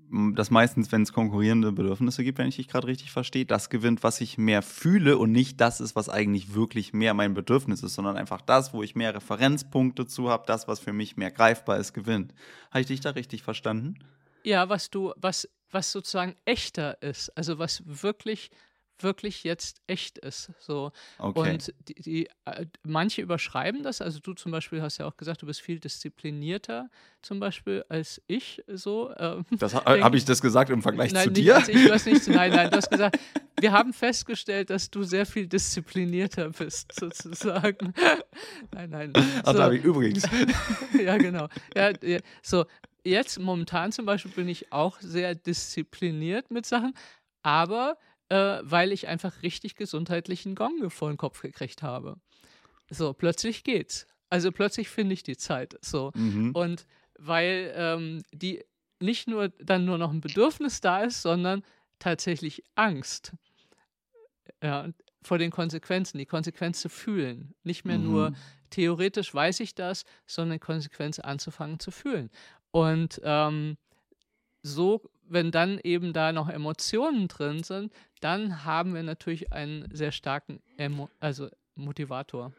das 0.09 0.51
meistens, 0.51 0.91
wenn 0.91 1.01
es 1.01 1.11
konkurrierende 1.11 1.71
Bedürfnisse 1.71 2.23
gibt, 2.23 2.37
wenn 2.37 2.47
ich 2.47 2.55
dich 2.55 2.67
gerade 2.67 2.87
richtig 2.87 3.11
verstehe, 3.11 3.45
das 3.45 3.69
gewinnt, 3.69 4.03
was 4.03 4.21
ich 4.21 4.37
mehr 4.37 4.61
fühle 4.61 5.17
und 5.17 5.31
nicht 5.31 5.59
das 5.59 5.81
ist, 5.81 5.95
was 5.95 6.09
eigentlich 6.09 6.53
wirklich 6.53 6.93
mehr 6.93 7.13
mein 7.13 7.33
Bedürfnis 7.33 7.83
ist, 7.83 7.95
sondern 7.95 8.15
einfach 8.15 8.41
das, 8.41 8.73
wo 8.73 8.83
ich 8.83 8.95
mehr 8.95 9.13
Referenzpunkte 9.13 10.05
zu 10.07 10.29
habe, 10.29 10.43
das, 10.47 10.67
was 10.67 10.79
für 10.79 10.93
mich 10.93 11.17
mehr 11.17 11.31
greifbar 11.31 11.77
ist, 11.77 11.93
gewinnt. 11.93 12.33
Habe 12.71 12.81
ich 12.81 12.87
dich 12.87 13.01
da 13.01 13.11
richtig 13.11 13.43
verstanden? 13.43 13.99
Ja, 14.43 14.69
was 14.69 14.89
du, 14.89 15.13
was, 15.17 15.49
was 15.71 15.91
sozusagen 15.91 16.35
echter 16.45 17.01
ist, 17.01 17.29
also 17.37 17.59
was 17.59 17.83
wirklich 17.85 18.49
wirklich 19.03 19.43
jetzt 19.43 19.81
echt 19.87 20.17
ist. 20.17 20.51
So. 20.59 20.91
Okay. 21.17 21.51
Und 21.51 21.73
die, 21.87 21.93
die, 21.95 22.29
äh, 22.45 22.65
manche 22.83 23.21
überschreiben 23.21 23.83
das. 23.83 24.01
Also 24.01 24.19
du 24.19 24.33
zum 24.33 24.51
Beispiel 24.51 24.81
hast 24.81 24.97
ja 24.97 25.05
auch 25.05 25.17
gesagt, 25.17 25.41
du 25.41 25.45
bist 25.45 25.61
viel 25.61 25.79
disziplinierter 25.79 26.89
zum 27.21 27.39
Beispiel 27.39 27.85
als 27.89 28.21
ich. 28.27 28.63
So. 28.67 29.13
Ähm, 29.17 29.45
das 29.59 29.75
habe 29.85 30.17
ich 30.17 30.25
das 30.25 30.41
gesagt 30.41 30.69
im 30.69 30.81
Vergleich 30.81 31.11
nein, 31.11 31.25
zu 31.25 31.31
dir? 31.31 31.57
Nicht, 31.57 31.69
ich, 31.69 31.85
du 31.85 31.93
hast 31.93 32.05
nicht, 32.05 32.27
nein, 32.27 32.51
nein, 32.51 32.69
du 32.69 32.77
hast 32.77 32.89
gesagt, 32.89 33.19
wir 33.59 33.71
haben 33.71 33.93
festgestellt, 33.93 34.69
dass 34.69 34.89
du 34.89 35.03
sehr 35.03 35.25
viel 35.25 35.47
disziplinierter 35.47 36.49
bist, 36.49 36.93
sozusagen. 36.93 37.93
nein, 38.71 38.89
nein. 38.89 39.13
Ach, 39.15 39.51
so. 39.51 39.53
da 39.53 39.63
habe 39.63 39.77
ich 39.77 39.83
übrigens. 39.83 40.23
ja, 40.99 41.17
genau. 41.17 41.47
Ja, 41.75 41.91
ja, 42.01 42.19
so, 42.41 42.65
jetzt 43.03 43.39
momentan 43.39 43.91
zum 43.91 44.05
Beispiel 44.05 44.31
bin 44.31 44.47
ich 44.47 44.71
auch 44.71 44.99
sehr 44.99 45.35
diszipliniert 45.35 46.51
mit 46.51 46.65
Sachen, 46.65 46.93
aber 47.41 47.97
äh, 48.29 48.59
weil 48.61 48.91
ich 48.91 49.07
einfach 49.07 49.41
richtig 49.41 49.75
gesundheitlichen 49.75 50.55
Gong 50.55 50.89
vor 50.89 51.09
den 51.09 51.17
Kopf 51.17 51.41
gekriegt 51.41 51.81
habe. 51.81 52.17
So, 52.89 53.13
plötzlich 53.13 53.63
geht's. 53.63 54.07
Also 54.29 54.51
plötzlich 54.51 54.89
finde 54.89 55.13
ich 55.13 55.23
die 55.23 55.37
Zeit. 55.37 55.77
So. 55.81 56.11
Mhm. 56.15 56.51
Und 56.51 56.85
weil 57.17 57.73
ähm, 57.75 58.23
die 58.31 58.63
nicht 58.99 59.27
nur 59.27 59.49
dann 59.49 59.85
nur 59.85 59.97
noch 59.97 60.11
ein 60.11 60.21
Bedürfnis 60.21 60.81
da 60.81 61.03
ist, 61.03 61.21
sondern 61.21 61.63
tatsächlich 61.99 62.63
Angst. 62.75 63.33
Ja, 64.61 64.89
vor 65.21 65.37
den 65.37 65.51
Konsequenzen, 65.51 66.17
die 66.17 66.25
Konsequenz 66.25 66.81
zu 66.81 66.89
fühlen. 66.89 67.53
Nicht 67.63 67.85
mehr 67.85 67.97
mhm. 67.97 68.05
nur 68.05 68.33
theoretisch 68.69 69.33
weiß 69.33 69.59
ich 69.61 69.75
das, 69.75 70.03
sondern 70.25 70.59
Konsequenz 70.59 71.19
anzufangen 71.19 71.79
zu 71.79 71.91
fühlen. 71.91 72.29
Und 72.71 73.21
ähm, 73.23 73.77
so 74.63 75.09
wenn 75.29 75.51
dann 75.51 75.79
eben 75.83 76.13
da 76.13 76.31
noch 76.31 76.49
Emotionen 76.49 77.27
drin 77.27 77.63
sind, 77.63 77.91
dann 78.21 78.65
haben 78.65 78.93
wir 78.93 79.03
natürlich 79.03 79.51
einen 79.53 79.87
sehr 79.93 80.11
starken 80.11 80.59
Emo 80.77 81.09
also 81.19 81.49
Motivator. 81.75 82.51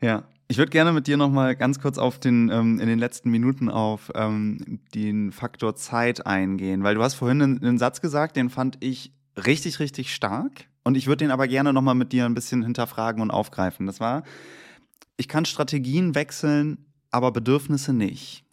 Ja, 0.00 0.24
ich 0.48 0.58
würde 0.58 0.70
gerne 0.70 0.92
mit 0.92 1.06
dir 1.06 1.16
noch 1.16 1.30
mal 1.30 1.54
ganz 1.54 1.78
kurz 1.78 1.96
auf 1.96 2.18
den 2.18 2.50
ähm, 2.50 2.80
in 2.80 2.88
den 2.88 2.98
letzten 2.98 3.30
Minuten 3.30 3.68
auf 3.68 4.10
ähm, 4.14 4.80
den 4.94 5.30
Faktor 5.30 5.76
Zeit 5.76 6.26
eingehen, 6.26 6.82
weil 6.82 6.96
du 6.96 7.02
hast 7.02 7.14
vorhin 7.14 7.40
einen, 7.40 7.62
einen, 7.62 7.78
Satz 7.78 8.00
gesagt, 8.00 8.36
den 8.36 8.50
fand 8.50 8.78
ich 8.80 9.12
richtig 9.46 9.78
richtig 9.78 10.12
stark 10.12 10.66
und 10.82 10.96
ich 10.96 11.06
würde 11.06 11.24
den 11.24 11.30
aber 11.30 11.46
gerne 11.46 11.72
noch 11.72 11.82
mal 11.82 11.94
mit 11.94 12.12
dir 12.12 12.26
ein 12.26 12.34
bisschen 12.34 12.62
hinterfragen 12.62 13.22
und 13.22 13.30
aufgreifen. 13.30 13.86
Das 13.86 14.00
war, 14.00 14.24
ich 15.16 15.28
kann 15.28 15.44
Strategien 15.44 16.14
wechseln, 16.16 16.86
aber 17.10 17.30
Bedürfnisse 17.30 17.92
nicht. 17.92 18.44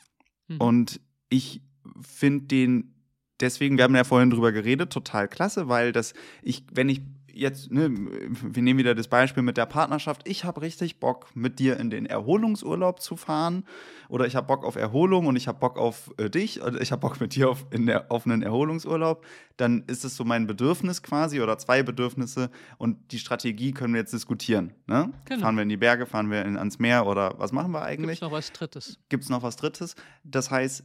Mhm. 0.47 0.57
Und 0.57 1.01
ich 1.30 1.62
finde 2.01 2.45
den 2.45 2.93
deswegen, 3.40 3.78
wir 3.78 3.84
haben 3.84 3.96
ja 3.96 4.04
vorhin 4.04 4.30
drüber 4.30 4.52
geredet, 4.52 4.92
total 4.92 5.28
klasse, 5.28 5.68
weil 5.68 5.92
das, 5.92 6.14
ich, 6.42 6.64
wenn 6.72 6.90
ich 6.90 7.02
jetzt, 7.34 7.72
ne, 7.72 7.90
wir 7.92 8.62
nehmen 8.62 8.80
wieder 8.80 8.96
das 8.96 9.08
Beispiel 9.08 9.44
mit 9.44 9.58
der 9.58 9.66
Partnerschaft, 9.66 10.28
ich 10.28 10.44
habe 10.44 10.62
richtig 10.62 11.00
Bock, 11.00 11.28
mit 11.34 11.60
dir 11.60 11.80
in 11.80 11.90
den 11.90 12.06
Erholungsurlaub 12.06 13.02
zu 13.02 13.16
fahren 13.16 13.64
oder 14.08 14.26
ich 14.26 14.36
habe 14.36 14.48
Bock 14.48 14.66
auf 14.66 14.76
Erholung 14.76 15.28
und 15.28 15.36
ich 15.36 15.48
habe 15.48 15.60
Bock 15.60 15.78
auf 15.78 16.12
äh, 16.18 16.30
dich 16.30 16.62
oder 16.62 16.82
ich 16.82 16.92
habe 16.92 17.02
Bock 17.02 17.20
mit 17.20 17.36
dir 17.36 17.50
auf, 17.50 17.66
in 17.72 17.86
der, 17.86 18.12
auf 18.12 18.26
einen 18.26 18.42
Erholungsurlaub, 18.42 19.26
dann 19.58 19.84
ist 19.88 20.06
es 20.06 20.16
so 20.16 20.24
mein 20.24 20.48
Bedürfnis 20.48 21.02
quasi 21.02 21.42
oder 21.42 21.58
zwei 21.58 21.84
Bedürfnisse 21.84 22.50
und 22.78 23.12
die 23.12 23.20
Strategie 23.20 23.72
können 23.72 23.94
wir 23.94 24.02
jetzt 24.02 24.14
diskutieren. 24.14 24.74
Ne? 24.88 25.12
Genau. 25.26 25.42
Fahren 25.42 25.56
wir 25.56 25.64
in 25.64 25.70
die 25.70 25.78
Berge, 25.78 26.06
fahren 26.06 26.30
wir 26.30 26.44
in, 26.46 26.58
ans 26.58 26.80
Meer 26.80 27.08
oder 27.08 27.36
was 27.38 27.52
machen 27.52 27.72
wir 27.72 27.82
eigentlich? 27.82 28.20
Gibt 28.20 28.22
es 28.22 28.22
noch 28.22 28.32
was 28.32 28.52
Drittes? 28.52 29.00
Gibt 29.10 29.24
es 29.24 29.30
noch 29.30 29.44
was 29.44 29.56
Drittes? 29.56 29.96
Das 30.24 30.52
heißt, 30.52 30.84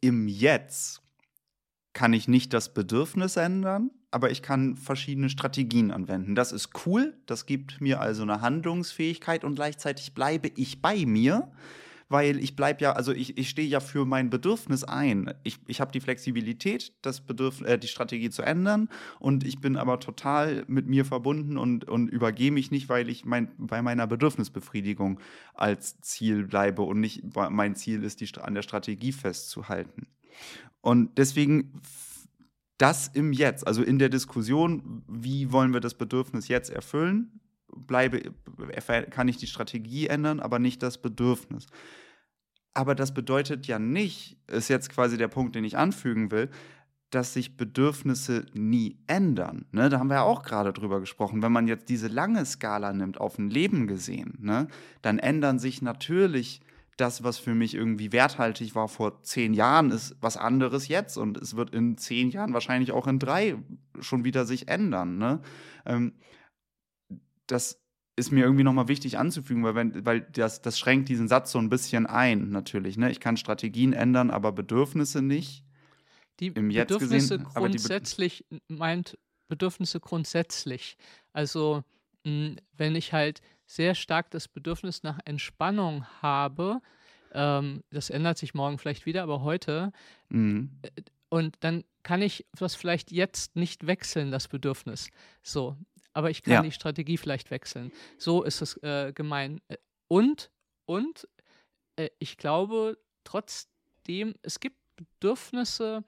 im 0.00 0.28
Jetzt 0.28 1.03
kann 1.94 2.12
ich 2.12 2.28
nicht 2.28 2.52
das 2.52 2.74
Bedürfnis 2.74 3.36
ändern, 3.36 3.90
aber 4.10 4.30
ich 4.30 4.42
kann 4.42 4.76
verschiedene 4.76 5.30
Strategien 5.30 5.90
anwenden. 5.90 6.34
Das 6.34 6.52
ist 6.52 6.70
cool, 6.86 7.14
das 7.26 7.46
gibt 7.46 7.80
mir 7.80 8.00
also 8.00 8.22
eine 8.22 8.40
Handlungsfähigkeit 8.40 9.44
und 9.44 9.54
gleichzeitig 9.54 10.12
bleibe 10.12 10.50
ich 10.56 10.82
bei 10.82 11.06
mir, 11.06 11.50
weil 12.08 12.38
ich 12.38 12.54
bleibe 12.54 12.82
ja, 12.82 12.92
also 12.92 13.12
ich, 13.12 13.38
ich 13.38 13.48
stehe 13.48 13.66
ja 13.66 13.80
für 13.80 14.04
mein 14.04 14.28
Bedürfnis 14.28 14.84
ein. 14.84 15.32
Ich, 15.42 15.58
ich 15.66 15.80
habe 15.80 15.90
die 15.90 16.00
Flexibilität, 16.00 16.92
das 17.02 17.20
Bedürf 17.20 17.60
äh, 17.62 17.78
die 17.78 17.88
Strategie 17.88 18.30
zu 18.30 18.42
ändern 18.42 18.88
und 19.20 19.44
ich 19.44 19.60
bin 19.60 19.76
aber 19.76 20.00
total 20.00 20.64
mit 20.66 20.86
mir 20.86 21.04
verbunden 21.04 21.56
und, 21.56 21.88
und 21.88 22.08
übergehe 22.08 22.52
mich 22.52 22.70
nicht, 22.70 22.88
weil 22.88 23.08
ich 23.08 23.24
mein, 23.24 23.50
bei 23.56 23.82
meiner 23.82 24.06
Bedürfnisbefriedigung 24.06 25.18
als 25.54 26.00
Ziel 26.00 26.44
bleibe 26.44 26.82
und 26.82 27.00
nicht 27.00 27.22
mein 27.34 27.74
Ziel 27.74 28.02
ist, 28.02 28.20
die, 28.20 28.28
an 28.40 28.54
der 28.54 28.62
Strategie 28.62 29.12
festzuhalten. 29.12 30.06
Und 30.80 31.16
deswegen 31.18 31.80
das 32.78 33.08
im 33.08 33.32
Jetzt, 33.32 33.66
also 33.66 33.82
in 33.82 33.98
der 33.98 34.08
Diskussion, 34.08 35.02
wie 35.08 35.52
wollen 35.52 35.72
wir 35.72 35.80
das 35.80 35.94
Bedürfnis 35.94 36.48
jetzt 36.48 36.70
erfüllen, 36.70 37.40
bleibe, 37.68 38.22
kann 39.10 39.28
ich 39.28 39.36
die 39.36 39.46
Strategie 39.46 40.08
ändern, 40.08 40.40
aber 40.40 40.58
nicht 40.58 40.82
das 40.82 40.98
Bedürfnis. 41.00 41.66
Aber 42.72 42.94
das 42.94 43.14
bedeutet 43.14 43.66
ja 43.66 43.78
nicht, 43.78 44.36
ist 44.48 44.68
jetzt 44.68 44.90
quasi 44.90 45.16
der 45.16 45.28
Punkt, 45.28 45.54
den 45.54 45.64
ich 45.64 45.78
anfügen 45.78 46.30
will, 46.30 46.50
dass 47.10 47.32
sich 47.32 47.56
Bedürfnisse 47.56 48.46
nie 48.54 48.98
ändern. 49.06 49.66
Ne? 49.70 49.88
Da 49.88 50.00
haben 50.00 50.08
wir 50.08 50.16
ja 50.16 50.22
auch 50.22 50.42
gerade 50.42 50.72
drüber 50.72 50.98
gesprochen. 50.98 51.42
Wenn 51.42 51.52
man 51.52 51.68
jetzt 51.68 51.88
diese 51.88 52.08
lange 52.08 52.44
Skala 52.44 52.92
nimmt, 52.92 53.20
auf 53.20 53.38
ein 53.38 53.50
Leben 53.50 53.86
gesehen, 53.86 54.36
ne, 54.40 54.66
dann 55.02 55.20
ändern 55.20 55.60
sich 55.60 55.80
natürlich 55.80 56.60
das, 56.96 57.24
was 57.24 57.38
für 57.38 57.54
mich 57.54 57.74
irgendwie 57.74 58.12
werthaltig 58.12 58.74
war 58.74 58.88
vor 58.88 59.22
zehn 59.22 59.54
Jahren, 59.54 59.90
ist 59.90 60.16
was 60.20 60.36
anderes 60.36 60.88
jetzt. 60.88 61.16
Und 61.16 61.36
es 61.36 61.56
wird 61.56 61.70
in 61.70 61.96
zehn 61.96 62.30
Jahren 62.30 62.52
wahrscheinlich 62.52 62.92
auch 62.92 63.06
in 63.06 63.18
drei 63.18 63.56
schon 64.00 64.24
wieder 64.24 64.44
sich 64.44 64.68
ändern. 64.68 65.18
Ne? 65.18 65.40
Ähm, 65.86 66.14
das 67.46 67.80
ist 68.16 68.30
mir 68.30 68.44
irgendwie 68.44 68.64
nochmal 68.64 68.88
wichtig 68.88 69.18
anzufügen, 69.18 69.64
weil, 69.64 69.74
wenn, 69.74 70.06
weil 70.06 70.20
das, 70.20 70.62
das 70.62 70.78
schränkt 70.78 71.08
diesen 71.08 71.26
Satz 71.26 71.50
so 71.50 71.58
ein 71.58 71.68
bisschen 71.68 72.06
ein, 72.06 72.50
natürlich. 72.50 72.96
Ne? 72.96 73.10
Ich 73.10 73.20
kann 73.20 73.36
Strategien 73.36 73.92
ändern, 73.92 74.30
aber 74.30 74.52
Bedürfnisse 74.52 75.20
nicht. 75.20 75.64
Die 76.40 76.48
Im 76.48 76.68
Bedürfnisse 76.68 77.38
gesehen, 77.38 77.54
grundsätzlich 77.54 78.44
Be 78.48 78.60
meint 78.68 79.18
Bedürfnisse 79.48 80.00
grundsätzlich. 80.00 80.96
Also, 81.32 81.84
mh, 82.24 82.56
wenn 82.76 82.96
ich 82.96 83.12
halt 83.12 83.40
sehr 83.66 83.94
stark 83.94 84.30
das 84.30 84.48
Bedürfnis 84.48 85.02
nach 85.02 85.18
Entspannung 85.24 86.06
habe, 86.22 86.80
ähm, 87.32 87.82
das 87.90 88.10
ändert 88.10 88.38
sich 88.38 88.54
morgen 88.54 88.78
vielleicht 88.78 89.06
wieder, 89.06 89.22
aber 89.22 89.42
heute, 89.42 89.92
mhm. 90.28 90.70
Äh, 90.82 91.02
und 91.30 91.56
dann 91.60 91.82
kann 92.04 92.22
ich 92.22 92.46
das 92.56 92.76
vielleicht 92.76 93.10
jetzt 93.10 93.56
nicht 93.56 93.88
wechseln, 93.88 94.30
das 94.30 94.46
Bedürfnis. 94.46 95.10
So, 95.42 95.76
aber 96.12 96.30
ich 96.30 96.44
kann 96.44 96.52
ja. 96.52 96.62
die 96.62 96.70
Strategie 96.70 97.16
vielleicht 97.16 97.50
wechseln. 97.50 97.90
So 98.18 98.44
ist 98.44 98.62
es 98.62 98.80
äh, 98.84 99.12
gemein. 99.12 99.60
Äh, 99.66 99.78
und, 100.06 100.52
und 100.84 101.26
äh, 101.96 102.10
ich 102.20 102.36
glaube 102.36 102.98
trotzdem, 103.24 104.34
es 104.42 104.60
gibt 104.60 104.76
Bedürfnisse, 104.94 106.04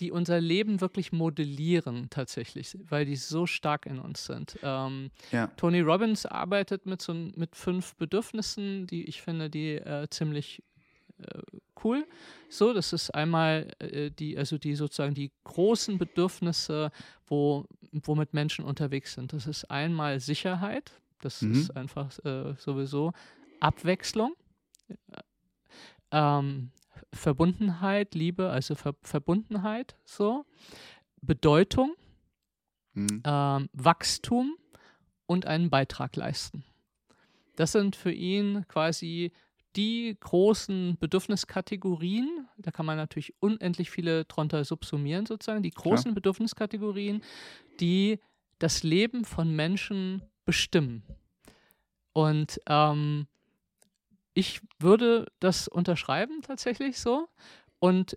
die 0.00 0.10
unser 0.10 0.40
Leben 0.40 0.80
wirklich 0.80 1.12
modellieren 1.12 2.08
tatsächlich, 2.10 2.76
weil 2.88 3.04
die 3.04 3.16
so 3.16 3.46
stark 3.46 3.86
in 3.86 3.98
uns 3.98 4.24
sind. 4.24 4.58
Ähm, 4.62 5.10
ja. 5.30 5.48
Tony 5.56 5.80
Robbins 5.80 6.26
arbeitet 6.26 6.86
mit 6.86 7.02
so 7.02 7.12
mit 7.12 7.54
fünf 7.54 7.94
Bedürfnissen, 7.96 8.86
die 8.86 9.04
ich 9.04 9.22
finde, 9.22 9.50
die 9.50 9.74
äh, 9.74 10.08
ziemlich 10.10 10.62
äh, 11.18 11.42
cool. 11.84 12.06
So, 12.48 12.72
das 12.72 12.92
ist 12.92 13.10
einmal 13.10 13.68
äh, 13.78 14.10
die, 14.10 14.36
also 14.36 14.58
die 14.58 14.74
sozusagen 14.74 15.14
die 15.14 15.30
großen 15.44 15.98
Bedürfnisse, 15.98 16.90
wo, 17.26 17.66
womit 17.92 18.34
Menschen 18.34 18.64
unterwegs 18.64 19.14
sind. 19.14 19.32
Das 19.32 19.46
ist 19.46 19.70
einmal 19.70 20.20
Sicherheit, 20.20 20.92
das 21.20 21.42
mhm. 21.42 21.52
ist 21.52 21.76
einfach 21.76 22.10
äh, 22.24 22.54
sowieso 22.56 23.12
Abwechslung. 23.60 24.34
Ähm, 26.10 26.70
Verbundenheit, 27.12 28.14
Liebe, 28.14 28.50
also 28.50 28.74
Ver 28.74 28.94
Verbundenheit, 29.02 29.96
so, 30.04 30.44
Bedeutung, 31.20 31.94
mhm. 32.94 33.22
ähm, 33.24 33.68
Wachstum 33.72 34.56
und 35.26 35.46
einen 35.46 35.70
Beitrag 35.70 36.16
leisten. 36.16 36.64
Das 37.56 37.72
sind 37.72 37.96
für 37.96 38.12
ihn 38.12 38.64
quasi 38.68 39.32
die 39.76 40.16
großen 40.20 40.98
Bedürfniskategorien, 40.98 42.46
da 42.58 42.70
kann 42.70 42.84
man 42.84 42.96
natürlich 42.96 43.34
unendlich 43.40 43.90
viele 43.90 44.24
drunter 44.26 44.64
subsumieren 44.64 45.26
sozusagen, 45.26 45.62
die 45.62 45.70
großen 45.70 46.04
Klar. 46.04 46.14
Bedürfniskategorien, 46.14 47.22
die 47.80 48.18
das 48.58 48.82
Leben 48.82 49.24
von 49.24 49.54
Menschen 49.54 50.22
bestimmen. 50.44 51.02
Und 52.12 52.60
ähm, 52.68 53.26
ich 54.34 54.60
würde 54.78 55.26
das 55.40 55.68
unterschreiben 55.68 56.42
tatsächlich 56.42 56.98
so. 56.98 57.28
Und 57.78 58.16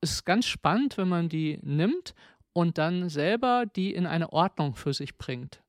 es 0.00 0.12
ist 0.12 0.24
ganz 0.24 0.46
spannend, 0.46 0.96
wenn 0.96 1.08
man 1.08 1.28
die 1.28 1.58
nimmt 1.62 2.14
und 2.52 2.78
dann 2.78 3.08
selber 3.08 3.66
die 3.66 3.94
in 3.94 4.06
eine 4.06 4.32
Ordnung 4.32 4.74
für 4.74 4.92
sich 4.92 5.16
bringt. 5.18 5.62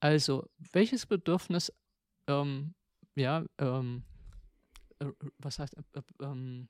Also, 0.00 0.48
welches 0.72 1.06
Bedürfnis, 1.06 1.72
ähm, 2.28 2.74
ja, 3.16 3.44
ähm, 3.58 4.04
äh, 5.00 5.06
was 5.38 5.58
heißt, 5.58 5.76
äh, 5.76 5.98
äh, 5.98 6.24
ähm, 6.24 6.68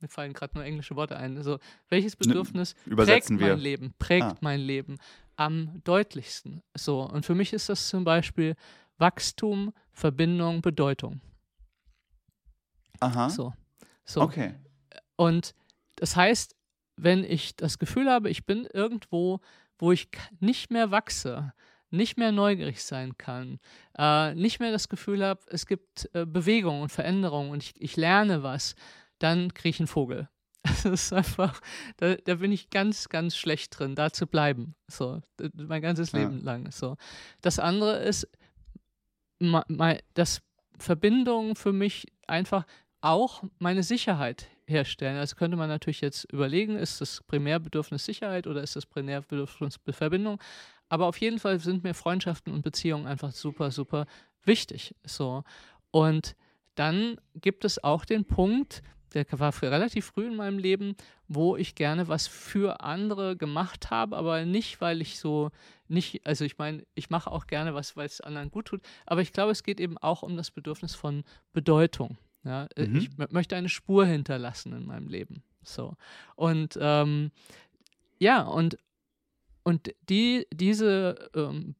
mir 0.00 0.08
fallen 0.08 0.32
gerade 0.32 0.54
nur 0.54 0.64
englische 0.64 0.96
Worte 0.96 1.16
ein. 1.16 1.36
Also, 1.36 1.58
welches 1.88 2.18
ne, 2.18 2.26
Bedürfnis 2.26 2.74
ne, 2.86 2.96
prägt 2.96 3.30
mein 3.30 3.38
wir. 3.38 3.56
Leben, 3.56 3.94
prägt 3.98 4.24
ah. 4.24 4.38
mein 4.40 4.60
Leben 4.60 4.98
am 5.36 5.82
deutlichsten? 5.84 6.62
So, 6.74 7.02
und 7.02 7.26
für 7.26 7.34
mich 7.34 7.52
ist 7.52 7.68
das 7.68 7.88
zum 7.88 8.04
Beispiel 8.04 8.54
Wachstum, 8.98 9.72
Verbindung, 9.92 10.62
Bedeutung. 10.62 11.20
Aha. 13.02 13.28
So. 13.28 13.52
so. 14.04 14.20
Okay. 14.22 14.54
Und 15.16 15.54
das 15.96 16.16
heißt, 16.16 16.56
wenn 16.96 17.24
ich 17.24 17.56
das 17.56 17.78
Gefühl 17.78 18.10
habe, 18.10 18.30
ich 18.30 18.46
bin 18.46 18.66
irgendwo, 18.72 19.40
wo 19.78 19.92
ich 19.92 20.08
nicht 20.40 20.70
mehr 20.70 20.90
wachse, 20.90 21.52
nicht 21.90 22.16
mehr 22.16 22.32
neugierig 22.32 22.82
sein 22.82 23.16
kann, 23.18 23.58
äh, 23.98 24.34
nicht 24.34 24.60
mehr 24.60 24.72
das 24.72 24.88
Gefühl 24.88 25.24
habe, 25.24 25.40
es 25.48 25.66
gibt 25.66 26.08
äh, 26.14 26.24
Bewegung 26.24 26.82
und 26.82 26.90
Veränderung 26.90 27.50
und 27.50 27.62
ich, 27.62 27.74
ich 27.80 27.96
lerne 27.96 28.42
was, 28.42 28.74
dann 29.18 29.52
kriege 29.52 29.70
ich 29.70 29.80
einen 29.80 29.88
Vogel. 29.88 30.28
Das 30.64 30.84
ist 30.84 31.12
einfach, 31.12 31.60
da, 31.96 32.14
da, 32.14 32.36
bin 32.36 32.52
ich 32.52 32.70
ganz, 32.70 33.08
ganz 33.08 33.36
schlecht 33.36 33.76
drin, 33.78 33.96
da 33.96 34.12
zu 34.12 34.26
bleiben. 34.28 34.74
So, 34.88 35.20
mein 35.54 35.82
ganzes 35.82 36.12
Leben 36.12 36.38
ja. 36.38 36.44
lang. 36.44 36.70
So. 36.70 36.96
Das 37.40 37.58
andere 37.58 37.98
ist, 37.98 38.28
dass 40.14 40.40
Verbindung 40.78 41.56
für 41.56 41.72
mich 41.72 42.06
einfach 42.26 42.64
auch 43.02 43.42
meine 43.58 43.82
Sicherheit 43.82 44.46
herstellen. 44.66 45.18
Also 45.18 45.36
könnte 45.36 45.56
man 45.56 45.68
natürlich 45.68 46.00
jetzt 46.00 46.24
überlegen, 46.32 46.76
ist 46.76 47.00
das 47.00 47.22
Primärbedürfnis 47.26 48.04
Sicherheit 48.04 48.46
oder 48.46 48.62
ist 48.62 48.76
das 48.76 48.86
Primärbedürfnis 48.86 49.78
Verbindung? 49.90 50.40
Aber 50.88 51.06
auf 51.06 51.18
jeden 51.18 51.38
Fall 51.38 51.58
sind 51.58 51.84
mir 51.84 51.94
Freundschaften 51.94 52.52
und 52.52 52.62
Beziehungen 52.62 53.06
einfach 53.06 53.32
super, 53.32 53.70
super 53.70 54.06
wichtig. 54.44 54.94
So. 55.04 55.42
Und 55.90 56.36
dann 56.74 57.16
gibt 57.34 57.64
es 57.64 57.82
auch 57.82 58.04
den 58.04 58.24
Punkt, 58.24 58.82
der 59.14 59.26
war 59.32 59.52
relativ 59.62 60.06
früh 60.06 60.26
in 60.26 60.36
meinem 60.36 60.58
Leben, 60.58 60.96
wo 61.28 61.56
ich 61.56 61.74
gerne 61.74 62.08
was 62.08 62.26
für 62.26 62.80
andere 62.80 63.36
gemacht 63.36 63.90
habe, 63.90 64.16
aber 64.16 64.46
nicht, 64.46 64.80
weil 64.80 65.02
ich 65.02 65.18
so 65.18 65.50
nicht, 65.88 66.26
also 66.26 66.44
ich 66.44 66.56
meine, 66.56 66.86
ich 66.94 67.10
mache 67.10 67.30
auch 67.30 67.46
gerne 67.46 67.74
was, 67.74 67.96
weil 67.96 68.06
es 68.06 68.22
anderen 68.22 68.50
gut 68.50 68.66
tut, 68.66 68.80
aber 69.04 69.20
ich 69.20 69.32
glaube, 69.32 69.52
es 69.52 69.62
geht 69.62 69.80
eben 69.80 69.98
auch 69.98 70.22
um 70.22 70.36
das 70.36 70.50
Bedürfnis 70.50 70.94
von 70.94 71.24
Bedeutung. 71.52 72.16
Ja, 72.44 72.66
äh, 72.76 72.86
mhm. 72.86 72.96
Ich 72.96 73.10
möchte 73.30 73.56
eine 73.56 73.68
Spur 73.68 74.04
hinterlassen 74.06 74.72
in 74.72 74.86
meinem 74.86 75.08
Leben. 75.08 75.42
So. 75.62 75.96
Und 76.34 76.78
ähm, 76.80 77.30
ja, 78.18 78.42
und, 78.42 78.78
und 79.62 79.94
die, 80.08 80.46
diese, 80.52 81.30
ähm, 81.34 81.74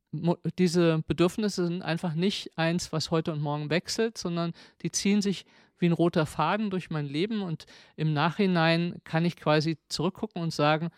diese 0.59 1.03
Bedürfnisse 1.07 1.67
sind 1.67 1.83
einfach 1.83 2.15
nicht 2.15 2.57
eins, 2.57 2.93
was 2.93 3.11
heute 3.11 3.33
und 3.33 3.41
morgen 3.41 3.71
wechselt, 3.71 4.19
sondern 4.19 4.53
die 4.83 4.91
ziehen 4.91 5.23
sich 5.23 5.47
wie 5.79 5.87
ein 5.87 5.93
roter 5.93 6.27
Faden 6.27 6.71
durch 6.71 6.91
mein 6.91 7.07
Leben 7.07 7.43
und 7.43 7.67
im 7.97 8.13
Nachhinein 8.13 9.01
kann 9.03 9.25
ich 9.25 9.37
quasi 9.37 9.79
zurückgucken 9.89 10.41
und 10.41 10.53
sagen, 10.53 10.91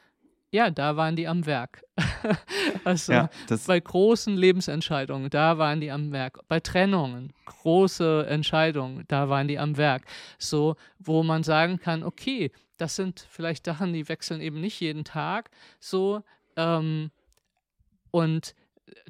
ja, 0.54 0.70
da 0.70 0.96
waren 0.96 1.16
die 1.16 1.26
am 1.26 1.46
Werk. 1.46 1.82
also 2.84 3.12
ja, 3.12 3.28
bei 3.66 3.80
großen 3.80 4.36
Lebensentscheidungen, 4.36 5.28
da 5.28 5.58
waren 5.58 5.80
die 5.80 5.90
am 5.90 6.12
Werk. 6.12 6.46
Bei 6.46 6.60
Trennungen, 6.60 7.32
große 7.44 8.26
Entscheidungen, 8.28 9.04
da 9.08 9.28
waren 9.28 9.48
die 9.48 9.58
am 9.58 9.76
Werk. 9.76 10.04
So, 10.38 10.76
wo 11.00 11.24
man 11.24 11.42
sagen 11.42 11.80
kann, 11.80 12.04
okay, 12.04 12.52
das 12.76 12.94
sind 12.94 13.26
vielleicht 13.28 13.66
Sachen, 13.66 13.92
die 13.92 14.08
wechseln 14.08 14.40
eben 14.40 14.60
nicht 14.60 14.78
jeden 14.78 15.02
Tag. 15.02 15.50
So, 15.80 16.22
ähm, 16.56 17.10
und 18.12 18.54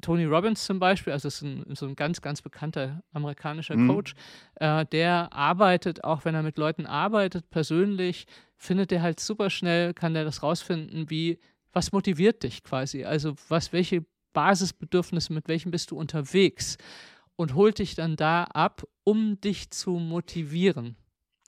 Tony 0.01 0.25
Robbins 0.25 0.65
zum 0.65 0.79
Beispiel, 0.79 1.13
also 1.13 1.27
ist 1.27 1.41
ein, 1.41 1.63
so 1.75 1.85
ein 1.85 1.95
ganz, 1.95 2.21
ganz 2.21 2.41
bekannter 2.41 3.03
amerikanischer 3.13 3.75
mhm. 3.75 3.87
Coach, 3.87 4.15
äh, 4.55 4.85
der 4.85 5.31
arbeitet, 5.33 6.03
auch 6.03 6.25
wenn 6.25 6.35
er 6.35 6.43
mit 6.43 6.57
Leuten 6.57 6.85
arbeitet, 6.85 7.49
persönlich, 7.49 8.25
findet 8.57 8.91
er 8.91 9.01
halt 9.01 9.19
super 9.19 9.49
schnell, 9.49 9.93
kann 9.93 10.13
der 10.13 10.25
das 10.25 10.43
rausfinden, 10.43 11.09
wie, 11.09 11.39
was 11.73 11.91
motiviert 11.91 12.43
dich 12.43 12.63
quasi? 12.63 13.03
Also 13.05 13.35
was, 13.49 13.73
welche 13.73 14.05
Basisbedürfnisse, 14.33 15.33
mit 15.33 15.47
welchen 15.47 15.71
bist 15.71 15.91
du 15.91 15.97
unterwegs? 15.97 16.77
Und 17.37 17.53
holt 17.53 17.79
dich 17.79 17.95
dann 17.95 18.15
da 18.15 18.45
ab, 18.45 18.83
um 19.03 19.41
dich 19.41 19.69
zu 19.69 19.91
motivieren 19.91 20.95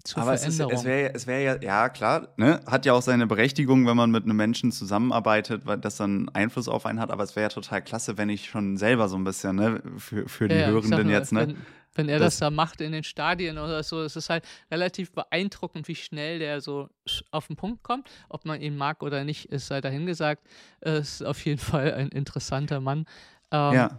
zur 0.07 0.23
Aber 0.23 0.37
Veränderung. 0.37 0.71
Es, 0.71 0.79
es 0.79 0.85
wäre 0.85 1.13
es 1.13 1.27
wär 1.27 1.41
ja, 1.41 1.61
ja 1.61 1.89
klar, 1.89 2.29
ne? 2.37 2.61
hat 2.65 2.85
ja 2.85 2.93
auch 2.93 3.01
seine 3.01 3.27
Berechtigung, 3.27 3.85
wenn 3.85 3.97
man 3.97 4.09
mit 4.09 4.23
einem 4.23 4.37
Menschen 4.37 4.71
zusammenarbeitet, 4.71 5.65
weil 5.65 5.77
das 5.77 5.97
dann 5.97 6.29
Einfluss 6.29 6.67
auf 6.67 6.85
einen 6.85 6.99
hat. 6.99 7.11
Aber 7.11 7.23
es 7.23 7.35
wäre 7.35 7.43
ja 7.43 7.49
total 7.49 7.81
klasse, 7.81 8.17
wenn 8.17 8.29
ich 8.29 8.49
schon 8.49 8.77
selber 8.77 9.09
so 9.09 9.17
ein 9.17 9.23
bisschen, 9.23 9.57
ne, 9.57 9.81
für, 9.97 10.27
für 10.27 10.47
die 10.47 10.55
ja, 10.55 10.67
Hörenden 10.67 11.09
jetzt, 11.09 11.33
ne? 11.33 11.41
Wenn, 11.47 11.57
wenn 11.95 12.09
er 12.09 12.19
das, 12.19 12.35
das, 12.35 12.39
da 12.39 12.49
macht 12.51 12.79
in 12.79 12.91
den 12.91 13.03
Stadien 13.03 13.57
oder 13.57 13.83
so, 13.83 14.01
es 14.01 14.15
ist 14.15 14.29
halt 14.29 14.45
relativ 14.71 15.11
beeindruckend, 15.11 15.87
wie 15.87 15.95
schnell 15.95 16.39
der 16.39 16.61
so 16.61 16.89
auf 17.31 17.47
den 17.47 17.55
Punkt 17.55 17.83
kommt. 17.83 18.09
Ob 18.29 18.45
man 18.45 18.61
ihn 18.61 18.77
mag 18.77 19.03
oder 19.03 19.23
nicht, 19.23 19.45
ist 19.45 19.67
sei 19.67 19.81
dahingesagt. 19.81 20.43
Es 20.79 21.21
ist 21.21 21.23
auf 21.23 21.43
jeden 21.45 21.59
Fall 21.59 21.93
ein 21.93 22.09
interessanter 22.09 22.79
Mann. 22.79 23.05
Ähm, 23.51 23.73
ja. 23.73 23.97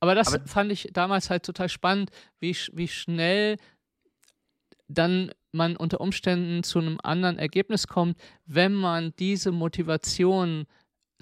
Aber 0.00 0.14
das 0.14 0.34
aber 0.34 0.46
fand 0.46 0.72
ich 0.72 0.88
damals 0.92 1.30
halt 1.30 1.44
total 1.44 1.68
spannend, 1.68 2.10
wie, 2.40 2.56
wie 2.72 2.88
schnell 2.88 3.56
dann 4.90 5.30
man 5.52 5.76
unter 5.76 6.00
Umständen 6.00 6.62
zu 6.62 6.78
einem 6.78 6.98
anderen 7.02 7.38
Ergebnis 7.38 7.86
kommt, 7.86 8.16
wenn 8.46 8.74
man 8.74 9.12
diese 9.18 9.52
Motivation 9.52 10.66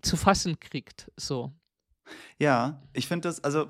zu 0.02 0.16
fassen 0.16 0.60
kriegt. 0.60 1.10
So. 1.16 1.52
Ja, 2.38 2.82
ich 2.92 3.06
finde 3.06 3.28
das, 3.28 3.42
also 3.42 3.68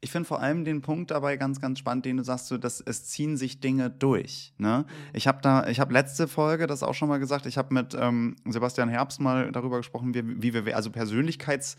ich 0.00 0.10
finde 0.10 0.28
vor 0.28 0.40
allem 0.40 0.64
den 0.64 0.82
Punkt 0.82 1.10
dabei 1.10 1.36
ganz, 1.36 1.60
ganz 1.60 1.78
spannend, 1.78 2.04
den 2.04 2.18
du 2.18 2.24
sagst, 2.24 2.48
so, 2.48 2.58
dass 2.58 2.80
es 2.80 3.06
ziehen 3.06 3.36
sich 3.36 3.60
Dinge 3.60 3.90
durch. 3.90 4.52
Ne? 4.58 4.84
Mhm. 4.86 4.92
Ich 5.14 5.26
habe 5.26 5.40
da, 5.42 5.66
ich 5.68 5.80
habe 5.80 5.92
letzte 5.92 6.28
Folge 6.28 6.66
das 6.66 6.82
auch 6.82 6.94
schon 6.94 7.08
mal 7.08 7.18
gesagt, 7.18 7.46
ich 7.46 7.56
habe 7.56 7.72
mit 7.74 7.96
ähm, 7.98 8.36
Sebastian 8.44 8.88
Herbst 8.88 9.20
mal 9.20 9.50
darüber 9.52 9.78
gesprochen, 9.78 10.14
wie, 10.14 10.42
wie 10.42 10.66
wir, 10.66 10.76
also 10.76 10.90
Persönlichkeits- 10.90 11.76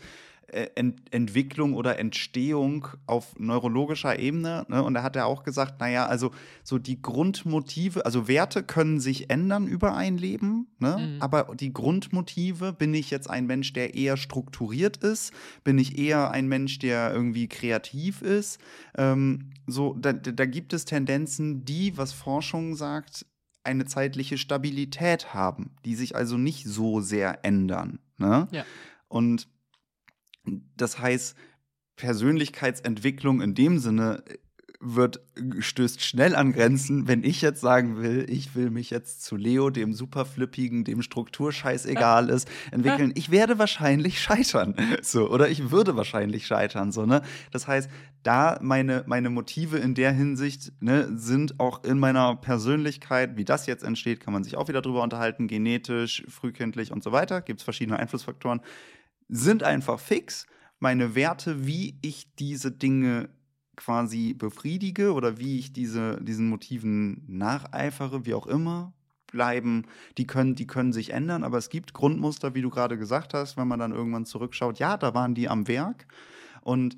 Ent 0.50 1.02
Entwicklung 1.10 1.74
oder 1.74 1.98
Entstehung 1.98 2.88
auf 3.06 3.38
neurologischer 3.38 4.18
Ebene. 4.18 4.64
Ne? 4.68 4.82
Und 4.82 4.94
da 4.94 5.02
hat 5.02 5.14
er 5.14 5.26
auch 5.26 5.42
gesagt, 5.42 5.78
naja, 5.80 6.06
also 6.06 6.30
so 6.64 6.78
die 6.78 7.02
Grundmotive, 7.02 8.06
also 8.06 8.28
Werte 8.28 8.62
können 8.62 8.98
sich 8.98 9.28
ändern 9.28 9.66
über 9.66 9.94
ein 9.94 10.16
Leben, 10.16 10.68
ne? 10.78 10.96
Mhm. 10.98 11.22
aber 11.22 11.54
die 11.54 11.72
Grundmotive, 11.72 12.72
bin 12.72 12.94
ich 12.94 13.10
jetzt 13.10 13.28
ein 13.28 13.46
Mensch, 13.46 13.72
der 13.74 13.94
eher 13.94 14.16
strukturiert 14.16 14.96
ist, 14.98 15.32
bin 15.64 15.78
ich 15.78 15.98
eher 15.98 16.30
ein 16.30 16.48
Mensch, 16.48 16.78
der 16.78 17.12
irgendwie 17.12 17.48
kreativ 17.48 18.22
ist, 18.22 18.58
ähm, 18.96 19.50
so, 19.66 19.94
da, 19.98 20.14
da 20.14 20.46
gibt 20.46 20.72
es 20.72 20.86
Tendenzen, 20.86 21.66
die, 21.66 21.96
was 21.98 22.12
Forschung 22.12 22.74
sagt, 22.74 23.26
eine 23.64 23.84
zeitliche 23.84 24.38
Stabilität 24.38 25.34
haben, 25.34 25.76
die 25.84 25.94
sich 25.94 26.16
also 26.16 26.38
nicht 26.38 26.64
so 26.66 27.00
sehr 27.00 27.44
ändern. 27.44 27.98
Ne? 28.16 28.48
Ja. 28.50 28.64
Und 29.08 29.46
das 30.76 30.98
heißt, 30.98 31.36
Persönlichkeitsentwicklung 31.98 33.42
in 33.42 33.54
dem 33.54 33.78
Sinne 33.78 34.22
äh, 34.26 34.38
wird, 34.80 35.20
stößt 35.58 36.04
schnell 36.04 36.36
an 36.36 36.52
Grenzen, 36.52 37.08
wenn 37.08 37.24
ich 37.24 37.42
jetzt 37.42 37.60
sagen 37.60 38.00
will, 38.00 38.24
ich 38.28 38.54
will 38.54 38.70
mich 38.70 38.90
jetzt 38.90 39.24
zu 39.24 39.34
Leo, 39.34 39.70
dem 39.70 39.92
superflippigen, 39.92 40.84
dem 40.84 41.02
Strukturscheiß 41.02 41.84
egal 41.86 42.28
ist, 42.28 42.48
entwickeln. 42.70 43.12
Ich 43.16 43.32
werde 43.32 43.58
wahrscheinlich 43.58 44.20
scheitern. 44.22 44.74
So, 45.02 45.30
oder 45.30 45.48
ich 45.48 45.70
würde 45.70 45.96
wahrscheinlich 45.96 46.46
scheitern. 46.46 46.92
So, 46.92 47.06
ne? 47.06 47.22
Das 47.50 47.66
heißt, 47.66 47.90
da 48.22 48.58
meine, 48.62 49.04
meine 49.06 49.30
Motive 49.30 49.78
in 49.78 49.94
der 49.94 50.12
Hinsicht 50.12 50.72
ne, 50.80 51.08
sind 51.16 51.58
auch 51.58 51.82
in 51.82 51.98
meiner 51.98 52.36
Persönlichkeit, 52.36 53.36
wie 53.36 53.44
das 53.44 53.66
jetzt 53.66 53.82
entsteht, 53.82 54.20
kann 54.20 54.32
man 54.32 54.44
sich 54.44 54.56
auch 54.56 54.68
wieder 54.68 54.82
drüber 54.82 55.02
unterhalten, 55.02 55.48
genetisch, 55.48 56.24
frühkindlich 56.28 56.92
und 56.92 57.02
so 57.02 57.10
weiter. 57.10 57.40
Gibt 57.42 57.60
es 57.60 57.64
verschiedene 57.64 57.98
Einflussfaktoren 57.98 58.60
sind 59.28 59.62
einfach 59.62 60.00
fix. 60.00 60.46
Meine 60.78 61.14
Werte, 61.14 61.66
wie 61.66 61.98
ich 62.02 62.34
diese 62.36 62.72
Dinge 62.72 63.28
quasi 63.76 64.34
befriedige 64.34 65.12
oder 65.12 65.38
wie 65.38 65.58
ich 65.58 65.72
diese, 65.72 66.22
diesen 66.22 66.48
Motiven 66.48 67.24
nacheifere, 67.28 68.26
wie 68.26 68.34
auch 68.34 68.46
immer, 68.46 68.92
bleiben, 69.30 69.84
die 70.16 70.26
können, 70.26 70.54
die 70.54 70.66
können 70.66 70.92
sich 70.92 71.12
ändern, 71.12 71.44
aber 71.44 71.58
es 71.58 71.68
gibt 71.68 71.92
Grundmuster, 71.92 72.54
wie 72.54 72.62
du 72.62 72.70
gerade 72.70 72.98
gesagt 72.98 73.34
hast, 73.34 73.56
wenn 73.56 73.68
man 73.68 73.78
dann 73.78 73.92
irgendwann 73.92 74.24
zurückschaut, 74.24 74.78
ja, 74.78 74.96
da 74.96 75.14
waren 75.14 75.34
die 75.34 75.48
am 75.48 75.68
Werk. 75.68 76.06
Und 76.62 76.96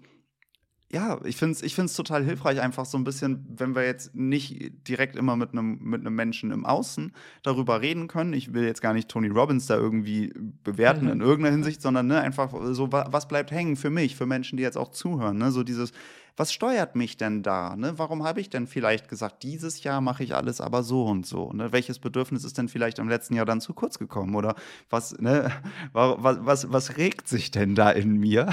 ja, 0.92 1.20
ich 1.24 1.36
finde 1.36 1.52
es 1.52 1.62
ich 1.62 1.76
find's 1.76 1.94
total 1.94 2.24
hilfreich, 2.24 2.60
einfach 2.60 2.84
so 2.84 2.98
ein 2.98 3.04
bisschen, 3.04 3.46
wenn 3.56 3.76
wir 3.76 3.84
jetzt 3.84 4.14
nicht 4.14 4.88
direkt 4.88 5.14
immer 5.14 5.36
mit 5.36 5.52
einem 5.52 5.78
mit 5.80 6.02
Menschen 6.02 6.50
im 6.50 6.66
Außen 6.66 7.12
darüber 7.44 7.80
reden 7.80 8.08
können. 8.08 8.32
Ich 8.32 8.52
will 8.54 8.64
jetzt 8.64 8.82
gar 8.82 8.92
nicht 8.92 9.08
Tony 9.08 9.28
Robbins 9.28 9.66
da 9.66 9.76
irgendwie 9.76 10.32
bewerten 10.64 11.04
mhm. 11.04 11.12
in 11.12 11.20
irgendeiner 11.20 11.54
Hinsicht, 11.54 11.80
sondern 11.80 12.08
ne, 12.08 12.20
einfach 12.20 12.52
so, 12.72 12.90
was 12.90 13.28
bleibt 13.28 13.52
hängen 13.52 13.76
für 13.76 13.90
mich, 13.90 14.16
für 14.16 14.26
Menschen, 14.26 14.56
die 14.56 14.64
jetzt 14.64 14.76
auch 14.76 14.90
zuhören. 14.90 15.38
Ne? 15.38 15.52
So 15.52 15.62
dieses, 15.62 15.92
was 16.36 16.52
steuert 16.52 16.96
mich 16.96 17.16
denn 17.16 17.42
da? 17.42 17.76
Ne? 17.76 17.94
Warum 17.96 18.24
habe 18.24 18.40
ich 18.40 18.50
denn 18.50 18.66
vielleicht 18.66 19.08
gesagt, 19.08 19.42
dieses 19.42 19.82
Jahr 19.82 20.00
mache 20.00 20.24
ich 20.24 20.34
alles 20.34 20.60
aber 20.60 20.82
so 20.82 21.04
und 21.04 21.26
so? 21.26 21.52
Ne? 21.52 21.72
Welches 21.72 21.98
Bedürfnis 21.98 22.44
ist 22.44 22.58
denn 22.58 22.68
vielleicht 22.68 22.98
im 22.98 23.08
letzten 23.08 23.34
Jahr 23.34 23.46
dann 23.46 23.60
zu 23.60 23.74
kurz 23.74 23.98
gekommen? 23.98 24.34
Oder 24.34 24.54
was, 24.88 25.18
ne, 25.18 25.50
was, 25.92 26.38
was, 26.44 26.72
was 26.72 26.96
regt 26.96 27.28
sich 27.28 27.50
denn 27.50 27.74
da 27.74 27.90
in 27.90 28.16
mir? 28.16 28.48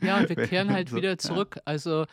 Ja, 0.00 0.18
und 0.18 0.28
wir 0.28 0.36
kehren 0.46 0.70
halt 0.70 0.90
so, 0.90 0.96
wieder 0.96 1.18
zurück. 1.18 1.56
Ja. 1.56 1.62
Also 1.66 2.06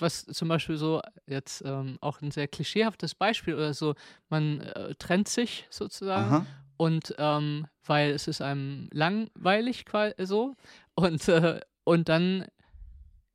was 0.00 0.26
zum 0.26 0.48
Beispiel 0.48 0.76
so 0.76 1.00
jetzt 1.26 1.62
ähm, 1.64 1.98
auch 2.00 2.20
ein 2.20 2.30
sehr 2.30 2.48
klischeehaftes 2.48 3.14
Beispiel 3.14 3.54
oder 3.54 3.74
so, 3.74 3.94
man 4.28 4.60
äh, 4.60 4.94
trennt 4.96 5.28
sich 5.28 5.66
sozusagen 5.70 6.26
Aha. 6.26 6.46
und 6.76 7.14
ähm, 7.18 7.66
weil 7.84 8.10
es 8.10 8.28
ist 8.28 8.42
einem 8.42 8.88
langweilig 8.92 9.86
quasi 9.86 10.14
so 10.18 10.54
und, 10.94 11.28
äh, 11.28 11.60
und 11.84 12.08
dann 12.08 12.46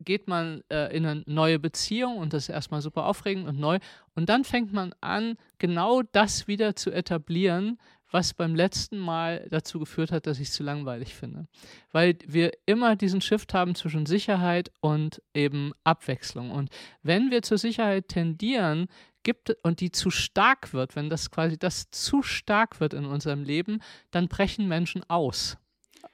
geht 0.03 0.27
man 0.27 0.63
äh, 0.69 0.95
in 0.95 1.05
eine 1.05 1.23
neue 1.25 1.59
Beziehung 1.59 2.17
und 2.17 2.33
das 2.33 2.43
ist 2.43 2.49
erstmal 2.49 2.81
super 2.81 3.05
aufregend 3.05 3.47
und 3.47 3.59
neu 3.59 3.79
und 4.15 4.29
dann 4.29 4.43
fängt 4.43 4.73
man 4.73 4.93
an, 5.01 5.35
genau 5.59 6.01
das 6.01 6.47
wieder 6.47 6.75
zu 6.75 6.91
etablieren, 6.91 7.79
was 8.11 8.33
beim 8.33 8.55
letzten 8.55 8.97
Mal 8.97 9.47
dazu 9.49 9.79
geführt 9.79 10.11
hat, 10.11 10.27
dass 10.27 10.39
ich 10.39 10.49
es 10.49 10.53
zu 10.53 10.63
langweilig 10.63 11.15
finde. 11.15 11.47
Weil 11.91 12.17
wir 12.27 12.51
immer 12.65 12.97
diesen 12.97 13.21
Shift 13.21 13.53
haben 13.53 13.73
zwischen 13.73 14.05
Sicherheit 14.05 14.69
und 14.81 15.21
eben 15.33 15.71
Abwechslung. 15.85 16.51
Und 16.51 16.69
wenn 17.03 17.31
wir 17.31 17.41
zur 17.41 17.57
Sicherheit 17.57 18.09
tendieren, 18.09 18.87
gibt 19.23 19.55
und 19.63 19.79
die 19.79 19.91
zu 19.91 20.09
stark 20.09 20.73
wird, 20.73 20.97
wenn 20.97 21.09
das 21.09 21.31
quasi 21.31 21.57
das 21.57 21.89
zu 21.91 22.21
stark 22.21 22.81
wird 22.81 22.93
in 22.93 23.05
unserem 23.05 23.43
Leben, 23.43 23.79
dann 24.09 24.27
brechen 24.27 24.67
Menschen 24.67 25.03
aus 25.09 25.57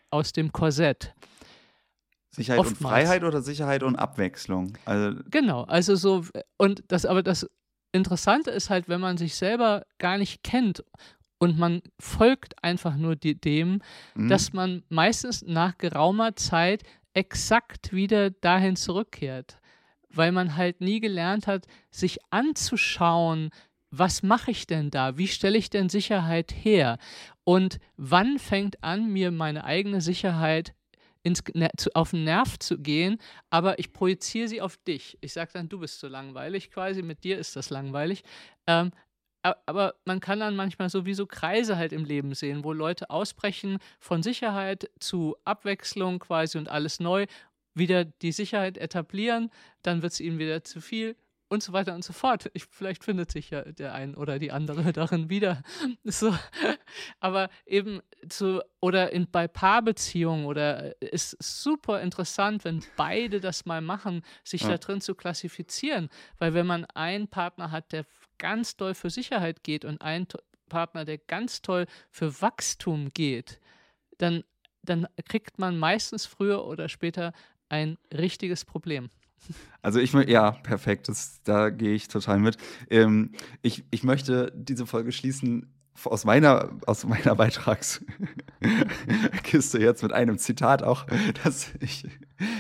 aus 0.09 0.31
dem 0.31 0.51
Korsett. 0.51 1.13
Sicherheit 2.37 2.59
Oftmals. 2.59 2.79
und 2.79 2.87
Freiheit 2.87 3.23
oder 3.23 3.41
Sicherheit 3.41 3.81
und 3.83 3.95
Abwechslung? 3.95 4.77
Also 4.85 5.19
genau, 5.29 5.63
also 5.63 5.95
so 5.95 6.23
und 6.57 6.83
das 6.87 7.05
aber 7.05 7.23
das 7.23 7.49
Interessante 7.91 8.51
ist 8.51 8.69
halt, 8.69 8.87
wenn 8.87 9.01
man 9.01 9.17
sich 9.17 9.35
selber 9.35 9.85
gar 9.97 10.19
nicht 10.19 10.43
kennt 10.43 10.83
und 11.39 11.57
man 11.57 11.81
folgt 11.99 12.63
einfach 12.63 12.95
nur 12.95 13.15
die, 13.15 13.39
dem, 13.39 13.81
mhm. 14.13 14.29
dass 14.29 14.53
man 14.53 14.83
meistens 14.89 15.41
nach 15.41 15.77
geraumer 15.79 16.35
Zeit 16.35 16.83
exakt 17.13 17.91
wieder 17.91 18.29
dahin 18.29 18.75
zurückkehrt, 18.75 19.59
weil 20.11 20.31
man 20.31 20.55
halt 20.55 20.79
nie 20.79 20.99
gelernt 20.99 21.47
hat, 21.47 21.65
sich 21.89 22.19
anzuschauen, 22.29 23.49
was 23.89 24.21
mache 24.21 24.51
ich 24.51 24.67
denn 24.67 24.91
da? 24.91 25.17
Wie 25.17 25.27
stelle 25.27 25.57
ich 25.57 25.71
denn 25.71 25.89
Sicherheit 25.89 26.53
her? 26.53 26.99
Und 27.45 27.79
wann 27.95 28.37
fängt 28.37 28.83
an, 28.83 29.11
mir 29.11 29.31
meine 29.31 29.63
eigene 29.63 30.01
Sicherheit 30.01 30.75
ins, 31.27 31.43
auf 31.93 32.11
den 32.11 32.23
Nerv 32.23 32.57
zu 32.59 32.77
gehen, 32.77 33.19
aber 33.49 33.79
ich 33.79 33.93
projiziere 33.93 34.47
sie 34.47 34.61
auf 34.61 34.77
dich. 34.77 35.17
Ich 35.21 35.33
sage 35.33 35.51
dann, 35.53 35.69
du 35.69 35.79
bist 35.79 35.99
so 35.99 36.07
langweilig 36.07 36.71
quasi, 36.71 37.01
mit 37.01 37.23
dir 37.23 37.37
ist 37.37 37.55
das 37.55 37.69
langweilig. 37.69 38.23
Ähm, 38.65 38.91
aber 39.43 39.95
man 40.05 40.19
kann 40.19 40.39
dann 40.39 40.55
manchmal 40.55 40.89
sowieso 40.89 41.25
Kreise 41.25 41.77
halt 41.77 41.93
im 41.93 42.03
Leben 42.05 42.33
sehen, 42.33 42.63
wo 42.63 42.73
Leute 42.73 43.09
ausbrechen 43.09 43.77
von 43.99 44.23
Sicherheit 44.23 44.89
zu 44.99 45.37
Abwechslung 45.45 46.19
quasi 46.19 46.57
und 46.57 46.69
alles 46.69 46.99
neu, 46.99 47.27
wieder 47.73 48.05
die 48.05 48.31
Sicherheit 48.31 48.77
etablieren, 48.77 49.51
dann 49.83 50.01
wird 50.01 50.13
es 50.13 50.19
ihnen 50.19 50.39
wieder 50.39 50.63
zu 50.63 50.81
viel 50.81 51.15
und 51.49 51.63
so 51.63 51.73
weiter 51.73 51.95
und 51.95 52.03
so 52.03 52.13
fort. 52.13 52.49
Ich, 52.53 52.65
vielleicht 52.65 53.03
findet 53.03 53.31
sich 53.31 53.49
ja 53.49 53.61
der 53.63 53.93
ein 53.93 54.15
oder 54.15 54.39
die 54.39 54.51
andere 54.51 54.91
darin 54.93 55.29
wieder. 55.29 55.63
So. 56.03 56.37
Aber 57.19 57.49
eben 57.65 58.01
zu, 58.29 58.61
oder 58.79 59.11
in, 59.11 59.29
bei 59.29 59.47
Paarbeziehungen 59.47 60.45
oder 60.45 61.01
äh, 61.01 61.07
ist 61.07 61.37
super 61.41 62.01
interessant, 62.01 62.65
wenn 62.65 62.83
beide 62.95 63.39
das 63.39 63.65
mal 63.65 63.81
machen, 63.81 64.23
sich 64.43 64.61
ja. 64.61 64.69
da 64.69 64.77
drin 64.77 65.01
zu 65.01 65.15
klassifizieren. 65.15 66.09
Weil 66.37 66.53
wenn 66.53 66.67
man 66.67 66.85
einen 66.85 67.27
Partner 67.27 67.71
hat, 67.71 67.91
der 67.91 68.05
ganz 68.37 68.75
doll 68.75 68.93
für 68.93 69.09
Sicherheit 69.09 69.63
geht 69.63 69.85
und 69.85 70.01
einen 70.01 70.27
Partner, 70.69 71.05
der 71.05 71.17
ganz 71.17 71.61
toll 71.61 71.85
für 72.09 72.41
Wachstum 72.41 73.09
geht, 73.13 73.59
dann, 74.17 74.43
dann 74.83 75.07
kriegt 75.27 75.59
man 75.59 75.77
meistens 75.77 76.25
früher 76.25 76.65
oder 76.65 76.89
später 76.89 77.33
ein 77.69 77.97
richtiges 78.13 78.65
Problem. 78.65 79.09
Also 79.81 79.99
ich 79.99 80.13
ja, 80.13 80.51
perfekt, 80.51 81.07
das, 81.07 81.41
da 81.43 81.69
gehe 81.69 81.93
ich 81.93 82.07
total 82.07 82.39
mit. 82.39 82.57
Ähm, 82.89 83.31
ich, 83.61 83.85
ich 83.91 84.03
möchte 84.03 84.51
diese 84.55 84.85
Folge 84.85 85.11
schließen 85.11 85.71
aus 86.05 86.25
meiner, 86.25 86.69
aus 86.85 87.05
meiner 87.05 87.33
Beitragskiste 87.35 89.79
jetzt 89.79 90.03
mit 90.03 90.13
einem 90.13 90.37
Zitat 90.37 90.83
auch, 90.83 91.07
das 91.43 91.71
ich 91.79 92.07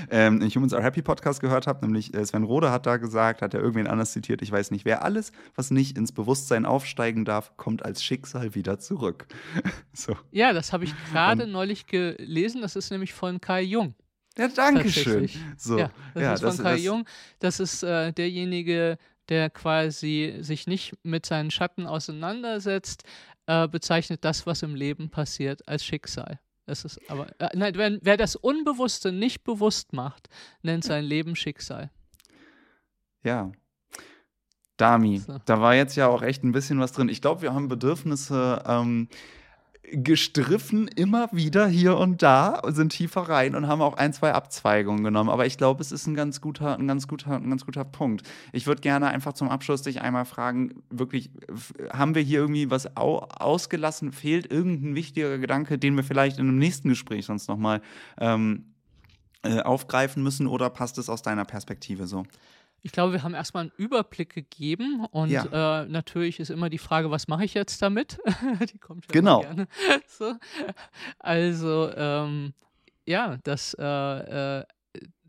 ähm, 0.09 0.41
in 0.41 0.49
Humans 0.49 0.73
Are 0.73 0.81
Happy 0.81 1.03
Podcast 1.03 1.39
gehört 1.39 1.67
habe, 1.67 1.85
nämlich 1.85 2.15
äh, 2.15 2.25
Sven 2.25 2.43
Rode 2.43 2.71
hat 2.71 2.87
da 2.87 2.97
gesagt, 2.97 3.41
hat 3.41 3.53
er 3.53 3.59
irgendwen 3.59 3.87
anders 3.87 4.13
zitiert, 4.13 4.41
ich 4.41 4.51
weiß 4.51 4.71
nicht 4.71 4.85
wer, 4.85 5.03
alles, 5.03 5.31
was 5.55 5.69
nicht 5.69 5.97
ins 5.97 6.11
Bewusstsein 6.11 6.65
aufsteigen 6.65 7.25
darf, 7.25 7.55
kommt 7.57 7.85
als 7.85 8.03
Schicksal 8.03 8.55
wieder 8.55 8.79
zurück. 8.79 9.27
so. 9.93 10.15
Ja, 10.31 10.53
das 10.53 10.73
habe 10.73 10.85
ich 10.85 10.93
gerade 11.11 11.45
neulich 11.45 11.85
gelesen, 11.85 12.61
das 12.61 12.75
ist 12.75 12.89
nämlich 12.89 13.13
von 13.13 13.39
Kai 13.39 13.61
Jung. 13.61 13.93
Ja, 14.37 14.47
danke 14.49 14.89
schön. 14.89 15.29
So, 15.57 15.77
ja, 15.77 15.91
das 16.13 16.23
ja, 16.23 16.33
ist 16.33 16.39
von 16.41 16.49
das, 16.49 16.57
Kai 16.57 16.73
das, 16.73 16.83
Jung. 16.83 17.05
Das 17.39 17.59
ist 17.59 17.83
äh, 17.83 18.13
derjenige, 18.13 18.97
der 19.29 19.49
quasi 19.49 20.37
sich 20.41 20.67
nicht 20.67 20.95
mit 21.03 21.25
seinen 21.25 21.51
Schatten 21.51 21.87
auseinandersetzt, 21.87 23.03
äh, 23.47 23.67
bezeichnet 23.67 24.23
das, 24.23 24.45
was 24.45 24.61
im 24.61 24.75
Leben 24.75 25.09
passiert, 25.09 25.67
als 25.67 25.83
Schicksal. 25.83 26.39
Das 26.65 26.83
ist 26.83 26.99
aber, 27.09 27.27
äh, 27.39 27.49
nein, 27.55 27.73
wer, 27.75 27.97
wer, 28.01 28.17
das 28.17 28.35
Unbewusste 28.35 29.11
nicht 29.11 29.43
bewusst 29.43 29.93
macht, 29.93 30.29
nennt 30.61 30.83
sein 30.83 31.05
Leben 31.05 31.35
Schicksal. 31.35 31.89
Ja. 33.23 33.51
Dami, 34.75 35.17
so. 35.17 35.39
da 35.45 35.59
war 35.59 35.73
jetzt 35.73 35.95
ja 35.95 36.07
auch 36.07 36.21
echt 36.21 36.43
ein 36.43 36.51
bisschen 36.51 36.79
was 36.79 36.91
drin. 36.91 37.09
Ich 37.09 37.21
glaube, 37.21 37.41
wir 37.41 37.53
haben 37.53 37.67
Bedürfnisse 37.67 38.61
ähm, 38.67 39.07
gestriffen 39.89 40.87
immer 40.89 41.29
wieder 41.31 41.67
hier 41.67 41.97
und 41.97 42.21
da 42.21 42.61
sind 42.67 42.89
tiefer 42.89 43.21
rein 43.21 43.55
und 43.55 43.67
haben 43.67 43.81
auch 43.81 43.95
ein, 43.95 44.11
zwei 44.11 44.33
Abzweigungen 44.33 45.03
genommen. 45.03 45.29
Aber 45.29 45.45
ich 45.45 45.57
glaube, 45.57 45.81
es 45.81 45.91
ist 45.91 46.07
ein 46.07 46.15
ganz 46.15 46.41
guter, 46.41 46.77
ein 46.77 46.87
ganz 46.87 47.07
guter, 47.07 47.35
ein 47.37 47.49
ganz 47.49 47.65
guter 47.65 47.85
Punkt. 47.85 48.23
Ich 48.51 48.67
würde 48.67 48.81
gerne 48.81 49.07
einfach 49.07 49.33
zum 49.33 49.49
Abschluss 49.49 49.83
dich 49.83 50.01
einmal 50.01 50.25
fragen, 50.25 50.83
wirklich, 50.89 51.31
haben 51.91 52.15
wir 52.15 52.21
hier 52.21 52.39
irgendwie 52.39 52.69
was 52.69 52.97
au 52.97 53.19
ausgelassen? 53.19 54.11
Fehlt 54.11 54.51
irgendein 54.51 54.95
wichtiger 54.95 55.37
Gedanke, 55.37 55.77
den 55.77 55.95
wir 55.95 56.03
vielleicht 56.03 56.37
in 56.37 56.47
einem 56.47 56.57
nächsten 56.57 56.89
Gespräch 56.89 57.25
sonst 57.25 57.47
nochmal 57.47 57.81
ähm, 58.19 58.65
äh, 59.43 59.61
aufgreifen 59.61 60.21
müssen 60.21 60.47
oder 60.47 60.69
passt 60.69 60.97
es 60.97 61.09
aus 61.09 61.21
deiner 61.21 61.45
Perspektive 61.45 62.07
so? 62.07 62.23
Ich 62.81 62.91
glaube, 62.91 63.13
wir 63.13 63.23
haben 63.23 63.33
erstmal 63.33 63.61
einen 63.61 63.71
Überblick 63.77 64.33
gegeben 64.33 65.05
und 65.11 65.29
ja. 65.29 65.81
äh, 65.81 65.85
natürlich 65.87 66.39
ist 66.39 66.49
immer 66.49 66.69
die 66.69 66.77
Frage, 66.77 67.11
was 67.11 67.27
mache 67.27 67.43
ich 67.43 67.53
jetzt 67.53 67.81
damit? 67.81 68.19
die 68.71 68.77
kommt 68.77 69.05
ja 69.07 69.11
genau. 69.11 69.41
gerne. 69.41 69.67
So. 70.07 70.35
Also, 71.19 71.91
ähm, 71.95 72.53
ja, 73.05 73.37
das, 73.43 73.75
äh, 73.79 74.59
äh, 74.59 74.65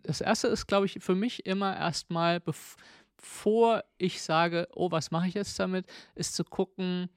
das 0.02 0.20
erste 0.20 0.48
ist, 0.48 0.66
glaube 0.66 0.86
ich, 0.86 0.98
für 1.00 1.14
mich 1.14 1.46
immer 1.46 1.76
erstmal, 1.76 2.40
bevor 2.40 3.84
ich 3.98 4.22
sage, 4.22 4.68
oh, 4.74 4.90
was 4.90 5.10
mache 5.10 5.28
ich 5.28 5.34
jetzt 5.34 5.58
damit, 5.58 5.86
ist 6.14 6.34
zu 6.34 6.44
gucken, 6.44 7.08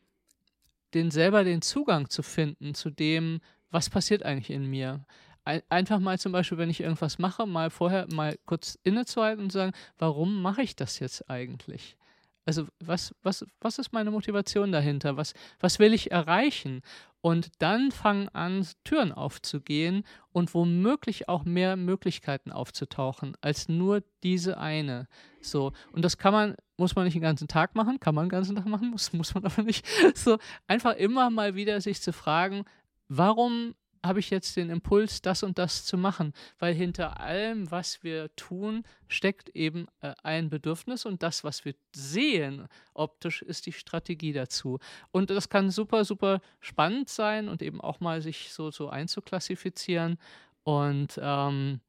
den 0.93 1.11
selber 1.11 1.43
den 1.43 1.61
Zugang 1.61 2.09
zu 2.09 2.23
finden 2.23 2.73
zu 2.73 2.89
dem, 2.89 3.39
was 3.69 3.89
passiert 3.89 4.23
eigentlich 4.23 4.49
in 4.49 4.69
mir 4.69 5.05
einfach 5.44 6.00
mal 6.00 6.20
zum 6.20 6.32
Beispiel, 6.32 6.58
wenn 6.58 6.70
ich 6.70 6.82
irgendwas 6.82 7.20
mache, 7.20 7.46
mal 7.46 7.70
vorher 7.70 8.08
mal 8.12 8.38
kurz 8.46 8.78
innezuhalten 8.84 9.46
und 9.46 9.52
sagen, 9.52 9.74
warum 9.98 10.42
mache 10.42 10.62
ich 10.62 10.76
das 10.76 11.00
jetzt 11.00 11.30
eigentlich? 11.30 11.98
Also 12.46 12.68
was, 12.80 13.14
was, 13.22 13.46
was 13.60 13.78
ist 13.78 13.94
meine 13.94 14.12
Motivation 14.12 14.72
dahinter? 14.72 15.16
Was, 15.16 15.34
was 15.60 15.78
will 15.80 15.94
ich 15.94 16.12
erreichen? 16.12 16.82
Und 17.22 17.52
dann 17.60 17.92
fangen 17.92 18.30
an, 18.30 18.68
Türen 18.84 19.12
aufzugehen 19.12 20.04
und 20.32 20.56
womöglich 20.56 21.30
auch 21.30 21.46
mehr 21.46 21.76
Möglichkeiten 21.76 22.52
aufzutauchen 22.52 23.38
als 23.42 23.70
nur 23.70 24.02
diese 24.24 24.58
eine. 24.58 25.08
So. 25.39 25.72
Und 25.92 26.04
das 26.04 26.18
kann 26.18 26.34
man, 26.34 26.56
muss 26.78 26.96
man 26.96 27.06
nicht 27.06 27.14
den 27.14 27.22
ganzen 27.22 27.48
Tag 27.48 27.76
machen, 27.76 28.00
kann 28.00 28.16
man 28.16 28.26
den 28.26 28.32
ganzen 28.32 28.56
Tag 28.56 28.66
machen, 28.66 28.89
muss, 28.89 29.14
muss 29.14 29.36
man 29.36 29.46
aber 29.46 29.62
nicht. 29.62 29.86
So, 30.16 30.39
einfach 30.68 30.96
immer 30.96 31.30
mal 31.30 31.54
wieder 31.54 31.80
sich 31.80 32.02
zu 32.02 32.12
fragen, 32.12 32.66
warum 33.08 33.76
habe 34.04 34.20
ich 34.20 34.30
jetzt 34.30 34.56
den 34.58 34.70
Impuls, 34.70 35.22
das 35.22 35.43
und 35.43 35.58
das 35.58 35.86
zu 35.86 35.97
machen, 35.97 36.34
weil 36.60 36.74
hinter 36.74 37.20
allem, 37.20 37.70
was 37.70 38.04
wir 38.04 38.36
tun, 38.36 38.84
steckt 39.08 39.49
eben 39.49 39.88
äh, 40.02 40.14
ein 40.24 40.49
Bedürfnis 40.49 41.06
und 41.06 41.24
das, 41.24 41.43
was 41.43 41.66
wir 41.66 41.76
sehen 41.95 42.68
optisch, 42.93 43.41
ist 43.41 43.66
die 43.66 43.72
Strategie 43.72 44.34
dazu. 44.34 44.80
Und 45.12 45.30
das 45.30 45.49
kann 45.49 45.70
super, 45.70 46.06
super 46.06 46.41
spannend 46.60 47.10
sein 47.10 47.47
und 47.47 47.62
eben 47.62 47.82
auch 47.82 47.99
mal 47.99 48.22
sich 48.22 48.52
so, 48.52 48.72
so 48.72 48.89
einzuklassifizieren. 48.89 50.18
Und 50.64 51.20
ähm, 51.22 51.82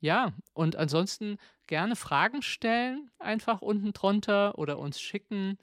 ja, 0.00 0.32
und 0.52 0.76
ansonsten 0.76 1.38
gerne 1.66 1.96
Fragen 1.96 2.42
stellen, 2.42 3.10
einfach 3.18 3.62
unten 3.62 3.94
drunter 3.94 4.58
oder 4.58 4.78
uns 4.78 5.00
schicken. 5.00 5.56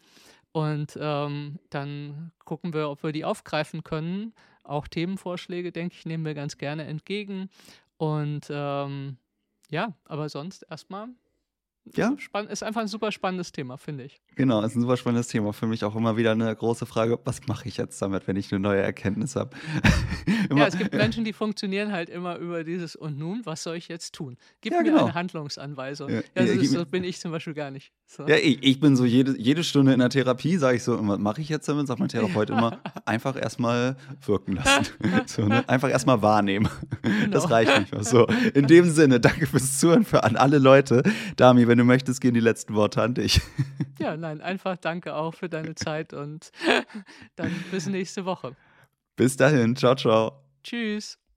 Und 0.52 0.97
ähm, 0.99 1.60
dann 1.70 2.32
gucken 2.43 2.74
wir, 2.74 2.89
ob 2.89 3.04
wir 3.04 3.12
die 3.12 3.26
aufgreifen 3.26 3.84
können. 3.84 4.34
Auch 4.64 4.88
Themenvorschläge, 4.88 5.72
denke 5.72 5.95
ich, 5.97 6.06
nehmen 6.06 6.26
wir 6.26 6.34
ganz 6.34 6.58
gerne 6.58 6.86
entgegen. 6.86 7.49
Und 7.97 8.47
ähm, 8.49 9.18
ja, 9.70 9.93
aber 10.06 10.28
sonst 10.28 10.64
erstmal 10.70 11.08
Ja. 11.95 12.13
Spann 12.17 12.47
ist 12.47 12.63
einfach 12.63 12.82
ein 12.82 12.88
super 12.88 13.11
spannendes 13.11 13.51
Thema, 13.51 13.75
finde 13.77 14.03
ich. 14.05 14.21
Genau, 14.36 14.61
ist 14.63 14.75
ein 14.75 14.82
super 14.82 14.97
spannendes 14.97 15.27
Thema. 15.27 15.51
Für 15.51 15.65
mich 15.67 15.84
auch 15.84 15.95
immer 15.95 16.15
wieder 16.15 16.32
eine 16.32 16.55
große 16.55 16.86
Frage, 16.86 17.19
was 17.25 17.47
mache 17.47 17.67
ich 17.67 17.77
jetzt 17.77 18.01
damit, 18.01 18.27
wenn 18.27 18.36
ich 18.36 18.51
eine 18.51 18.59
neue 18.59 18.82
Erkenntnis 18.82 19.36
habe? 19.36 19.51
Ja, 20.53 20.67
es 20.67 20.77
gibt 20.77 20.93
Menschen, 20.93 21.23
die 21.23 21.32
funktionieren 21.34 21.91
halt 21.93 22.09
immer 22.09 22.36
über 22.38 22.63
dieses 22.65 22.95
und 22.95 23.17
nun, 23.17 23.41
was 23.45 23.63
soll 23.63 23.77
ich 23.77 23.88
jetzt 23.88 24.13
tun? 24.13 24.38
Gib 24.59 24.73
Ja, 24.73 24.79
mir 24.79 24.89
genau. 24.91 25.05
eine 25.05 25.13
Handlungsanweisung. 25.13 26.09
Ja, 26.09 26.15
Ja, 26.17 26.21
das, 26.36 26.51
gib 26.51 26.61
ist, 26.63 26.71
so 26.71 26.86
bin 26.86 27.03
ich 27.05 27.19
zum 27.19 27.32
Beispiel 27.32 27.53
gar 27.53 27.71
nicht. 27.71 27.91
So. 28.05 28.27
Ja, 28.27 28.36
ich, 28.36 28.61
ich 28.61 28.79
bin 28.79 28.95
so 28.97 29.05
jede, 29.05 29.38
jede 29.39 29.63
Stunde 29.63 29.93
in 29.93 29.99
der 29.99 30.09
Therapie, 30.09 30.57
sage 30.57 30.75
ich 30.77 30.84
so, 30.84 30.99
was 31.07 31.19
mache 31.19 31.39
ich 31.41 31.47
jetzt 31.49 31.67
damit? 31.69 31.88
Sagt 31.88 31.99
mein 32.01 32.09
Therapeut 32.09 32.49
immer, 32.49 32.79
einfach 33.05 33.36
erstmal 33.41 33.95
wirken 34.25 34.53
lassen. 34.53 34.88
So, 35.25 35.45
ne? 35.45 35.67
Einfach 35.69 35.89
erstmal 35.89 36.21
wahrnehmen. 36.21 36.67
Das 37.32 37.43
Genau. 37.43 37.53
reicht 37.55 37.79
nicht 37.79 37.91
mehr. 37.93 38.03
So, 38.03 38.27
in 38.53 38.67
dem 38.67 38.89
Sinne, 38.89 39.19
danke 39.19 39.47
fürs 39.47 39.79
Zuhören 39.79 40.03
für 40.03 40.23
an 40.23 40.36
alle 40.36 40.57
Leute. 40.57 41.03
Dami, 41.38 41.67
wenn 41.72 41.78
du 41.78 41.86
möchtest, 41.86 42.19
gehen 42.19 42.34
die 42.34 42.41
letzten 42.41 42.76
Worte 42.76 43.01
an 43.01 43.13
dich. 43.13 43.39
Ja, 43.99 44.17
nein, 44.17 44.41
einfach 44.41 44.78
danke 44.78 45.13
auch 45.13 45.36
für 45.36 45.47
deine 45.47 45.76
Zeit 45.76 46.11
und 46.11 46.51
dann 47.36 47.51
bis 47.69 47.86
nächste 47.86 48.26
Woche. 48.26 48.55
Bis 49.15 49.38
dahin, 49.38 49.76
ciao, 49.76 49.93
ciao. 49.93 50.43
Tschüss. 50.63 51.20